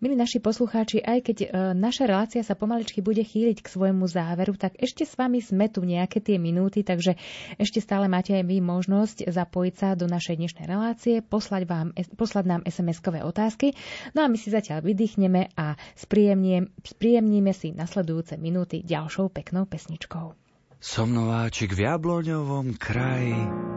Milí 0.00 0.16
naši 0.16 0.40
poslucháči, 0.40 1.04
aj 1.04 1.18
keď 1.22 1.36
e, 1.44 1.48
naša 1.76 2.08
relácia 2.08 2.42
sa 2.42 2.56
pomaličky 2.56 3.04
bude 3.04 3.22
chýliť 3.22 3.62
k 3.62 3.68
svojmu 3.68 4.08
záveru, 4.08 4.56
tak 4.56 4.76
ešte 4.80 5.04
s 5.04 5.14
vami 5.14 5.44
sme 5.44 5.68
tu 5.68 5.84
nejaké 5.84 6.18
tie 6.24 6.40
minúty, 6.40 6.82
takže 6.82 7.14
ešte 7.60 7.78
stále 7.84 8.08
máte 8.08 8.34
aj 8.34 8.44
vy 8.48 8.58
možnosť 8.64 9.28
zapojiť 9.28 9.74
sa 9.76 9.88
do 9.94 10.08
našej 10.08 10.36
dnešnej 10.40 10.66
relácie, 10.66 11.20
poslať, 11.20 11.62
vám, 11.68 11.88
poslať 12.16 12.44
nám 12.48 12.62
SMS-kové 12.64 13.22
otázky. 13.22 13.76
No 14.16 14.24
a 14.24 14.30
my 14.32 14.36
si 14.40 14.48
zatiaľ 14.50 14.82
vydýchneme 14.82 15.52
a 15.54 15.76
spríjemníme 15.94 17.52
si 17.52 17.76
nasledujúce 17.76 18.40
minúty 18.40 18.80
ďalšou 18.82 19.28
peknou 19.30 19.68
pesničkou. 19.68 20.34
Som 20.76 21.16
nováčik 21.16 21.72
v 21.72 21.88
jabloňovom 21.88 22.76
kraji 22.76 23.75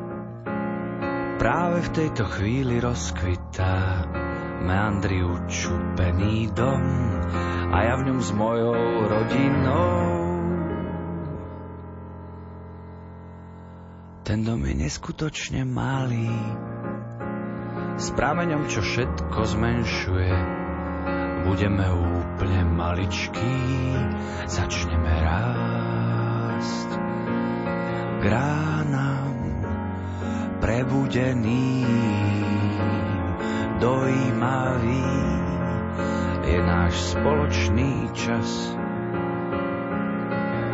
Práve 1.40 1.80
v 1.88 1.94
tejto 1.96 2.28
chvíli 2.28 2.84
rozkvitá 2.84 4.04
meandri 4.60 5.24
učupený 5.24 6.52
dom 6.52 6.84
a 7.72 7.78
ja 7.80 7.96
v 7.96 8.12
ňom 8.12 8.20
s 8.20 8.32
mojou 8.36 9.08
rodinou. 9.08 9.96
Ten 14.28 14.44
dom 14.44 14.68
je 14.68 14.84
neskutočne 14.84 15.64
malý, 15.64 16.28
s 17.96 18.12
prameňom, 18.16 18.68
čo 18.68 18.84
všetko 18.84 19.40
zmenšuje. 19.40 20.36
Budeme 21.48 21.88
úplne 21.88 22.68
maličkí, 22.68 23.56
začneme 24.44 25.14
rásť. 25.24 26.90
Grána 28.24 29.09
prebudený, 30.60 31.88
dojímavý 33.80 35.08
je 36.44 36.60
náš 36.60 36.94
spoločný 37.16 38.12
čas. 38.12 38.76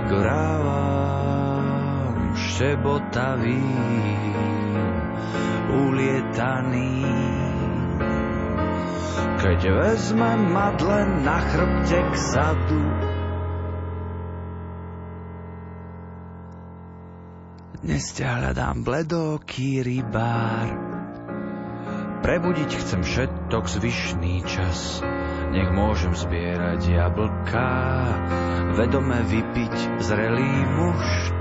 Grávam 0.10 1.66
šebotavý, 2.34 3.66
ulietaný. 5.70 7.06
Keď 9.46 9.60
vezmem 9.62 10.42
madle 10.50 11.06
na 11.22 11.38
chrbte 11.38 12.00
k 12.02 12.14
sadu, 12.18 13.05
Dnes 17.86 18.18
ťa 18.18 18.42
hľadám 18.42 18.82
bledoký 18.82 19.86
rybár. 19.86 20.74
Prebudiť 22.26 22.82
chcem 22.82 23.06
všetok 23.06 23.62
zvyšný 23.62 24.42
čas. 24.42 25.06
Nech 25.54 25.70
môžem 25.70 26.18
zbierať 26.18 26.82
jablká, 26.82 27.74
vedome 28.74 29.22
vypiť 29.30 30.02
zrelý 30.02 30.54
mušt. 30.66 31.40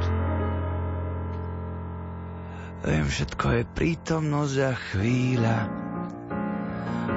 Viem, 2.93 3.07
všetko 3.09 3.47
je 3.49 3.63
prítomnosť 3.65 4.57
a 4.69 4.73
chvíľa. 4.93 5.59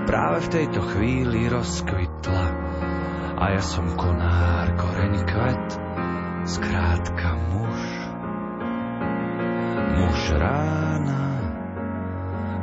Práve 0.07 0.37
v 0.39 0.51
tejto 0.55 0.79
chvíli 0.95 1.51
rozkvitla 1.51 2.45
a 3.35 3.43
ja 3.51 3.59
som 3.59 3.91
konár, 3.91 4.71
koreň 4.79 5.15
kvet, 5.27 5.67
skrátka 6.47 7.35
muž 7.51 7.96
muž 9.97 10.31
rána, 10.37 11.41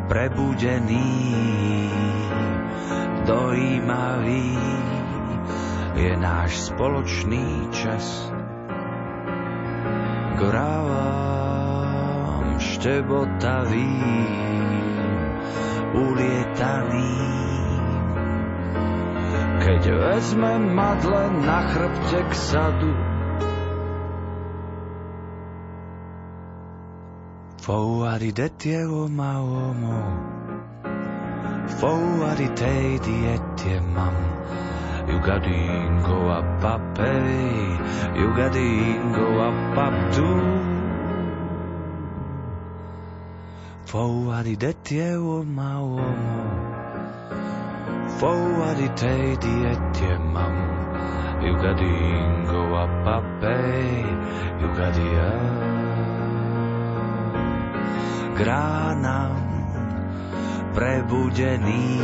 prebudený, 0.07 1.11
dojímavý, 3.27 4.59
je 5.95 6.13
náš 6.19 6.71
spoločný 6.71 7.71
čas. 7.75 8.31
Grávam 10.35 11.55
štebotavý, 12.59 13.95
ulietaný, 15.95 17.15
keď 19.63 19.83
vezme 19.95 20.59
madle 20.75 21.31
na 21.47 21.61
chrbte 21.71 22.21
k 22.29 22.33
sadu, 22.35 23.14
Fóaridetje 27.65 28.79
og 28.93 29.11
maomo 29.11 29.99
Fóaritei 31.81 32.99
dietje 33.07 33.81
mam. 33.95 34.17
Jugadin 35.09 36.03
go 36.05 36.19
up 36.39 36.65
up 36.73 36.99
hey 36.99 37.79
Jugadin 38.21 39.17
a 39.17 39.25
up 39.49 39.79
up 39.85 39.97
too 40.13 40.43
Fóaridetje 43.87 45.09
og 45.17 45.47
maomo 45.47 46.37
Fóaritei 48.19 49.37
dietje 49.47 50.19
mam. 50.35 50.57
Jugadin 51.41 52.45
go 52.53 52.63
up 52.85 53.09
up 53.17 53.43
hey 53.43 54.05
Jugadin 54.61 55.84
k 58.35 58.39
ránam 58.43 59.39
prebudený, 60.75 62.03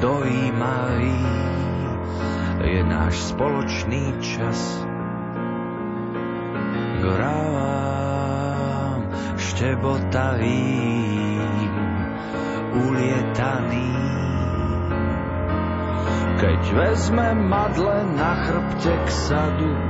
dojímavý 0.00 1.20
je 2.64 2.80
náš 2.84 3.20
spoločný 3.36 4.16
čas. 4.24 4.56
Gorávám 7.04 9.00
štebotavý, 9.36 10.72
ulietaný. 12.72 13.92
Keď 16.40 16.60
vezme 16.72 17.36
madle 17.44 18.08
na 18.16 18.32
chrbte 18.48 18.92
k 19.04 19.08
sadu, 19.12 19.89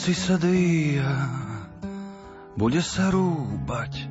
polnoci 0.00 0.16
sa 0.16 0.40
dvíja, 0.40 1.12
bude 2.56 2.80
sa 2.80 3.12
rúbať 3.12 4.08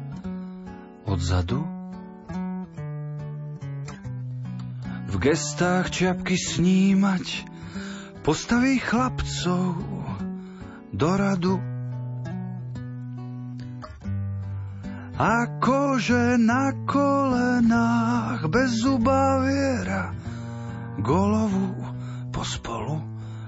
odzadu. 1.09 1.65
V 5.09 5.15
gestách 5.17 5.89
čiapky 5.89 6.37
snímať, 6.37 7.41
postaví 8.21 8.77
chlapcov 8.77 9.81
do 10.93 11.09
radu. 11.09 11.57
Akože 15.17 16.37
na 16.37 16.69
kolenách 16.85 18.45
bez 18.45 18.77
zuba 18.77 19.41
viera, 19.41 20.13
golovú 21.01 21.81
pospolu 22.29 23.01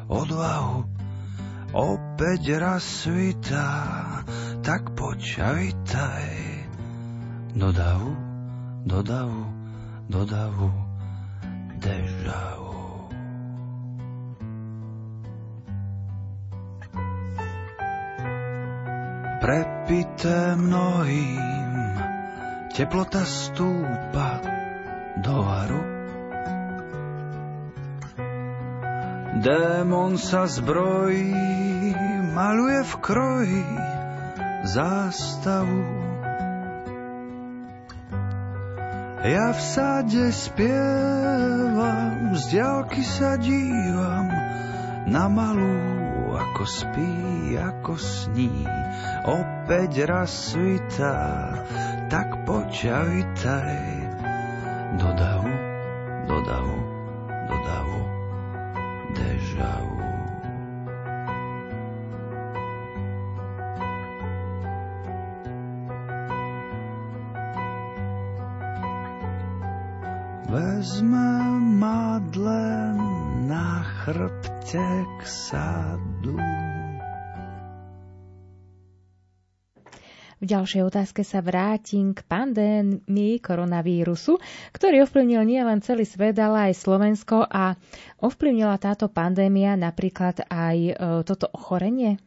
odvahu. 0.10 0.91
Opäť 1.72 2.60
raz 2.60 2.84
svitá, 2.84 3.72
tak 4.60 4.92
poď 4.92 5.24
a 5.40 5.50
vitaj. 5.56 6.28
Do 7.56 7.72
davu, 7.72 8.12
do 8.88 9.00
davu. 9.02 9.42
Prepité 19.42 20.54
mnohým, 20.54 21.72
teplota 22.78 23.26
stúpa 23.26 24.38
do 25.18 25.34
varu. 25.42 26.01
Démon 29.42 30.22
sa 30.22 30.46
zbrojí, 30.46 31.34
maluje 32.30 32.86
v 32.86 32.94
kroji 33.02 33.66
zástavu. 34.70 35.82
Ja 39.26 39.50
v 39.50 39.62
sade 39.62 40.30
spievam, 40.30 42.38
z 42.38 42.62
ďalky 42.62 43.02
sa 43.02 43.34
dívam 43.42 44.30
na 45.10 45.26
malú 45.26 46.38
ako 46.38 46.64
spí, 46.70 47.58
ako 47.58 47.98
sní, 47.98 48.62
opäť 49.26 50.06
raz 50.06 50.54
svitá, 50.54 51.50
tak 52.14 52.46
počavitaj 52.46 54.06
do 55.02 55.10
V 80.72 80.80
ďalšej 80.80 80.88
otázke 80.88 81.22
sa 81.28 81.44
vrátim 81.44 82.16
k 82.16 82.24
pandémii 82.24 83.44
koronavírusu, 83.44 84.40
ktorý 84.72 85.04
ovplyvnil 85.04 85.44
nielen 85.44 85.84
celý 85.84 86.08
svet, 86.08 86.40
ale 86.40 86.72
aj 86.72 86.80
Slovensko 86.80 87.44
a 87.44 87.76
ovplyvnila 88.24 88.80
táto 88.80 89.12
pandémia 89.12 89.76
napríklad 89.76 90.48
aj 90.48 90.78
e, 90.80 90.94
toto 91.28 91.52
ochorenie? 91.52 92.24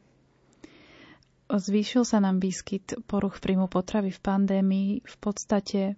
Zvýšil 1.49 2.05
sa 2.05 2.21
nám 2.21 2.37
výskyt 2.37 3.09
poruch 3.09 3.41
príjmu 3.41 3.65
potravy 3.65 4.13
v 4.13 4.21
pandémii 4.21 4.91
v 5.01 5.17
podstate 5.25 5.97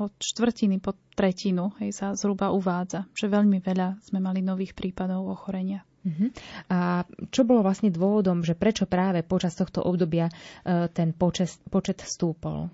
od 0.00 0.16
štvrtiny 0.16 0.80
po 0.80 0.96
tretinu 1.12 1.76
hej, 1.84 1.92
sa 1.92 2.16
zhruba 2.16 2.48
uvádza, 2.48 3.12
že 3.12 3.28
veľmi 3.28 3.60
veľa 3.60 4.00
sme 4.00 4.24
mali 4.24 4.40
nových 4.40 4.72
prípadov 4.72 5.28
ochorenia. 5.28 5.84
Uh-huh. 6.04 6.28
A 6.68 7.08
čo 7.32 7.48
bolo 7.48 7.64
vlastne 7.64 7.88
dôvodom, 7.88 8.44
že 8.44 8.52
prečo 8.52 8.84
práve 8.84 9.24
počas 9.24 9.56
tohto 9.56 9.80
obdobia 9.80 10.28
uh, 10.28 10.86
ten 10.92 11.16
počet, 11.16 11.56
počet 11.72 12.04
stúpol? 12.04 12.68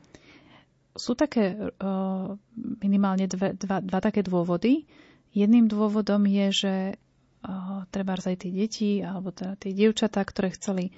Sú 0.98 1.14
také 1.14 1.54
uh, 1.54 2.34
minimálne 2.82 3.30
dve, 3.30 3.54
dva, 3.54 3.78
dva 3.78 4.00
také 4.02 4.26
dôvody. 4.26 4.84
Jedným 5.30 5.70
dôvodom 5.70 6.26
je, 6.26 6.46
že 6.50 6.74
uh, 6.98 7.86
treba 7.94 8.18
aj 8.18 8.36
tie 8.42 8.50
deti 8.50 8.98
alebo 8.98 9.30
teda 9.30 9.54
tie 9.54 9.70
dievčatá, 9.70 10.26
ktoré 10.26 10.50
chceli 10.50 10.90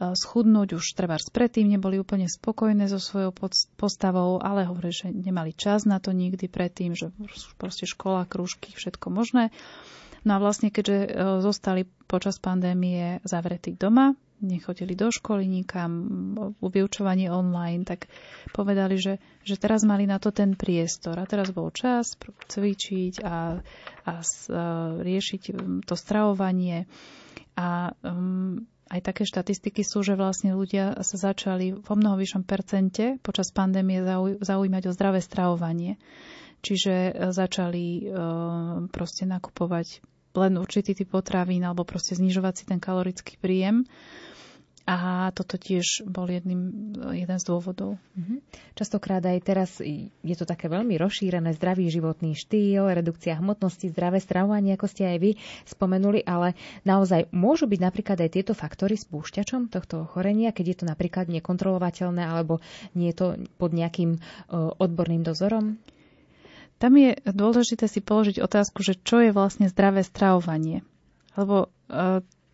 schudnúť, 0.00 0.80
už 0.80 0.96
treba 0.96 1.20
predtým 1.20 1.68
neboli 1.68 2.00
úplne 2.00 2.24
spokojné 2.24 2.88
so 2.88 2.96
svojou 2.96 3.36
postavou, 3.76 4.40
ale 4.40 4.64
hovorí, 4.64 4.96
že 4.96 5.12
nemali 5.12 5.52
čas 5.52 5.84
na 5.84 6.00
to 6.00 6.16
nikdy 6.16 6.48
predtým, 6.48 6.96
že 6.96 7.12
proste 7.60 7.84
škola, 7.84 8.24
krúžky, 8.24 8.72
všetko 8.72 9.12
možné. 9.12 9.52
No 10.24 10.36
a 10.36 10.38
vlastne, 10.42 10.68
keďže 10.68 10.96
e, 10.96 11.08
zostali 11.40 11.82
počas 12.04 12.36
pandémie 12.36 13.24
zavretí 13.24 13.72
doma, 13.72 14.12
nechodili 14.40 14.96
do 14.96 15.12
školy 15.12 15.44
nikam, 15.44 15.92
vyučovanie 16.60 17.28
online, 17.28 17.84
tak 17.84 18.08
povedali, 18.56 18.96
že, 18.96 19.20
že 19.44 19.60
teraz 19.60 19.84
mali 19.84 20.08
na 20.08 20.16
to 20.16 20.32
ten 20.32 20.56
priestor 20.56 21.20
a 21.20 21.28
teraz 21.28 21.52
bol 21.52 21.68
čas 21.68 22.16
cvičiť 22.48 23.20
a, 23.20 23.28
a, 23.28 23.36
a 24.08 24.12
riešiť 24.96 25.42
to 25.84 25.94
stravovanie 25.94 26.88
a 27.60 27.92
um, 28.00 28.64
aj 28.90 29.00
také 29.06 29.22
štatistiky 29.22 29.86
sú, 29.86 30.02
že 30.02 30.18
vlastne 30.18 30.56
ľudia 30.56 30.98
sa 31.06 31.16
začali 31.30 31.78
vo 31.78 31.94
mnoho 31.94 32.18
vyššom 32.18 32.42
percente 32.42 33.22
počas 33.22 33.54
pandémie 33.54 34.02
zaujímať 34.42 34.82
o 34.90 34.92
zdravé 34.92 35.22
stravovanie. 35.22 35.94
Čiže 36.60 36.94
e, 36.94 37.12
začali 37.32 37.86
e, 37.98 38.02
proste 38.92 39.24
nakupovať 39.24 40.04
len 40.36 40.54
určitý 40.60 40.94
typ 40.94 41.10
potravín 41.10 41.66
alebo 41.66 41.82
proste 41.82 42.14
znižovať 42.14 42.54
si 42.54 42.64
ten 42.68 42.78
kalorický 42.78 43.34
príjem. 43.40 43.82
A 44.90 45.30
toto 45.30 45.54
tiež 45.54 46.02
bol 46.02 46.26
jedným, 46.26 46.90
jeden 47.14 47.38
z 47.38 47.44
dôvodov. 47.46 47.94
Mm-hmm. 48.18 48.38
Častokrát 48.74 49.22
aj 49.22 49.38
teraz 49.44 49.78
je 49.78 50.34
to 50.34 50.42
také 50.42 50.66
veľmi 50.66 50.98
rozšírené 50.98 51.54
zdravý 51.54 51.86
životný 51.86 52.34
štýl, 52.34 52.90
redukcia 52.90 53.38
hmotnosti, 53.38 53.86
zdravé 53.86 54.18
stravovanie, 54.18 54.74
ako 54.74 54.90
ste 54.90 55.14
aj 55.14 55.18
vy 55.22 55.30
spomenuli, 55.62 56.26
ale 56.26 56.58
naozaj 56.82 57.30
môžu 57.30 57.70
byť 57.70 57.80
napríklad 57.86 58.18
aj 58.18 58.34
tieto 58.34 58.50
faktory 58.56 58.98
spúšťačom 58.98 59.70
tohto 59.70 60.10
ochorenia, 60.10 60.50
keď 60.50 60.66
je 60.66 60.76
to 60.82 60.84
napríklad 60.90 61.30
nekontrolovateľné 61.30 62.26
alebo 62.26 62.58
nie 62.96 63.14
je 63.14 63.16
to 63.20 63.26
pod 63.62 63.70
nejakým 63.70 64.18
odborným 64.80 65.22
dozorom? 65.22 65.78
Tam 66.80 66.96
je 66.96 67.12
dôležité 67.28 67.84
si 67.86 68.00
položiť 68.00 68.40
otázku, 68.40 68.80
že 68.80 68.96
čo 68.96 69.20
je 69.20 69.36
vlastne 69.36 69.68
zdravé 69.68 70.00
stravovanie. 70.00 70.80
Lebo 71.36 71.68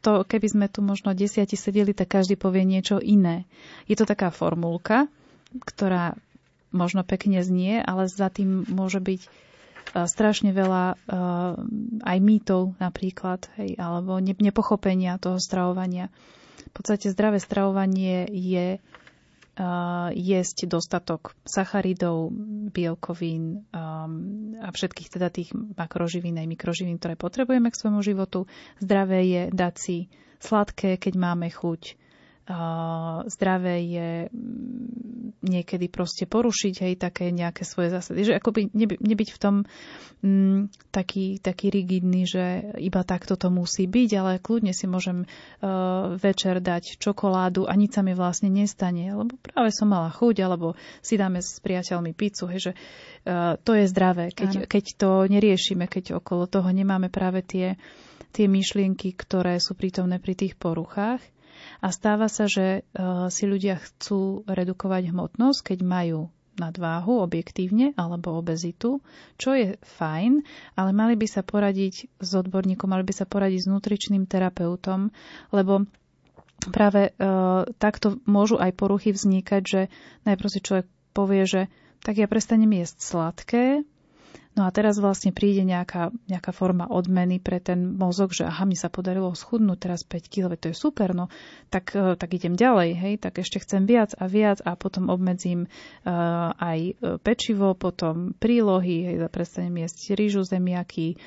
to, 0.06 0.22
keby 0.22 0.46
sme 0.46 0.66
tu 0.70 0.86
možno 0.86 1.18
desiati 1.18 1.58
sedeli, 1.58 1.90
tak 1.90 2.14
každý 2.14 2.38
povie 2.38 2.62
niečo 2.62 3.02
iné. 3.02 3.42
Je 3.90 3.98
to 3.98 4.06
taká 4.06 4.30
formulka, 4.30 5.10
ktorá 5.58 6.14
možno 6.70 7.02
pekne 7.02 7.42
znie, 7.42 7.82
ale 7.82 8.06
za 8.06 8.30
tým 8.30 8.62
môže 8.70 9.02
byť 9.02 9.20
e, 9.22 9.28
strašne 10.06 10.50
veľa 10.52 10.84
uh, 10.92 11.56
aj 12.04 12.18
mýtov 12.20 12.76
napríklad, 12.76 13.48
hej, 13.58 13.74
alebo 13.80 14.18
nepochopenia 14.20 15.18
toho 15.18 15.42
stravovania. 15.42 16.12
V 16.70 16.72
podstate 16.74 17.10
zdravé 17.10 17.40
stravovanie 17.40 18.28
je 18.30 18.78
jesť 20.12 20.68
dostatok 20.68 21.32
sacharidov, 21.48 22.28
bielkovín 22.70 23.64
a 23.72 24.68
všetkých 24.68 25.08
teda 25.08 25.32
tých 25.32 25.56
makroživín 25.56 26.36
aj 26.36 26.48
mikroživín, 26.48 27.00
ktoré 27.00 27.16
potrebujeme 27.16 27.72
k 27.72 27.80
svojmu 27.80 28.00
životu. 28.04 28.44
Zdravé 28.76 29.24
je 29.24 29.42
dať 29.48 29.74
si 29.80 29.96
sladké, 30.44 31.00
keď 31.00 31.16
máme 31.16 31.48
chuť, 31.48 31.96
zdravé 33.26 33.82
je 33.82 34.10
mm, 34.30 35.42
niekedy 35.42 35.90
proste 35.90 36.30
porušiť 36.30 36.74
hej, 36.86 36.94
také 36.94 37.34
nejaké 37.34 37.66
svoje 37.66 37.90
zásady. 37.90 38.30
Že 38.30 38.38
akoby 38.38 38.70
neby, 38.70 39.02
nebyť 39.02 39.28
v 39.34 39.38
tom 39.42 39.54
m, 39.58 39.66
mm, 40.22 40.58
taký, 40.94 41.42
taký 41.42 41.74
rigidný, 41.74 42.22
že 42.22 42.70
iba 42.78 43.02
takto 43.02 43.34
to 43.34 43.50
musí 43.50 43.90
byť, 43.90 44.10
ale 44.14 44.32
kľudne 44.38 44.70
si 44.70 44.86
môžem 44.86 45.26
uh, 45.26 46.14
večer 46.14 46.62
dať 46.62 47.02
čokoládu 47.02 47.66
a 47.66 47.74
nič 47.74 47.98
sa 47.98 48.06
mi 48.06 48.14
vlastne 48.14 48.46
nestane, 48.46 49.10
lebo 49.10 49.34
práve 49.42 49.74
som 49.74 49.90
mala 49.90 50.14
chuť, 50.14 50.36
alebo 50.46 50.78
si 51.02 51.18
dáme 51.18 51.42
s 51.42 51.58
priateľmi 51.58 52.14
pizzu, 52.14 52.46
hej, 52.46 52.70
že 52.70 52.72
uh, 53.26 53.58
to 53.58 53.74
je 53.74 53.90
zdravé, 53.90 54.30
keď, 54.30 54.70
keď 54.70 54.84
to 54.94 55.10
neriešime, 55.26 55.90
keď 55.90 56.22
okolo 56.22 56.46
toho 56.46 56.70
nemáme 56.70 57.10
práve 57.10 57.42
tie, 57.42 57.74
tie 58.30 58.46
myšlienky, 58.46 59.18
ktoré 59.18 59.58
sú 59.58 59.74
prítomné 59.74 60.22
pri 60.22 60.38
tých 60.38 60.54
poruchách. 60.54 61.35
A 61.80 61.88
stáva 61.92 62.26
sa, 62.26 62.48
že 62.48 62.80
e, 62.80 63.00
si 63.28 63.44
ľudia 63.44 63.80
chcú 63.80 64.46
redukovať 64.46 65.12
hmotnosť, 65.12 65.74
keď 65.74 65.78
majú 65.82 66.20
nadváhu 66.56 67.20
objektívne 67.20 67.92
alebo 68.00 68.40
obezitu, 68.40 69.04
čo 69.36 69.52
je 69.52 69.76
fajn, 70.00 70.40
ale 70.74 70.90
mali 70.96 71.14
by 71.14 71.28
sa 71.28 71.44
poradiť 71.44 72.08
s 72.16 72.30
odborníkom, 72.32 72.88
mali 72.88 73.04
by 73.04 73.12
sa 73.12 73.28
poradiť 73.28 73.68
s 73.68 73.70
nutričným 73.70 74.24
terapeutom, 74.24 75.12
lebo 75.52 75.84
práve 76.72 77.12
e, 77.12 77.20
takto 77.76 78.18
môžu 78.24 78.56
aj 78.56 78.72
poruchy 78.72 79.12
vznikať, 79.12 79.62
že 79.62 79.80
najprv 80.24 80.48
si 80.48 80.60
človek 80.64 80.86
povie, 81.12 81.44
že 81.44 81.62
tak 82.00 82.20
ja 82.20 82.28
prestanem 82.28 82.72
jesť 82.72 82.98
sladké, 83.00 83.64
No 84.56 84.64
a 84.64 84.72
teraz 84.72 84.96
vlastne 84.96 85.36
príde 85.36 85.68
nejaká, 85.68 86.16
nejaká 86.32 86.48
forma 86.48 86.88
odmeny 86.88 87.36
pre 87.36 87.60
ten 87.60 87.92
mozog, 87.92 88.32
že 88.32 88.48
aha, 88.48 88.64
mi 88.64 88.72
sa 88.72 88.88
podarilo 88.88 89.28
schudnúť 89.36 89.78
teraz 89.78 90.00
5 90.00 90.32
kg, 90.32 90.56
to 90.56 90.72
je 90.72 90.76
super, 90.76 91.12
no 91.12 91.28
tak, 91.68 91.92
e, 91.92 92.16
tak 92.16 92.32
idem 92.32 92.56
ďalej, 92.56 92.96
hej, 92.96 93.14
tak 93.20 93.36
ešte 93.36 93.60
chcem 93.60 93.84
viac 93.84 94.16
a 94.16 94.24
viac 94.24 94.64
a 94.64 94.72
potom 94.72 95.12
obmedzím 95.12 95.68
uh, 95.68 96.56
aj 96.56 96.78
e, 96.80 96.92
pečivo, 97.20 97.76
potom 97.76 98.32
prílohy, 98.32 99.12
hej, 99.12 99.16
prestanem 99.28 99.84
jesť 99.84 100.16
rýžu, 100.16 100.40
zemiaky, 100.40 101.20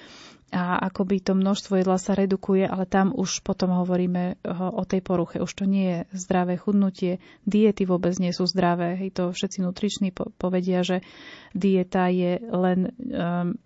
a 0.49 0.81
akoby 0.81 1.21
to 1.21 1.37
množstvo 1.37 1.77
jedla 1.77 2.01
sa 2.01 2.17
redukuje, 2.17 2.65
ale 2.65 2.89
tam 2.89 3.13
už 3.13 3.45
potom 3.45 3.69
hovoríme 3.69 4.41
o 4.73 4.81
tej 4.81 5.05
poruche. 5.05 5.37
Už 5.37 5.53
to 5.53 5.69
nie 5.69 5.85
je 5.85 5.99
zdravé 6.25 6.57
chudnutie, 6.57 7.21
diety 7.45 7.85
vôbec 7.85 8.17
nie 8.17 8.33
sú 8.33 8.49
zdravé. 8.49 8.97
Hej, 8.97 9.13
to 9.13 9.23
všetci 9.29 9.61
nutriční 9.61 10.09
povedia, 10.13 10.81
že 10.81 11.05
dieta 11.53 12.09
je 12.09 12.41
len 12.41 12.89
um, 12.89 13.57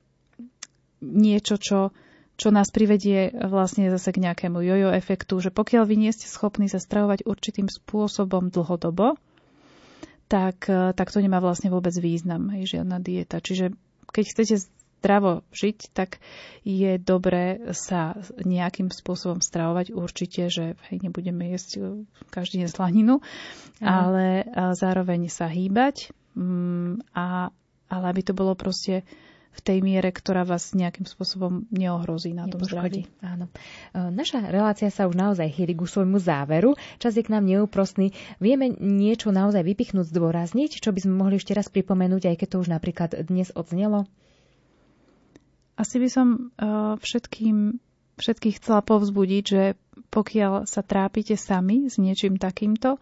niečo, 1.00 1.56
čo, 1.56 1.96
čo 2.36 2.48
nás 2.52 2.68
privedie 2.68 3.32
vlastne 3.32 3.88
zase 3.88 4.12
k 4.12 4.24
nejakému 4.24 4.60
jojo 4.60 4.92
efektu, 4.92 5.40
že 5.40 5.56
pokiaľ 5.56 5.84
vy 5.88 5.96
nie 5.96 6.12
ste 6.12 6.28
schopní 6.28 6.68
sa 6.68 6.84
stravovať 6.84 7.24
určitým 7.24 7.72
spôsobom 7.72 8.52
dlhodobo, 8.52 9.16
tak, 10.28 10.66
tak 10.68 11.08
to 11.12 11.20
nemá 11.22 11.40
vlastne 11.40 11.70
vôbec 11.72 11.94
význam, 11.96 12.52
hej, 12.56 12.80
žiadna 12.80 12.98
dieta. 13.00 13.40
Čiže 13.40 13.76
keď 14.10 14.24
chcete 14.34 14.56
zdravo 15.04 15.44
žiť, 15.52 15.92
tak 15.92 16.24
je 16.64 16.96
dobré 16.96 17.60
sa 17.76 18.16
nejakým 18.40 18.88
spôsobom 18.88 19.44
stravovať. 19.44 19.92
Určite, 19.92 20.48
že 20.48 20.80
hej, 20.88 21.04
nebudeme 21.04 21.52
jesť 21.52 21.72
uh, 21.84 21.84
každý 22.32 22.64
deň 22.64 22.70
slaninu, 22.72 23.20
mm. 23.20 23.84
ale 23.84 24.48
zároveň 24.80 25.28
sa 25.28 25.52
hýbať, 25.52 26.16
mm, 26.40 27.12
a, 27.12 27.52
ale 27.92 28.06
aby 28.08 28.22
to 28.24 28.32
bolo 28.32 28.56
proste 28.56 29.04
v 29.54 29.62
tej 29.62 29.86
miere, 29.86 30.10
ktorá 30.10 30.42
vás 30.42 30.74
nejakým 30.74 31.06
spôsobom 31.06 31.70
neohrozí 31.70 32.34
na 32.34 32.50
tom 32.50 32.66
zdraví. 32.66 33.06
Áno. 33.22 33.54
E, 33.94 34.00
naša 34.10 34.50
relácia 34.50 34.90
sa 34.90 35.06
už 35.06 35.14
naozaj 35.14 35.46
chýli 35.54 35.78
ku 35.78 35.86
svojmu 35.86 36.18
záveru. 36.18 36.74
Čas 36.98 37.14
je 37.14 37.22
k 37.22 37.30
nám 37.30 37.46
neúprostný. 37.46 38.18
Vieme 38.42 38.74
niečo 38.74 39.30
naozaj 39.30 39.62
vypichnúť, 39.62 40.10
zdôrazniť, 40.10 40.82
čo 40.82 40.90
by 40.90 41.06
sme 41.06 41.14
mohli 41.22 41.38
ešte 41.38 41.54
raz 41.54 41.70
pripomenúť, 41.70 42.34
aj 42.34 42.38
keď 42.42 42.48
to 42.50 42.58
už 42.66 42.70
napríklad 42.74 43.14
dnes 43.30 43.54
odznelo? 43.54 44.10
Asi 45.74 45.98
by 45.98 46.10
som 46.10 46.28
uh, 46.62 46.96
všetkým, 47.02 47.82
všetkých 48.22 48.62
chcela 48.62 48.86
povzbudiť, 48.86 49.44
že 49.44 49.64
pokiaľ 50.14 50.70
sa 50.70 50.86
trápite 50.86 51.34
sami 51.34 51.90
s 51.90 51.98
niečím 51.98 52.38
takýmto, 52.38 53.02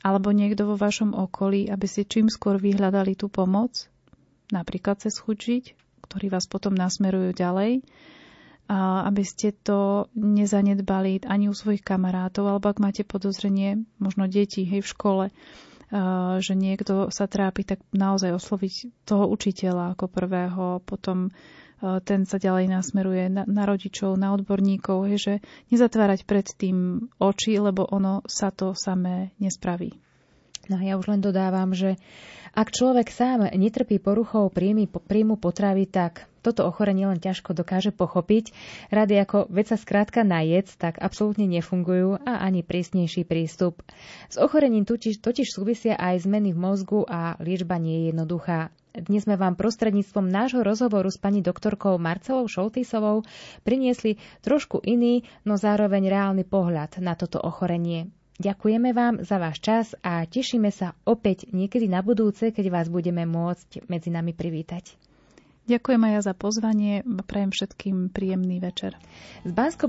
alebo 0.00 0.32
niekto 0.32 0.64
vo 0.64 0.80
vašom 0.80 1.12
okolí, 1.12 1.68
aby 1.68 1.84
si 1.84 2.08
čím 2.08 2.32
skôr 2.32 2.56
vyhľadali 2.56 3.12
tú 3.18 3.28
pomoc, 3.28 3.92
napríklad 4.48 5.04
cez 5.04 5.20
chučiť, 5.20 5.76
ktorí 6.08 6.32
vás 6.32 6.48
potom 6.48 6.72
nasmerujú 6.72 7.36
ďalej, 7.36 7.84
aby 9.04 9.24
ste 9.24 9.52
to 9.52 10.08
nezanedbali 10.16 11.24
ani 11.28 11.52
u 11.52 11.54
svojich 11.56 11.84
kamarátov, 11.84 12.48
alebo 12.48 12.72
ak 12.72 12.80
máte 12.80 13.02
podozrenie, 13.04 13.84
možno 14.00 14.28
deti 14.28 14.64
hej, 14.64 14.84
v 14.84 14.92
škole, 14.92 15.24
že 16.38 16.52
niekto 16.52 17.08
sa 17.08 17.24
trápi, 17.28 17.64
tak 17.64 17.80
naozaj 17.96 18.36
osloviť 18.36 19.04
toho 19.08 19.24
učiteľa 19.28 19.96
ako 19.96 20.04
prvého, 20.08 20.64
potom 20.84 21.32
Eh, 21.32 21.34
ten 21.78 22.26
sa 22.26 22.38
ďalej 22.42 22.74
nasmeruje 22.74 23.24
na, 23.30 23.42
na 23.46 23.62
rodičov, 23.66 24.18
na 24.18 24.34
odborníkov, 24.34 25.06
je, 25.14 25.16
že 25.18 25.34
nezatvárať 25.70 26.26
pred 26.26 26.46
tým 26.46 27.08
oči, 27.22 27.58
lebo 27.58 27.86
ono 27.86 28.26
sa 28.26 28.50
to 28.50 28.74
samé 28.74 29.30
nespraví. 29.38 29.94
No 30.68 30.76
ja 30.84 31.00
už 31.00 31.08
len 31.08 31.24
dodávam, 31.24 31.72
že 31.72 31.96
ak 32.52 32.74
človek 32.74 33.08
sám 33.08 33.48
netrpí 33.56 33.96
poruchou 33.96 34.52
príjmy, 34.52 34.84
príjmu 34.84 35.40
potravy, 35.40 35.88
tak 35.88 36.28
toto 36.44 36.68
ochorenie 36.68 37.08
len 37.08 37.20
ťažko 37.20 37.56
dokáže 37.56 37.92
pochopiť. 37.92 38.52
Rady 38.92 39.14
ako 39.20 39.38
veď 39.48 39.74
sa 39.74 39.76
skrátka 39.80 40.24
najec, 40.24 40.68
tak 40.76 41.00
absolútne 41.00 41.48
nefungujú 41.48 42.20
a 42.20 42.44
ani 42.44 42.60
prísnejší 42.64 43.24
prístup. 43.24 43.80
S 44.28 44.36
ochorením 44.36 44.84
totiž, 44.84 45.20
totiž 45.24 45.48
súvisia 45.48 45.96
aj 45.96 46.28
zmeny 46.28 46.52
v 46.52 46.58
mozgu 46.60 47.00
a 47.08 47.36
liečba 47.40 47.80
nie 47.80 48.04
je 48.04 48.04
jednoduchá. 48.12 48.68
Dnes 48.96 49.28
sme 49.28 49.36
vám 49.36 49.52
prostredníctvom 49.52 50.24
nášho 50.24 50.64
rozhovoru 50.64 51.12
s 51.12 51.20
pani 51.20 51.44
doktorkou 51.44 52.00
Marcelou 52.00 52.48
Šoltisovou 52.48 53.20
priniesli 53.60 54.16
trošku 54.40 54.80
iný, 54.80 55.28
no 55.44 55.60
zároveň 55.60 56.08
reálny 56.08 56.44
pohľad 56.48 56.96
na 57.04 57.12
toto 57.12 57.36
ochorenie. 57.36 58.08
Ďakujeme 58.38 58.94
vám 58.94 59.26
za 59.26 59.36
váš 59.42 59.58
čas 59.58 59.86
a 59.98 60.22
tešíme 60.22 60.70
sa 60.70 60.94
opäť 61.02 61.50
niekedy 61.50 61.90
na 61.90 62.06
budúce, 62.06 62.54
keď 62.54 62.70
vás 62.70 62.86
budeme 62.86 63.26
môcť 63.26 63.90
medzi 63.90 64.14
nami 64.14 64.30
privítať. 64.30 64.94
Ďakujem 65.68 66.00
aj 66.00 66.12
ja 66.16 66.20
za 66.24 66.34
pozvanie. 66.38 67.04
Prajem 67.28 67.52
všetkým 67.52 68.08
príjemný 68.08 68.56
večer. 68.56 68.96
Z 69.44 69.52
bansko 69.52 69.84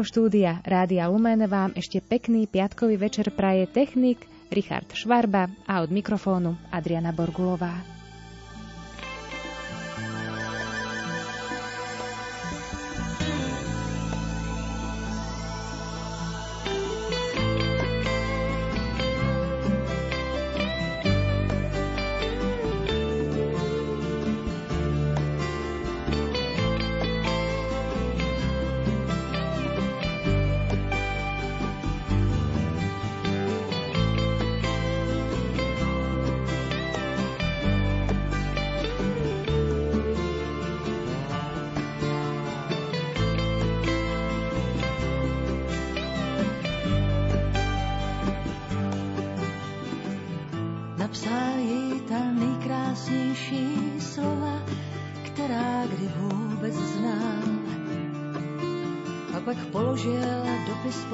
štúdia 0.00 0.64
Rádia 0.64 1.04
Lumen 1.12 1.44
vám 1.44 1.76
ešte 1.76 2.00
pekný 2.00 2.48
piatkový 2.48 2.96
večer 2.96 3.28
praje 3.28 3.68
technik 3.68 4.24
Richard 4.48 4.88
Švarba 4.96 5.52
a 5.68 5.84
od 5.84 5.92
mikrofónu 5.92 6.56
Adriana 6.72 7.12
Borgulová. 7.12 7.98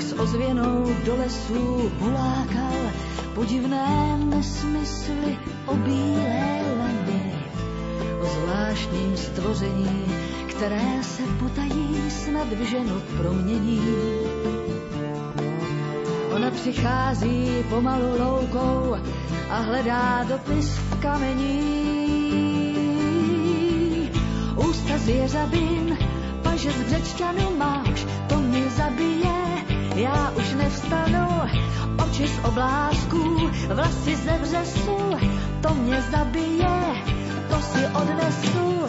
S 0.00 0.12
ozvěnou 0.18 0.84
do 1.06 1.16
lesů 1.16 1.92
hulákal 1.98 2.90
podivné 3.34 4.18
nesmysly 4.24 5.38
o 5.66 5.76
bílé 5.76 6.60
lani, 6.78 7.34
o 8.22 8.26
zvláštním 8.26 9.16
stvoření, 9.16 10.04
které 10.48 11.02
se 11.02 11.22
potají 11.38 12.10
snad 12.10 12.48
v 12.48 12.62
ženu 12.62 13.02
promění 13.18 13.80
přichází 16.50 17.64
pomalu 17.68 18.18
loukou 18.18 18.96
a 19.50 19.56
hledá 19.56 20.24
dopis 20.28 20.68
v 20.68 21.00
kamení. 21.00 21.80
Ústa 24.56 24.98
zvěřabin, 24.98 25.98
paže 26.42 26.70
z 26.70 26.82
břečťanu 26.82 27.40
zabije, 27.40 27.79
nevstanu, 30.70 31.26
oči 31.98 32.28
z 32.28 32.38
oblázků, 32.44 33.50
vlasy 33.74 34.16
ze 34.16 34.38
vřesu, 34.38 34.98
to 35.62 35.74
mě 35.74 36.02
zabije, 36.02 37.02
to 37.50 37.60
si 37.60 37.86
odnesu 37.86 38.86